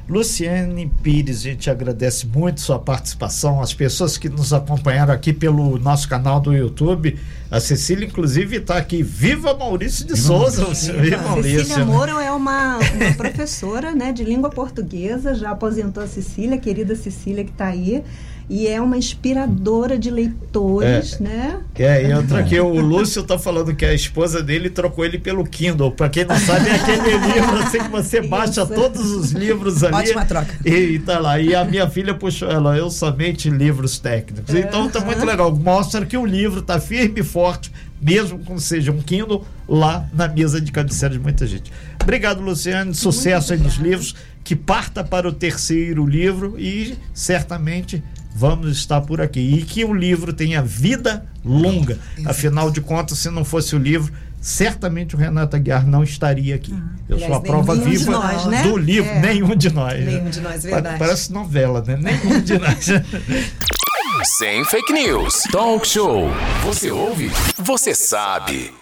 Luciane 0.08 0.88
Pires, 1.02 1.40
a 1.40 1.42
gente 1.42 1.68
agradece 1.68 2.24
muito 2.28 2.60
sua 2.60 2.78
participação, 2.78 3.60
as 3.60 3.74
pessoas 3.74 4.16
que 4.16 4.28
nos 4.28 4.52
acompanharam 4.52 5.12
aqui 5.12 5.32
pelo 5.32 5.76
nosso 5.80 6.08
canal 6.08 6.38
do 6.38 6.54
YouTube. 6.54 7.18
A 7.50 7.58
Cecília, 7.58 8.06
inclusive, 8.06 8.58
está 8.58 8.76
aqui. 8.76 9.02
Viva 9.02 9.52
Maurício 9.54 10.06
de 10.06 10.14
Viva 10.14 10.24
Souza! 10.24 10.62
Maurício. 10.62 11.00
Viva 11.00 11.22
Maurício. 11.22 11.64
Cecília 11.64 11.84
Moro 11.84 12.20
é 12.20 12.30
uma, 12.30 12.78
uma 12.78 13.14
professora 13.18 13.92
né, 13.92 14.12
de 14.12 14.22
língua 14.22 14.50
portuguesa, 14.50 15.34
já 15.34 15.50
aposentou 15.50 16.00
a 16.00 16.06
Cecília, 16.06 16.56
querida 16.56 16.94
Cecília, 16.94 17.42
que 17.42 17.50
está 17.50 17.66
aí 17.66 18.04
e 18.48 18.68
é 18.68 18.80
uma 18.80 18.96
inspiradora 18.96 19.98
de 19.98 20.08
leitores, 20.08 21.20
é, 21.20 21.22
né? 21.22 21.60
É, 21.74 22.08
e 22.08 22.14
outra 22.14 22.44
que 22.44 22.58
o 22.60 22.80
Lúcio 22.80 23.24
tá 23.24 23.36
falando 23.36 23.74
que 23.74 23.84
a 23.84 23.92
esposa 23.92 24.40
dele 24.40 24.70
trocou 24.70 25.04
ele 25.04 25.18
pelo 25.18 25.44
Kindle. 25.44 25.90
Para 25.90 26.08
quem 26.08 26.24
não 26.24 26.38
sabe, 26.38 26.68
é 26.68 26.76
aquele 26.76 27.18
livro 27.34 27.56
assim 27.58 27.78
que 27.78 27.88
você 27.88 28.20
baixa 28.20 28.62
Isso. 28.62 28.72
todos 28.72 29.10
os 29.10 29.32
livros 29.32 29.82
ali. 29.82 29.96
Ótima 29.96 30.24
troca. 30.24 30.54
E, 30.64 30.70
e 30.70 30.98
tá 31.00 31.18
lá. 31.18 31.40
E 31.40 31.56
a 31.56 31.64
minha 31.64 31.90
filha 31.90 32.14
puxou 32.14 32.48
ela, 32.48 32.76
eu 32.76 32.88
somente 32.88 33.50
livros 33.50 33.98
técnicos. 33.98 34.54
É. 34.54 34.60
Então 34.60 34.88
tá 34.88 35.00
muito 35.00 35.24
legal. 35.24 35.52
Mostra 35.54 36.06
que 36.06 36.16
o 36.16 36.24
livro 36.24 36.62
tá 36.62 36.78
firme 36.78 37.20
e 37.20 37.24
forte, 37.24 37.72
mesmo 38.00 38.38
que 38.38 38.62
seja 38.62 38.92
um 38.92 39.02
Kindle, 39.02 39.44
lá 39.68 40.08
na 40.12 40.28
mesa 40.28 40.60
de 40.60 40.70
cabeceira 40.70 41.14
de 41.14 41.20
muita 41.20 41.48
gente. 41.48 41.72
Obrigado, 42.00 42.40
Luciane. 42.40 42.94
Sucesso 42.94 43.52
aí 43.52 43.58
nos 43.58 43.74
livros. 43.74 44.14
Que 44.44 44.54
parta 44.54 45.02
para 45.02 45.28
o 45.28 45.32
terceiro 45.32 46.06
livro 46.06 46.54
e 46.56 46.96
certamente 47.12 48.00
vamos 48.36 48.76
estar 48.76 49.00
por 49.00 49.20
aqui. 49.20 49.40
E 49.40 49.62
que 49.62 49.82
o 49.84 49.94
livro 49.94 50.32
tenha 50.32 50.60
vida 50.62 51.24
longa. 51.42 51.98
Afinal 52.26 52.70
de 52.70 52.82
contas, 52.82 53.18
se 53.18 53.30
não 53.30 53.44
fosse 53.44 53.74
o 53.74 53.78
livro, 53.78 54.12
certamente 54.40 55.14
o 55.14 55.18
Renato 55.18 55.56
Aguiar 55.56 55.86
não 55.86 56.04
estaria 56.04 56.54
aqui. 56.54 56.74
Ah, 56.76 56.90
Eu 57.08 57.18
sou 57.18 57.34
a 57.34 57.40
prova 57.40 57.74
viva 57.74 58.12
nós, 58.12 58.44
né? 58.46 58.62
do 58.62 58.76
livro, 58.76 59.10
é. 59.10 59.20
nenhum 59.20 59.56
de 59.56 59.72
nós. 59.72 60.04
Nenhum 60.04 60.28
de 60.28 60.40
nós, 60.40 60.62
verdade. 60.62 60.98
Parece 60.98 61.32
novela, 61.32 61.82
né? 61.86 61.96
Nenhum 61.96 62.40
de 62.40 62.58
nós. 62.58 62.86
Sem 64.38 64.64
fake 64.64 64.92
news. 64.92 65.42
Talk 65.50 65.86
show. 65.86 66.28
Você 66.64 66.90
ouve? 66.90 67.30
Você 67.58 67.94
sabe. 67.94 68.72